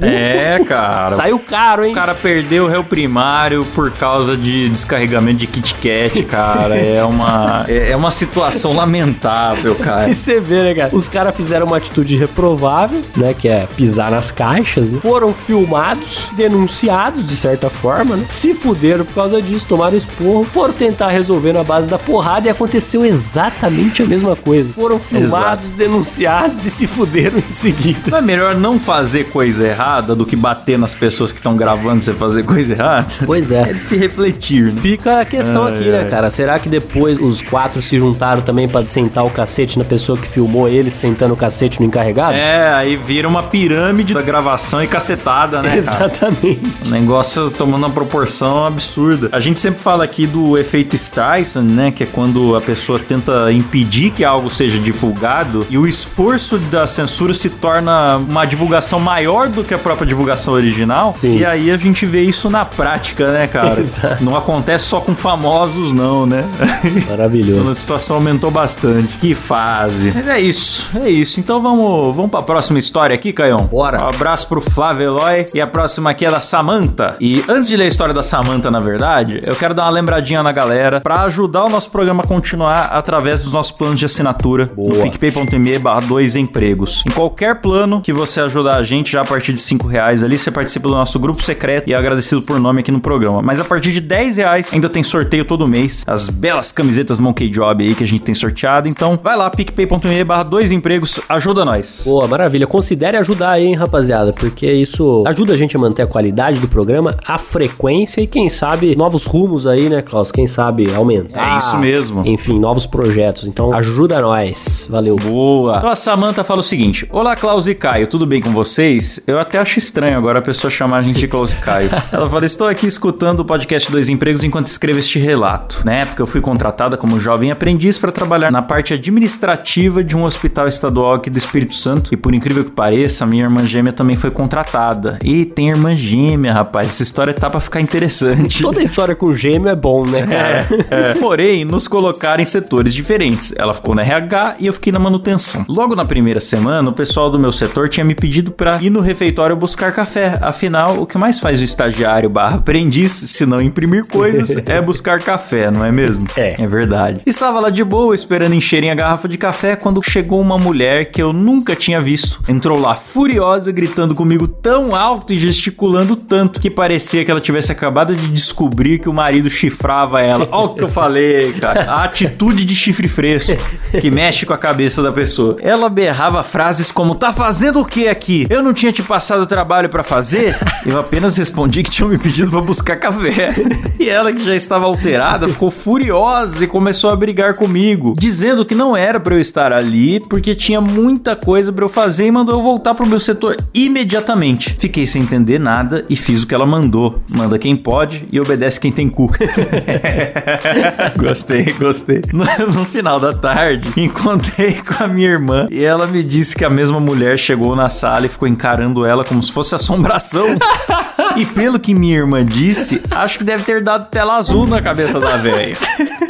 É, 0.00 0.60
cara. 0.66 1.10
Saiu 1.10 1.38
caro, 1.38 1.84
hein? 1.84 1.92
O 1.92 1.94
cara 1.94 2.14
perdeu 2.14 2.64
o 2.64 2.68
réu 2.68 2.82
primário 2.82 3.64
por 3.74 3.90
causa 3.92 4.36
de 4.36 4.68
descarregamento 4.68 5.38
de 5.38 5.46
Kit 5.46 5.74
Kat, 5.74 6.22
cara. 6.24 6.76
É 6.76 7.04
uma, 7.04 7.64
é 7.68 7.84
é 7.90 7.96
uma 7.96 8.10
situação 8.10 8.72
lamentável, 8.74 9.74
cara. 9.76 10.08
E 10.14 10.14
você 10.14 10.40
vê, 10.40 10.62
né, 10.62 10.74
cara? 10.74 10.90
Os 10.92 11.08
caras 11.08 11.34
fizeram 11.34 11.66
uma 11.66 11.76
atitude 11.76 12.16
reprovável, 12.16 13.02
né? 13.16 13.34
Que 13.34 13.48
é 13.48 13.66
pisar 13.76 14.10
nas 14.10 14.30
caixas, 14.30 14.90
né? 14.90 14.98
Foram 15.00 15.32
filmados, 15.32 16.28
denunciados 16.36 17.26
de 17.26 17.36
certa 17.36 17.70
forma, 17.70 18.16
né? 18.16 18.24
Se 18.28 18.54
fuderam 18.54 19.04
por 19.04 19.14
causa 19.14 19.40
disso, 19.40 19.66
tomaram 19.68 19.96
esporro, 19.96 20.44
foram 20.44 20.74
tentar 20.74 21.08
resolver 21.08 21.52
na 21.52 21.62
base 21.62 21.88
da 21.88 21.98
porrada 21.98 22.48
e 22.48 22.50
aconteceu 22.50 23.04
exatamente 23.04 24.02
a 24.02 24.06
mesma 24.06 24.36
coisa. 24.36 24.72
Foram 24.72 24.98
filmados, 24.98 25.72
denunciados 25.72 26.64
e 26.64 26.70
se 26.70 26.86
fuderam 26.86 27.38
em 27.38 27.52
seguida. 27.52 28.10
Não 28.10 28.18
é 28.18 28.22
melhor 28.22 28.54
não 28.54 28.78
fazer 28.78 29.23
coisa 29.24 29.66
errada 29.66 30.14
do 30.14 30.24
que 30.24 30.36
bater 30.36 30.78
nas 30.78 30.94
pessoas 30.94 31.32
que 31.32 31.38
estão 31.38 31.56
gravando 31.56 32.02
você 32.02 32.12
fazer 32.12 32.42
coisa 32.44 32.72
errada? 32.74 33.06
Pois 33.24 33.50
É 33.50 33.62
é. 33.62 33.72
de 33.72 33.82
se 33.82 33.96
refletir, 33.96 34.72
né? 34.72 34.80
Fica 34.80 35.20
a 35.20 35.24
questão 35.24 35.64
Ai, 35.64 35.74
aqui, 35.74 35.84
né, 35.84 36.00
ai. 36.00 36.08
cara? 36.10 36.30
Será 36.30 36.58
que 36.58 36.68
depois 36.68 37.18
os 37.18 37.40
quatro 37.40 37.80
se 37.80 37.98
juntaram 37.98 38.42
também 38.42 38.68
pra 38.68 38.84
sentar 38.84 39.24
o 39.24 39.30
cacete 39.30 39.78
na 39.78 39.84
pessoa 39.84 40.18
que 40.18 40.26
filmou 40.26 40.68
eles 40.68 40.94
sentando 40.94 41.34
o 41.34 41.36
cacete 41.36 41.80
no 41.80 41.86
encarregado? 41.86 42.34
É, 42.34 42.72
aí 42.74 42.96
vira 42.96 43.26
uma 43.28 43.42
pirâmide 43.42 44.12
da 44.14 44.22
gravação 44.22 44.82
e 44.82 44.86
cacetada, 44.86 45.62
né, 45.62 45.80
cara? 45.82 46.06
Exatamente. 46.06 46.60
O 46.86 46.90
negócio 46.90 47.50
tomando 47.50 47.84
uma 47.84 47.90
proporção 47.90 48.66
absurda. 48.66 49.28
A 49.32 49.40
gente 49.40 49.58
sempre 49.60 49.80
fala 49.80 50.04
aqui 50.04 50.26
do 50.26 50.58
efeito 50.58 50.96
Streisand, 50.96 51.62
né? 51.64 51.90
Que 51.90 52.02
é 52.02 52.06
quando 52.06 52.54
a 52.56 52.60
pessoa 52.60 52.98
tenta 52.98 53.50
impedir 53.52 54.10
que 54.10 54.24
algo 54.24 54.50
seja 54.50 54.78
divulgado 54.78 55.66
e 55.70 55.78
o 55.78 55.86
esforço 55.86 56.58
da 56.58 56.86
censura 56.86 57.32
se 57.32 57.48
torna 57.50 58.16
uma 58.16 58.44
divulgação 58.44 58.98
maior 59.00 59.13
do 59.54 59.62
que 59.62 59.72
a 59.72 59.78
própria 59.78 60.06
divulgação 60.06 60.54
original. 60.54 61.12
Sim. 61.12 61.38
E 61.38 61.44
aí 61.44 61.70
a 61.70 61.76
gente 61.76 62.04
vê 62.04 62.22
isso 62.22 62.50
na 62.50 62.64
prática, 62.64 63.30
né, 63.30 63.46
cara? 63.46 63.78
Exato. 63.80 64.24
Não 64.24 64.36
acontece 64.36 64.86
só 64.86 65.00
com 65.00 65.14
famosos, 65.14 65.92
não, 65.92 66.26
né? 66.26 66.44
Maravilhoso. 67.08 67.70
A 67.70 67.74
situação 67.74 68.16
aumentou 68.16 68.50
bastante. 68.50 69.16
Que 69.18 69.34
fase. 69.34 70.12
Mas 70.14 70.26
é 70.26 70.40
isso, 70.40 70.88
é 71.00 71.08
isso. 71.08 71.38
Então 71.38 71.60
vamos, 71.60 72.14
vamos 72.16 72.30
pra 72.30 72.42
próxima 72.42 72.78
história 72.78 73.14
aqui, 73.14 73.32
Caião. 73.32 73.66
Bora. 73.66 74.04
Um 74.04 74.08
abraço 74.08 74.48
pro 74.48 74.60
Flávio 74.60 75.06
Eloy. 75.06 75.46
E 75.54 75.60
a 75.60 75.66
próxima 75.66 76.10
aqui 76.10 76.26
é 76.26 76.30
da 76.30 76.40
Samantha. 76.40 77.16
E 77.20 77.44
antes 77.48 77.68
de 77.68 77.76
ler 77.76 77.84
a 77.84 77.88
história 77.88 78.14
da 78.14 78.22
Samantha, 78.22 78.70
na 78.70 78.80
verdade, 78.80 79.40
eu 79.46 79.54
quero 79.54 79.74
dar 79.74 79.84
uma 79.84 79.90
lembradinha 79.90 80.42
na 80.42 80.52
galera 80.52 81.00
pra 81.00 81.22
ajudar 81.22 81.64
o 81.64 81.68
nosso 81.68 81.90
programa 81.90 82.22
a 82.24 82.26
continuar 82.26 82.86
através 82.92 83.40
dos 83.42 83.52
nossos 83.52 83.72
planos 83.72 83.98
de 83.98 84.06
assinatura 84.06 84.70
Boa. 84.74 85.04
no 85.04 85.10
picpay.me 85.10 85.78
barra 85.78 86.00
dois 86.00 86.34
empregos. 86.36 87.04
Em 87.06 87.10
qualquer 87.10 87.60
plano 87.60 88.00
que 88.00 88.12
você 88.12 88.40
ajudar 88.40 88.76
a 88.76 88.82
gente, 88.82 88.93
já 89.02 89.22
a 89.22 89.24
partir 89.24 89.52
de 89.52 89.60
5 89.60 89.86
reais 89.86 90.22
ali, 90.22 90.36
você 90.36 90.50
participa 90.50 90.88
do 90.88 90.94
nosso 90.94 91.18
grupo 91.18 91.42
secreto 91.42 91.88
e 91.88 91.92
é 91.92 91.96
agradecido 91.96 92.42
por 92.42 92.60
nome 92.60 92.80
aqui 92.80 92.90
no 92.90 93.00
programa. 93.00 93.40
Mas 93.40 93.60
a 93.60 93.64
partir 93.64 93.92
de 93.92 94.00
10 94.00 94.36
reais 94.36 94.72
ainda 94.74 94.88
tem 94.88 95.02
sorteio 95.02 95.44
todo 95.44 95.66
mês. 95.66 96.04
As 96.06 96.28
belas 96.28 96.70
camisetas 96.70 97.18
Monkey 97.18 97.48
Job 97.48 97.82
aí 97.82 97.94
que 97.94 98.04
a 98.04 98.06
gente 98.06 98.22
tem 98.22 98.34
sorteado. 98.34 98.88
Então 98.88 99.18
vai 99.22 99.36
lá, 99.36 99.48
picpay.me 99.50 100.24
barra 100.24 100.42
dois 100.42 100.70
empregos, 100.70 101.20
ajuda 101.28 101.64
nós. 101.64 102.04
Boa, 102.06 102.28
maravilha. 102.28 102.66
Considere 102.66 103.16
ajudar 103.16 103.52
aí, 103.52 103.66
hein, 103.66 103.74
rapaziada, 103.74 104.32
porque 104.32 104.70
isso 104.70 105.24
ajuda 105.26 105.54
a 105.54 105.56
gente 105.56 105.76
a 105.76 105.78
manter 105.78 106.02
a 106.02 106.06
qualidade 106.06 106.60
do 106.60 106.68
programa, 106.68 107.16
a 107.26 107.38
frequência 107.38 108.20
e 108.20 108.26
quem 108.26 108.48
sabe 108.48 108.94
novos 108.96 109.24
rumos 109.24 109.66
aí, 109.66 109.88
né, 109.88 110.02
Klaus? 110.02 110.30
Quem 110.30 110.46
sabe 110.46 110.92
aumentar. 110.92 111.54
É 111.54 111.58
isso 111.58 111.76
mesmo. 111.78 112.22
Enfim, 112.24 112.58
novos 112.58 112.86
projetos. 112.86 113.46
Então 113.46 113.72
ajuda 113.72 114.20
nós. 114.20 114.86
Valeu. 114.88 115.16
Boa. 115.16 115.76
Então 115.78 115.90
a 115.90 115.96
Samanta 115.96 116.44
fala 116.44 116.60
o 116.60 116.62
seguinte: 116.62 117.06
Olá, 117.10 117.36
Klaus 117.36 117.66
e 117.66 117.74
Caio, 117.74 118.06
tudo 118.06 118.26
bem 118.26 118.40
com 118.40 118.52
vocês? 118.84 119.20
Eu 119.26 119.38
até 119.38 119.58
acho 119.58 119.78
estranho 119.78 120.16
agora 120.16 120.38
a 120.38 120.42
pessoa 120.42 120.70
chamar 120.70 120.98
a 120.98 121.02
gente 121.02 121.18
de 121.18 121.26
Klaus 121.26 121.54
Caio. 121.54 121.90
Ela 122.12 122.28
fala: 122.28 122.44
Estou 122.44 122.66
aqui 122.66 122.86
escutando 122.86 123.40
o 123.40 123.44
podcast 123.44 123.90
Dois 123.90 124.08
Empregos 124.08 124.44
enquanto 124.44 124.66
escrevo 124.66 124.98
este 124.98 125.18
relato. 125.18 125.82
Na 125.84 125.92
época 125.92 126.22
eu 126.22 126.26
fui 126.26 126.40
contratada 126.40 126.96
como 126.96 127.18
jovem 127.18 127.50
aprendiz 127.50 127.96
para 127.96 128.12
trabalhar 128.12 128.50
na 128.50 128.62
parte 128.62 128.92
administrativa 128.92 130.04
de 130.04 130.16
um 130.16 130.24
hospital 130.24 130.68
estadual 130.68 131.14
aqui 131.14 131.30
do 131.30 131.38
Espírito 131.38 131.74
Santo. 131.74 132.12
E 132.12 132.16
por 132.16 132.34
incrível 132.34 132.64
que 132.64 132.70
pareça, 132.70 133.24
a 133.24 133.26
minha 133.26 133.44
irmã 133.44 133.66
gêmea 133.66 133.92
também 133.92 134.16
foi 134.16 134.30
contratada. 134.30 135.18
E 135.22 135.44
tem 135.44 135.70
irmã 135.70 135.94
gêmea, 135.94 136.52
rapaz. 136.52 136.90
Essa 136.90 137.02
história 137.02 137.32
tá 137.32 137.48
pra 137.48 137.60
ficar 137.60 137.80
interessante. 137.80 138.62
Toda 138.62 138.82
história 138.82 139.14
com 139.14 139.34
gêmeo 139.34 139.68
é 139.68 139.76
bom, 139.76 140.06
né, 140.06 140.26
cara? 140.26 140.66
É. 140.90 141.14
Porém, 141.18 141.64
nos 141.64 141.88
colocaram 141.88 142.42
em 142.42 142.44
setores 142.44 142.92
diferentes. 142.92 143.54
Ela 143.56 143.72
ficou 143.72 143.94
na 143.94 144.02
RH 144.02 144.56
e 144.60 144.66
eu 144.66 144.72
fiquei 144.72 144.92
na 144.92 144.98
manutenção. 144.98 145.64
Logo 145.68 145.94
na 145.94 146.04
primeira 146.04 146.40
semana, 146.40 146.90
o 146.90 146.92
pessoal 146.92 147.30
do 147.30 147.38
meu 147.38 147.52
setor 147.52 147.88
tinha 147.88 148.04
me 148.04 148.14
pedido 148.14 148.50
para 148.50 148.73
ir 148.80 148.90
no 148.90 149.00
refeitório 149.00 149.56
buscar 149.56 149.92
café. 149.92 150.38
Afinal, 150.40 151.00
o 151.00 151.06
que 151.06 151.18
mais 151.18 151.38
faz 151.38 151.60
o 151.60 151.64
estagiário 151.64 152.28
barra 152.28 152.56
aprendiz, 152.56 153.12
se 153.12 153.46
não 153.46 153.60
imprimir 153.60 154.06
coisas, 154.06 154.56
é 154.66 154.80
buscar 154.80 155.20
café, 155.20 155.70
não 155.70 155.84
é 155.84 155.92
mesmo? 155.92 156.26
É. 156.36 156.62
É 156.62 156.66
verdade. 156.66 157.20
Estava 157.26 157.60
lá 157.60 157.70
de 157.70 157.82
boa, 157.84 158.14
esperando 158.14 158.54
encherem 158.54 158.90
a 158.90 158.94
garrafa 158.94 159.28
de 159.28 159.38
café, 159.38 159.76
quando 159.76 160.02
chegou 160.02 160.40
uma 160.40 160.58
mulher 160.58 161.10
que 161.10 161.22
eu 161.22 161.32
nunca 161.32 161.74
tinha 161.74 162.00
visto. 162.00 162.42
Entrou 162.48 162.78
lá 162.78 162.94
furiosa, 162.94 163.72
gritando 163.72 164.14
comigo 164.14 164.46
tão 164.46 164.94
alto 164.94 165.32
e 165.32 165.38
gesticulando 165.38 166.16
tanto 166.16 166.60
que 166.60 166.70
parecia 166.70 167.24
que 167.24 167.30
ela 167.30 167.40
tivesse 167.40 167.72
acabado 167.72 168.14
de 168.14 168.28
descobrir 168.28 168.98
que 168.98 169.08
o 169.08 169.12
marido 169.12 169.50
chifrava 169.50 170.20
ela. 170.20 170.48
Olha 170.50 170.66
o 170.66 170.74
que 170.74 170.82
eu 170.82 170.88
falei, 170.88 171.52
cara. 171.52 171.84
A 171.84 172.04
atitude 172.04 172.64
de 172.64 172.74
chifre 172.74 173.08
fresco 173.08 173.52
que 174.00 174.10
mexe 174.10 174.46
com 174.46 174.52
a 174.52 174.58
cabeça 174.58 175.02
da 175.02 175.12
pessoa. 175.12 175.56
Ela 175.60 175.88
berrava 175.88 176.42
frases 176.42 176.90
como: 176.90 177.14
Tá 177.14 177.32
fazendo 177.32 177.80
o 177.80 177.84
que 177.84 178.08
aqui? 178.08 178.46
Eu 178.48 178.62
não 178.64 178.72
tinha 178.72 178.92
te 178.92 179.02
passado 179.02 179.46
trabalho 179.46 179.88
pra 179.88 180.02
fazer? 180.02 180.58
Eu 180.84 180.98
apenas 180.98 181.36
respondi 181.36 181.82
que 181.82 181.90
tinham 181.90 182.08
me 182.08 182.18
pedido 182.18 182.50
pra 182.50 182.60
buscar 182.60 182.96
café. 182.96 183.54
E 183.96 184.08
ela, 184.08 184.32
que 184.32 184.44
já 184.44 184.54
estava 184.54 184.84
alterada, 184.84 185.48
ficou 185.48 185.70
furiosa 185.70 186.64
e 186.64 186.66
começou 186.66 187.10
a 187.10 187.16
brigar 187.16 187.54
comigo, 187.54 188.14
dizendo 188.18 188.64
que 188.64 188.74
não 188.74 188.94
era 188.94 189.18
pra 189.18 189.34
eu 189.34 189.40
estar 189.40 189.72
ali 189.72 190.20
porque 190.20 190.54
tinha 190.54 190.80
muita 190.80 191.34
coisa 191.36 191.72
pra 191.72 191.84
eu 191.84 191.88
fazer 191.88 192.26
e 192.26 192.30
mandou 192.30 192.56
eu 192.56 192.62
voltar 192.62 192.94
pro 192.94 193.06
meu 193.06 193.20
setor 193.20 193.56
imediatamente. 193.72 194.76
Fiquei 194.78 195.06
sem 195.06 195.22
entender 195.22 195.58
nada 195.58 196.04
e 196.10 196.16
fiz 196.16 196.42
o 196.42 196.46
que 196.46 196.54
ela 196.54 196.66
mandou. 196.66 197.20
Manda 197.30 197.58
quem 197.58 197.76
pode 197.76 198.28
e 198.30 198.38
obedece 198.40 198.80
quem 198.80 198.92
tem 198.92 199.08
cu. 199.08 199.30
gostei, 201.16 201.72
gostei. 201.78 202.20
No, 202.32 202.44
no 202.72 202.84
final 202.84 203.18
da 203.18 203.32
tarde, 203.32 203.88
encontrei 203.96 204.74
com 204.74 205.04
a 205.04 205.08
minha 205.08 205.28
irmã 205.28 205.66
e 205.70 205.82
ela 205.82 206.06
me 206.06 206.22
disse 206.22 206.54
que 206.54 206.64
a 206.64 206.70
mesma 206.70 207.00
mulher 207.00 207.38
chegou 207.38 207.74
na 207.74 207.88
sala 207.88 208.26
e 208.26 208.28
ficou 208.28 208.48
encarando 208.54 209.04
ela 209.04 209.24
como 209.24 209.42
se 209.42 209.52
fosse 209.52 209.74
assombração. 209.74 210.46
e 211.36 211.44
pelo 211.44 211.78
que 211.78 211.94
minha 211.94 212.16
irmã 212.16 212.44
disse, 212.44 213.02
acho 213.10 213.38
que 213.38 213.44
deve 213.44 213.64
ter 213.64 213.82
dado 213.82 214.08
tela 214.08 214.36
azul 214.36 214.66
na 214.66 214.80
cabeça 214.80 215.20
da 215.20 215.36
velha. 215.36 215.76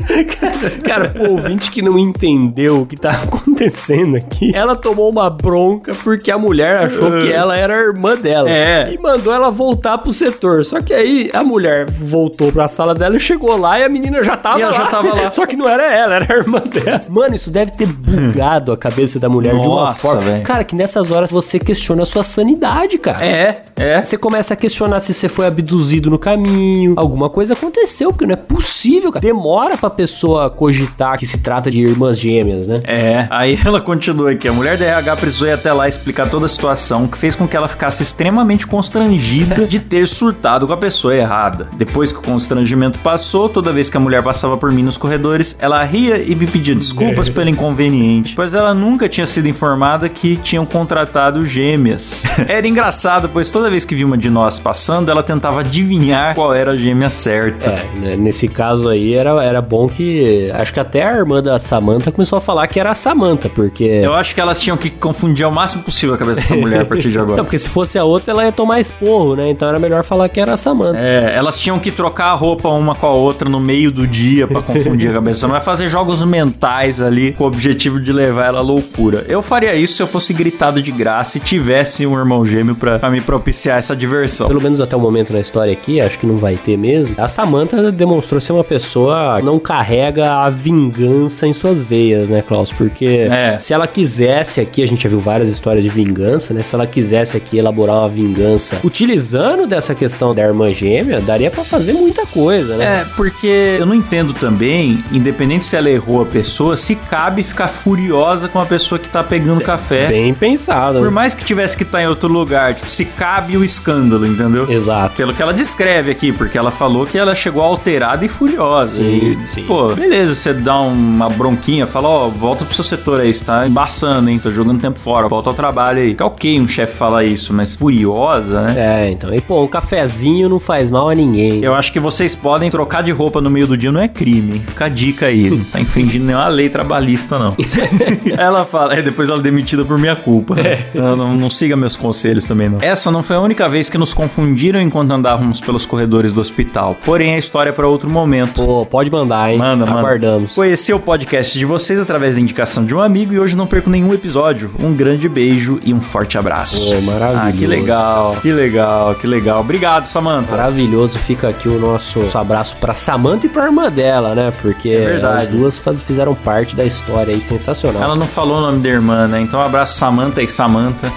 Cara, 0.85 1.15
o 1.19 1.33
ouvinte 1.33 1.71
que 1.71 1.83
não 1.83 1.99
entendeu 1.99 2.83
o 2.83 2.87
que 2.87 2.97
tá 2.97 3.11
acontecendo 3.23 4.17
aqui, 4.17 4.53
ela 4.55 4.77
tomou 4.77 5.11
uma 5.11 5.29
bronca 5.31 5.95
porque 6.03 6.31
a 6.31 6.39
mulher 6.39 6.85
achou 6.85 7.11
que 7.21 7.31
ela 7.33 7.57
era 7.57 7.75
a 7.75 7.81
irmã 7.81 8.17
dela. 8.17 8.51
É. 8.51 8.93
E 8.93 8.99
mandou 8.99 9.33
ela 9.33 9.51
voltar 9.51 9.99
pro 9.99 10.13
setor. 10.13 10.65
Só 10.65 10.81
que 10.81 10.93
aí 10.93 11.31
a 11.33 11.43
mulher 11.43 11.89
voltou 11.91 12.53
pra 12.53 12.69
sala 12.69 12.95
dela 12.95 13.17
e 13.17 13.21
chegou 13.21 13.57
lá 13.57 13.79
e 13.79 13.85
a 13.85 13.89
menina 13.89 14.23
já 14.23 14.37
tava 14.37 14.59
E 14.59 14.63
ela 14.63 14.73
lá. 14.73 14.79
já 14.79 14.87
tava 14.87 15.15
lá. 15.15 15.31
Só 15.33 15.47
que 15.47 15.57
não 15.57 15.69
era 15.69 15.85
ela, 15.93 16.17
era 16.17 16.35
a 16.35 16.37
irmã 16.39 16.61
dela. 16.61 17.01
Mano, 17.09 17.35
isso 17.35 17.51
deve 17.51 17.73
ter 17.73 17.87
bugado 17.87 18.73
a 18.73 18.77
cabeça 18.77 19.19
da 19.19 19.29
mulher 19.29 19.53
de 19.61 19.67
uma 19.67 19.87
Nossa, 19.87 20.03
forma. 20.03 20.21
velho. 20.23 20.43
Cara, 20.43 20.65
que 20.65 20.75
nessas 20.75 21.11
horas 21.11 21.31
você 21.31 21.59
questiona 21.59 22.03
a 22.03 22.07
sua 22.07 22.25
sanidade, 22.25 22.99
cara. 22.99 23.25
É, 23.25 23.63
é. 23.77 24.03
Você 24.03 24.17
começa 24.17 24.55
a 24.55 24.57
questionar 24.57 25.01
se 25.01 25.13
você 25.15 25.29
foi 25.29 25.47
abduzido 25.47 26.11
no 26.11 26.19
caminho, 26.19 26.95
alguma 26.97 27.29
coisa 27.31 27.55
aconteceu, 27.55 28.11
porque 28.13 28.27
não 28.27 28.35
é 28.35 28.37
possível, 28.37 29.11
cara. 29.13 29.25
Demora 29.25 29.77
pra 29.77 29.91
pessoa 29.95 30.51
cogitar 30.51 31.19
que 31.19 31.27
se 31.27 31.39
trata 31.39 31.71
de 31.71 31.81
irmãs 31.81 32.19
gêmeas, 32.19 32.67
né? 32.67 32.77
É, 32.85 33.27
aí 33.31 33.59
ela 33.65 33.81
continua 33.81 34.33
aqui. 34.33 34.49
A 34.49 34.53
mulher 34.53 34.77
da 34.77 34.85
RH 34.85 35.17
precisou 35.17 35.49
ir 35.49 35.53
até 35.53 35.73
lá 35.73 35.89
explicar 35.89 36.29
toda 36.29 36.47
a 36.47 36.49
situação, 36.49 37.07
que 37.07 37.17
fez 37.17 37.35
com 37.35 37.47
que 37.47 37.57
ela 37.57 37.69
ficasse 37.69 38.03
extremamente 38.03 38.67
constrangida 38.67 39.67
de 39.67 39.81
ter 39.81 40.07
surtado 40.07 40.67
com 40.67 40.73
a 40.73 40.77
pessoa 40.77 41.15
errada. 41.15 41.69
Depois 41.77 42.13
que 42.13 42.19
o 42.19 42.23
constrangimento 42.23 42.99
passou, 42.99 43.49
toda 43.49 43.73
vez 43.73 43.89
que 43.89 43.97
a 43.97 44.01
mulher 44.01 44.23
passava 44.23 44.57
por 44.57 44.71
mim 44.73 44.83
nos 44.83 44.97
corredores, 44.97 45.57
ela 45.59 45.83
ria 45.85 46.19
e 46.19 46.35
me 46.35 46.47
pedia 46.47 46.75
desculpas 46.75 47.29
pelo 47.29 47.49
inconveniente, 47.49 48.35
pois 48.35 48.55
ela 48.55 48.75
nunca 48.75 49.09
tinha 49.09 49.27
sido 49.27 49.49
informada 49.49 50.09
que 50.09 50.37
tinham 50.37 50.67
contratado 50.67 51.45
gêmeas. 51.45 52.25
Era 52.49 52.67
engraçado, 52.67 53.29
pois 53.29 53.51
toda 53.51 53.71
vez 53.71 53.85
que 53.85 53.95
vi 53.95 54.05
uma 54.05 54.17
de 54.17 54.31
nós 54.31 54.59
passando, 54.59 55.11
ela 55.11 55.23
tentava 55.23 55.61
adivinhar 55.61 56.35
qual 56.35 56.55
era 56.55 56.73
a 56.73 56.77
gêmea 56.77 57.11
certa. 57.11 57.71
É, 57.71 57.99
né, 57.99 58.17
nesse 58.17 58.49
caso 58.49 58.89
aí 58.89 59.15
era, 59.15 59.43
era 59.43 59.61
bom 59.61 59.84
que. 59.89 60.51
Acho 60.53 60.73
que 60.73 60.81
até 60.81 61.03
a 61.03 61.13
irmã 61.13 61.43
da 61.43 61.59
Samantha 61.59 62.11
começou 62.11 62.37
a 62.37 62.41
falar 62.41 62.67
que 62.67 62.79
era 62.79 62.91
a 62.91 62.95
Samantha, 62.95 63.49
porque. 63.49 63.85
Eu 63.85 64.13
acho 64.15 64.35
que 64.35 64.41
elas 64.41 64.61
tinham 64.61 64.77
que 64.77 64.91
confundir 64.91 65.45
ao 65.45 65.53
máximo 65.53 65.83
possível 65.83 66.15
a 66.15 66.19
cabeça 66.19 66.41
dessa 66.41 66.57
mulher 66.57 66.83
a 66.83 66.85
partir 66.85 67.11
de 67.11 67.19
agora. 67.19 67.37
Não, 67.39 67.45
porque 67.45 67.59
se 67.59 67.69
fosse 67.69 67.99
a 67.99 68.05
outra, 68.05 68.33
ela 68.33 68.45
ia 68.45 68.53
tomar 68.53 68.81
esporro, 68.81 69.37
né? 69.37 69.51
Então 69.51 69.69
era 69.69 69.79
melhor 69.79 70.05
falar 70.05 70.29
que 70.29 70.41
era 70.41 70.53
a 70.53 70.57
Samantha. 70.57 70.99
É, 70.99 71.35
elas 71.35 71.59
tinham 71.59 71.79
que 71.79 71.91
trocar 71.91 72.27
a 72.27 72.35
roupa 72.35 72.69
uma 72.69 72.95
com 72.95 73.07
a 73.07 73.13
outra 73.13 73.49
no 73.49 73.61
meio 73.61 73.91
do 73.91 74.07
dia 74.07 74.47
pra 74.47 74.63
confundir 74.63 75.11
a 75.11 75.15
cabeça. 75.15 75.47
Não 75.49 75.57
é 75.57 75.61
fazer 75.61 75.89
jogos 75.89 76.23
mentais 76.23 77.01
ali 77.01 77.33
com 77.33 77.45
o 77.45 77.47
objetivo 77.47 78.01
de 78.01 78.13
levar 78.13 78.47
ela 78.47 78.59
à 78.59 78.63
loucura. 78.63 79.25
Eu 79.29 79.43
faria 79.43 79.75
isso 79.75 79.97
se 79.97 80.03
eu 80.03 80.07
fosse 80.07 80.33
gritado 80.33 80.83
de 80.83 80.93
graça 80.93 81.39
e 81.39 81.41
tivesse 81.41 82.07
um 82.07 82.19
irmão 82.19 82.45
gêmeo 82.45 82.75
pra, 82.75 82.99
pra 82.99 83.11
me 83.11 83.21
propiciar 83.21 83.79
essa 83.79 83.95
diversão. 83.95 84.49
Pelo 84.49 84.61
menos 84.61 84.81
até 84.81 84.97
o 84.97 85.01
momento 85.01 85.33
na 85.33 85.41
história 85.41 85.73
aqui, 85.73 86.01
acho 86.01 86.19
que 86.19 86.27
não 86.27 86.37
vai 86.37 86.57
ter 86.57 86.77
mesmo. 86.77 87.15
A 87.19 87.29
Samantha 87.29 87.91
demonstrou 87.91 88.41
ser 88.41 88.53
uma 88.53 88.65
pessoa 88.65 89.41
não 89.43 89.59
carrega 89.75 90.35
a 90.35 90.49
vingança 90.49 91.49
em 91.49 91.53
suas 91.53 91.83
veias, 91.83 92.31
né, 92.31 92.43
Klaus? 92.47 92.71
Porque 92.71 93.27
É. 93.29 93.59
se 93.59 93.75
ela 93.75 93.89
quisesse 93.89 94.61
aqui, 94.61 94.85
a 94.85 94.87
gente 94.87 95.03
já 95.03 95.09
viu 95.09 95.19
várias 95.19 95.49
histórias 95.49 95.83
de 95.83 95.91
vingança, 95.91 96.55
né? 96.55 96.63
Se 96.63 96.77
ela 96.77 96.87
quisesse 96.87 97.37
aqui 97.37 97.59
elaborar 97.59 97.97
uma 97.97 98.09
vingança 98.09 98.79
utilizando 98.85 99.67
dessa 99.67 99.93
questão 99.93 100.33
da 100.33 100.43
irmã 100.43 100.73
gêmea, 100.73 101.21
daria 101.21 101.51
pra 101.51 101.65
fazer 101.65 101.93
muita 101.93 102.25
coisa, 102.25 102.77
né? 102.77 102.85
É, 103.01 103.07
porque 103.17 103.77
eu 103.81 103.85
não 103.85 103.95
entendo 103.97 104.33
também, 104.33 105.03
independente 105.11 105.65
se 105.65 105.75
ela 105.77 105.91
errou 105.91 106.23
a 106.23 106.27
pessoa, 106.27 106.77
se 106.77 106.95
cabe 106.95 107.43
ficar 107.43 107.67
furiosa 107.67 108.49
com 108.49 108.61
a 108.61 108.67
pessoa 108.67 108.99
que 108.99 109.09
tá 109.09 109.25
pegando 109.25 109.61
café. 109.61 110.07
Bem 110.07 110.33
pensado. 110.33 111.01
Por 111.01 111.11
mais 111.11 111.35
que 111.35 111.45
tivesse 111.45 111.77
que 111.77 111.83
estar 111.83 112.01
em 112.01 112.07
outro 112.07 112.29
lugar, 112.29 112.75
tipo, 112.75 112.89
se 112.89 113.05
cabe 113.05 113.57
o 113.57 113.65
escândalo, 113.65 114.25
entendeu? 114.25 114.71
Exato. 114.71 115.17
Pelo 115.17 115.35
que 115.35 115.43
ela 115.43 115.53
descreve 115.53 116.13
aqui, 116.13 116.31
porque 116.33 116.57
ela 116.57 116.71
falou 116.71 117.05
que 117.07 117.19
ela 117.19 117.35
chegou 117.35 117.61
alterada 117.61 118.25
e 118.25 118.29
furiosa. 118.29 119.03
Sim, 119.03 119.37
e, 119.43 119.49
sim. 119.49 119.64
Pô, 119.67 119.95
beleza, 119.95 120.35
você 120.35 120.53
dá 120.53 120.79
uma 120.81 121.29
bronquinha, 121.31 121.87
fala, 121.87 122.09
ó, 122.09 122.29
volta 122.29 122.65
pro 122.65 122.75
seu 122.75 122.85
setor 122.85 123.21
aí, 123.21 123.33
você 123.33 123.45
tá 123.45 123.67
embaçando, 123.67 124.29
hein? 124.29 124.39
Tô 124.39 124.51
jogando 124.51 124.81
tempo 124.81 124.99
fora, 124.99 125.27
volta 125.27 125.51
ao 125.51 125.55
trabalho 125.55 126.01
aí. 126.03 126.11
Fica 126.11 126.27
ok 126.27 126.61
um 126.61 126.69
chefe 126.69 126.97
falar 126.97 127.25
isso, 127.25 127.53
mas 127.55 127.75
furiosa, 127.75 128.61
né? 128.61 128.75
É, 128.77 129.11
então. 129.11 129.33
E, 129.33 129.41
pô, 129.41 129.63
um 129.63 129.69
cafezinho 129.69 130.49
não 130.49 130.61
faz 130.61 130.91
mal 130.91 131.09
a 131.09 131.15
ninguém. 131.15 131.63
Eu 131.63 131.75
acho 131.75 131.93
que 131.93 131.99
vocês 131.99 132.35
podem 132.35 132.71
trocar 132.71 133.03
de 133.03 133.11
roupa 133.11 133.41
no 133.41 133.51
meio 133.51 133.67
do 133.67 133.77
dia, 133.77 133.91
não 133.91 134.01
é 134.01 134.09
crime. 134.09 134.59
Fica 134.61 134.85
a 134.85 134.89
dica 134.89 135.27
aí. 135.27 135.49
Não 135.51 135.65
tá 135.65 135.81
infringindo 135.81 136.27
nenhuma 136.27 136.49
lei 136.49 136.69
trabalhista, 136.69 137.39
não. 137.39 137.57
ela 138.37 138.65
fala, 138.67 138.95
é, 138.95 139.03
depois 139.03 139.31
ela 139.31 139.39
é 139.39 139.43
demitida 139.43 139.85
por 139.85 139.99
minha 139.99 140.17
culpa. 140.17 140.57
Ela 140.95 141.17
Não, 141.17 141.35
não 141.35 141.49
siga 141.51 141.75
meus 141.75 141.97
conselhos 141.97 142.45
também, 142.45 142.69
não. 142.69 142.79
Essa 142.83 143.11
não 143.11 143.23
foi 143.23 143.37
a 143.37 143.41
única 143.41 143.69
vez 143.69 143.89
que 143.89 143.97
nos 143.97 144.13
confundiram 144.13 144.81
enquanto 144.81 145.11
andávamos 145.13 145.61
pelos 145.61 145.87
corredores 145.87 146.33
do 146.33 146.41
hospital. 146.41 146.97
Porém, 147.05 147.35
a 147.35 147.39
história 147.39 147.71
é 147.71 147.73
pra 147.73 147.87
outro 147.89 148.11
momento. 148.11 148.63
Pô, 148.65 148.85
pode 148.85 149.11
mandar, 149.11 149.44
hein? 149.53 149.59
Manda, 149.59 149.87
manda. 149.87 150.01
Aguardamos. 150.01 150.55
Conhecer 150.55 150.93
o 150.93 151.01
podcast 151.01 151.59
de 151.59 151.65
vocês 151.65 151.99
através 152.01 152.35
da 152.35 152.41
indicação 152.41 152.85
de 152.85 152.95
um 152.95 153.01
amigo 153.01 153.33
e 153.35 153.39
hoje 153.39 153.57
não 153.57 153.67
perco 153.67 153.91
nenhum 153.91 154.13
episódio. 154.15 154.71
Um 154.79 154.95
grande 154.95 155.29
beijo 155.29 155.79
e 155.85 155.93
um 155.93 156.01
forte 156.01 156.37
abraço. 156.39 156.95
Pô, 156.95 157.01
maravilhoso. 157.03 157.47
Ah, 157.49 157.53
que 157.53 157.67
legal, 157.67 158.37
que 158.43 158.53
legal, 158.53 159.15
que 159.15 159.27
legal. 159.27 159.61
Obrigado, 159.61 160.07
Samantha. 160.07 160.51
Maravilhoso, 160.51 161.19
fica 161.19 161.49
aqui 161.49 161.69
o 161.69 161.79
nosso, 161.79 162.21
nosso 162.21 162.39
abraço 162.39 162.77
pra 162.81 162.95
Samantha 162.95 163.47
e 163.47 163.49
pra 163.49 163.65
irmã 163.67 163.91
dela, 163.91 164.35
né? 164.35 164.53
Porque 164.63 164.89
É 164.91 165.21
as 165.25 165.49
duas 165.49 165.79
faz- 165.79 166.03
fizeram 166.03 166.35
parte 166.35 166.75
da 166.77 166.85
história 166.85 167.35
aí, 167.35 167.41
sensacional. 167.41 168.03
Ela 168.03 168.17
não 168.17 168.27
falou 168.27 168.59
o 168.59 168.61
nome 168.61 168.81
da 168.81 168.89
irmã, 168.89 169.27
né? 169.27 169.41
Então, 169.41 169.61
um 169.61 169.63
abraço, 169.63 169.97
Samantha 169.99 170.43
e 170.43 170.49
Samantha. 170.49 171.13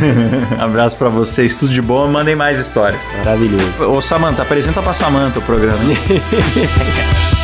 abraço 0.58 0.96
pra 0.96 1.08
vocês, 1.08 1.58
tudo 1.58 1.72
de 1.72 1.82
bom. 1.82 2.06
Mandem 2.08 2.34
mais 2.36 2.58
histórias. 2.58 3.00
Maravilhoso. 3.18 3.84
Ô, 3.90 4.00
Samantha, 4.00 4.42
apresenta 4.42 4.80
pra 4.82 4.94
Samantha 4.94 5.38
o 5.38 5.42
programa. 5.42 5.76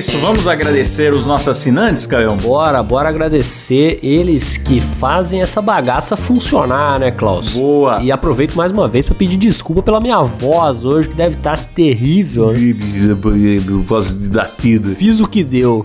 isso, 0.00 0.16
vamos 0.16 0.48
agradecer 0.48 1.12
os 1.12 1.26
nossos 1.26 1.48
assinantes, 1.48 2.06
Caio. 2.06 2.34
Bora, 2.36 2.82
bora 2.82 3.10
agradecer 3.10 3.98
eles 4.02 4.56
que 4.56 4.80
fazem 4.80 5.42
essa 5.42 5.60
bagaça 5.60 6.16
funcionar, 6.16 6.98
né, 6.98 7.10
Klaus? 7.10 7.52
Boa. 7.52 8.00
E 8.00 8.10
aproveito 8.10 8.54
mais 8.54 8.72
uma 8.72 8.88
vez 8.88 9.04
pra 9.04 9.14
pedir 9.14 9.36
desculpa 9.36 9.82
pela 9.82 10.00
minha 10.00 10.22
voz 10.22 10.86
hoje, 10.86 11.08
que 11.10 11.14
deve 11.14 11.34
estar 11.34 11.58
terrível. 11.58 12.50
né? 12.50 12.74
Voz 13.84 14.26
datida. 14.28 14.88
Fiz 14.94 15.20
o 15.20 15.26
que 15.26 15.44
deu. 15.44 15.84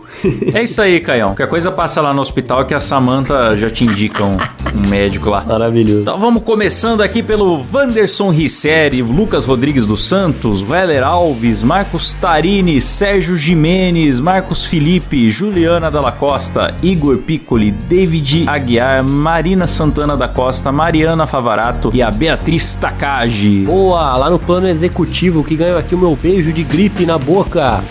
É 0.53 0.63
isso 0.63 0.81
aí, 0.81 1.01
Caião. 1.01 1.29
Qualquer 1.29 1.49
coisa 1.49 1.69
passa 1.69 1.99
lá 1.99 2.13
no 2.13 2.21
hospital 2.21 2.65
que 2.65 2.73
a 2.73 2.79
Samantha 2.79 3.57
já 3.57 3.69
te 3.69 3.83
indica 3.83 4.23
um, 4.23 4.37
um 4.73 4.87
médico 4.87 5.29
lá. 5.29 5.43
Maravilhoso. 5.43 6.01
Então 6.01 6.17
vamos 6.17 6.41
começando 6.43 7.01
aqui 7.01 7.21
pelo 7.21 7.61
Wanderson 7.73 8.29
Risseri, 8.29 9.01
Lucas 9.01 9.43
Rodrigues 9.43 9.85
dos 9.85 10.07
Santos, 10.07 10.61
Weller 10.61 11.03
Alves, 11.03 11.63
Marcos 11.63 12.13
Tarini, 12.13 12.79
Sérgio 12.79 13.35
Jimenez, 13.35 14.04
Marcos 14.19 14.65
Felipe, 14.65 15.29
Juliana 15.29 15.89
Dalla 15.89 16.11
Costa, 16.11 16.73
Igor 16.83 17.17
Piccoli, 17.17 17.71
David 17.71 18.47
Aguiar, 18.47 19.03
Marina 19.03 19.67
Santana 19.67 20.15
da 20.15 20.27
Costa, 20.27 20.71
Mariana 20.71 21.25
Favarato 21.25 21.91
e 21.93 22.01
a 22.01 22.11
Beatriz 22.11 22.75
Takagi. 22.75 23.65
Boa, 23.65 24.15
lá 24.15 24.29
no 24.29 24.39
plano 24.39 24.67
executivo 24.67 25.43
que 25.43 25.55
ganhou 25.55 25.77
aqui 25.77 25.95
o 25.95 25.99
meu 25.99 26.15
beijo 26.15 26.53
de 26.53 26.63
gripe 26.63 27.05
na 27.05 27.17
boca. 27.17 27.83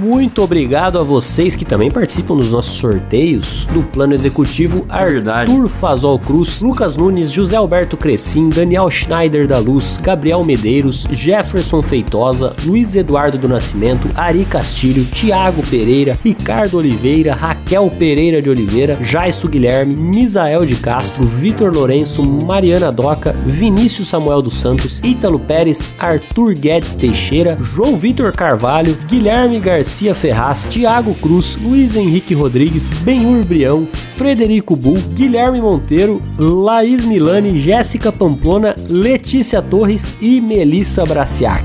Muito 0.00 0.42
obrigado 0.42 0.98
a 0.98 1.02
vocês 1.02 1.54
que 1.54 1.64
também 1.64 1.90
participam 1.90 2.36
dos 2.36 2.50
nossos 2.50 2.78
sorteios 2.78 3.66
do 3.66 3.82
plano 3.82 4.14
executivo 4.14 4.86
Verdade. 4.88 5.50
Arthur 5.50 5.68
Fazol 5.68 6.18
Cruz, 6.18 6.60
Lucas 6.62 6.96
Nunes, 6.96 7.30
José 7.30 7.56
Alberto 7.56 7.96
Crescim, 7.96 8.48
Daniel 8.48 8.88
Schneider 8.88 9.46
da 9.46 9.58
Luz, 9.58 9.98
Gabriel 10.02 10.44
Medeiros, 10.44 11.06
Jefferson 11.10 11.82
Feitosa, 11.82 12.54
Luiz 12.64 12.94
Eduardo 12.94 13.38
do 13.38 13.48
Nascimento, 13.48 14.08
Ari 14.14 14.44
Castilho, 14.44 15.04
Tiago 15.04 15.62
Pereira, 15.66 16.16
Ricardo 16.24 16.78
Oliveira, 16.78 17.34
Raquel 17.34 17.90
Pereira 17.90 18.40
de 18.40 18.50
Oliveira, 18.50 18.98
Jaisso 19.02 19.48
Guilherme, 19.48 19.96
Misael 19.96 20.64
de 20.64 20.76
Castro, 20.76 21.26
Vitor 21.26 21.74
Lourenço, 21.74 22.24
Mariana 22.24 22.90
Doca, 22.90 23.32
Vinícius 23.44 24.08
Samuel 24.08 24.42
dos 24.42 24.54
Santos, 24.54 25.00
Ítalo 25.04 25.38
Pérez, 25.38 25.90
Arthur 25.98 26.54
Guedes 26.54 26.94
Teixeira, 26.94 27.56
João 27.60 27.96
Vitor 27.96 28.32
Carvalho, 28.32 28.96
Guilherme 29.06 29.47
Garcia 29.58 30.14
Ferraz, 30.14 30.66
Tiago 30.70 31.14
Cruz, 31.14 31.56
Luiz 31.56 31.96
Henrique 31.96 32.34
Rodrigues, 32.34 32.90
Benhur 33.00 33.42
Brião, 33.44 33.88
Frederico 34.16 34.76
Bull, 34.76 34.98
Guilherme 35.14 35.60
Monteiro, 35.62 36.20
Laís 36.38 37.04
Milani, 37.06 37.58
Jéssica 37.58 38.12
Pamplona, 38.12 38.74
Letícia 38.88 39.62
Torres 39.62 40.14
e 40.20 40.40
Melissa 40.40 41.06
Braciac. 41.06 41.64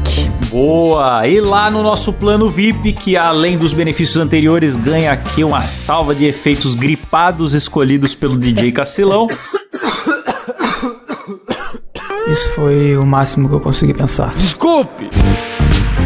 Boa! 0.49 1.27
E 1.27 1.41
lá 1.41 1.69
no 1.69 1.83
nosso 1.83 2.13
plano 2.13 2.47
VIP, 2.47 2.93
que 2.93 3.17
além 3.17 3.57
dos 3.57 3.73
benefícios 3.73 4.17
anteriores, 4.17 4.75
ganha 4.77 5.11
aqui 5.11 5.43
uma 5.43 5.63
salva 5.63 6.15
de 6.15 6.25
efeitos 6.25 6.75
gripados 6.75 7.53
escolhidos 7.53 8.15
pelo 8.15 8.37
DJ 8.37 8.71
Cacilão. 8.71 9.27
Isso 12.27 12.53
foi 12.53 12.95
o 12.97 13.05
máximo 13.05 13.49
que 13.49 13.55
eu 13.55 13.59
consegui 13.59 13.93
pensar. 13.93 14.33
Desculpe! 14.35 15.09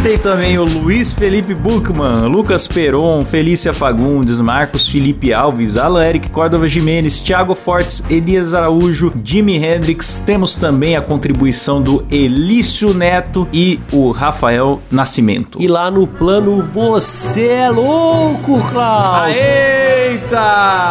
Tem 0.07 0.17
também 0.17 0.57
o 0.57 0.63
Luiz 0.63 1.11
Felipe 1.11 1.53
Buchmann, 1.53 2.29
Lucas 2.29 2.65
Peron, 2.65 3.25
Felícia 3.25 3.73
Fagundes, 3.73 4.39
Marcos 4.39 4.87
Felipe 4.87 5.33
Alves, 5.33 5.75
Alan 5.75 6.01
Eric 6.01 6.29
Córdova 6.29 6.65
Jimenez, 6.65 7.19
Thiago 7.19 7.53
Fortes, 7.53 8.01
Elias 8.09 8.53
Araújo, 8.53 9.11
Jimi 9.21 9.57
Hendrix. 9.57 10.21
Temos 10.21 10.55
também 10.55 10.95
a 10.95 11.01
contribuição 11.01 11.81
do 11.81 12.05
Elício 12.09 12.93
Neto 12.93 13.49
e 13.51 13.81
o 13.91 14.11
Rafael 14.11 14.81
Nascimento. 14.89 15.61
E 15.61 15.67
lá 15.67 15.91
no 15.91 16.07
plano 16.07 16.61
Você 16.61 17.45
é 17.47 17.69
Louco, 17.69 18.61
Klaus! 18.69 19.35
Eita! 19.35 19.97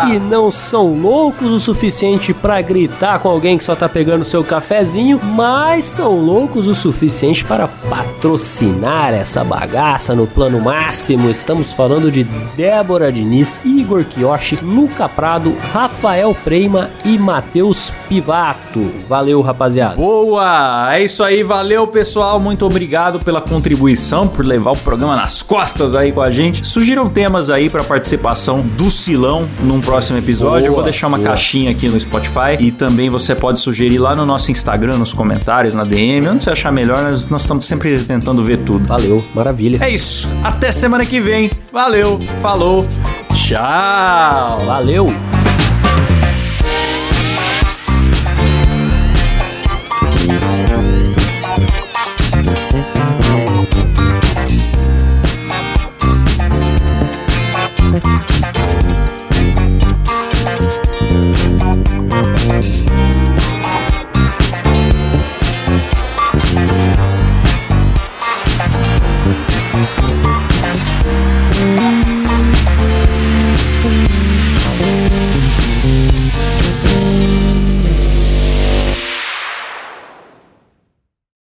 que 0.06 0.18
não 0.18 0.50
são 0.50 1.00
loucos 1.00 1.50
o 1.50 1.58
suficiente 1.58 2.32
pra 2.32 2.60
gritar 2.60 3.18
com 3.18 3.28
alguém 3.28 3.58
que 3.58 3.64
só 3.64 3.74
tá 3.74 3.88
pegando 3.88 4.24
seu 4.24 4.44
cafezinho, 4.44 5.20
mas 5.22 5.84
são 5.84 6.18
loucos 6.18 6.66
o 6.66 6.74
suficiente 6.74 7.44
para 7.44 7.66
patrocinar 7.66 9.05
essa 9.14 9.44
bagaça 9.44 10.14
no 10.14 10.26
plano 10.26 10.60
máximo. 10.60 11.30
Estamos 11.30 11.72
falando 11.72 12.10
de 12.10 12.24
Débora 12.56 13.12
Diniz, 13.12 13.60
Igor 13.64 14.04
Kiyoshi, 14.04 14.58
Luca 14.62 15.08
Prado, 15.08 15.54
Rafael 15.72 16.34
Preima 16.44 16.90
e 17.04 17.18
Matheus 17.18 17.92
Pivato. 18.08 18.90
Valeu, 19.08 19.40
rapaziada. 19.40 19.96
Boa! 19.96 20.88
É 20.94 21.02
isso 21.04 21.22
aí, 21.22 21.42
valeu 21.42 21.86
pessoal, 21.86 22.38
muito 22.40 22.64
obrigado 22.64 23.20
pela 23.24 23.40
contribuição, 23.40 24.28
por 24.28 24.44
levar 24.44 24.72
o 24.72 24.76
programa 24.78 25.16
nas 25.16 25.42
costas 25.42 25.94
aí 25.94 26.12
com 26.12 26.20
a 26.20 26.30
gente. 26.30 26.66
Sugiram 26.66 27.08
temas 27.08 27.50
aí 27.50 27.68
pra 27.68 27.82
participação 27.84 28.60
do 28.60 28.90
Silão 28.90 29.48
num 29.62 29.80
próximo 29.80 30.18
episódio. 30.18 30.66
Eu 30.66 30.72
vou 30.72 30.80
Boa, 30.80 30.84
deixar 30.90 31.06
uma 31.08 31.16
boa. 31.18 31.30
caixinha 31.30 31.70
aqui 31.70 31.88
no 31.88 31.98
Spotify 31.98 32.56
e 32.58 32.70
também 32.70 33.08
você 33.10 33.34
pode 33.34 33.60
sugerir 33.60 33.98
lá 33.98 34.14
no 34.14 34.26
nosso 34.26 34.50
Instagram, 34.50 34.98
nos 34.98 35.12
comentários, 35.12 35.74
na 35.74 35.84
DM, 35.84 36.28
onde 36.28 36.42
você 36.44 36.50
achar 36.50 36.72
melhor, 36.72 37.02
nós, 37.02 37.28
nós 37.28 37.42
estamos 37.42 37.66
sempre 37.66 37.98
tentando 37.98 38.42
ver 38.42 38.58
tudo. 38.58 38.85
Valeu, 38.86 39.24
maravilha. 39.34 39.78
É 39.84 39.90
isso, 39.90 40.30
até 40.42 40.70
semana 40.72 41.04
que 41.04 41.20
vem. 41.20 41.50
Valeu, 41.72 42.20
falou, 42.40 42.86
tchau! 43.34 44.64
Valeu. 44.64 45.08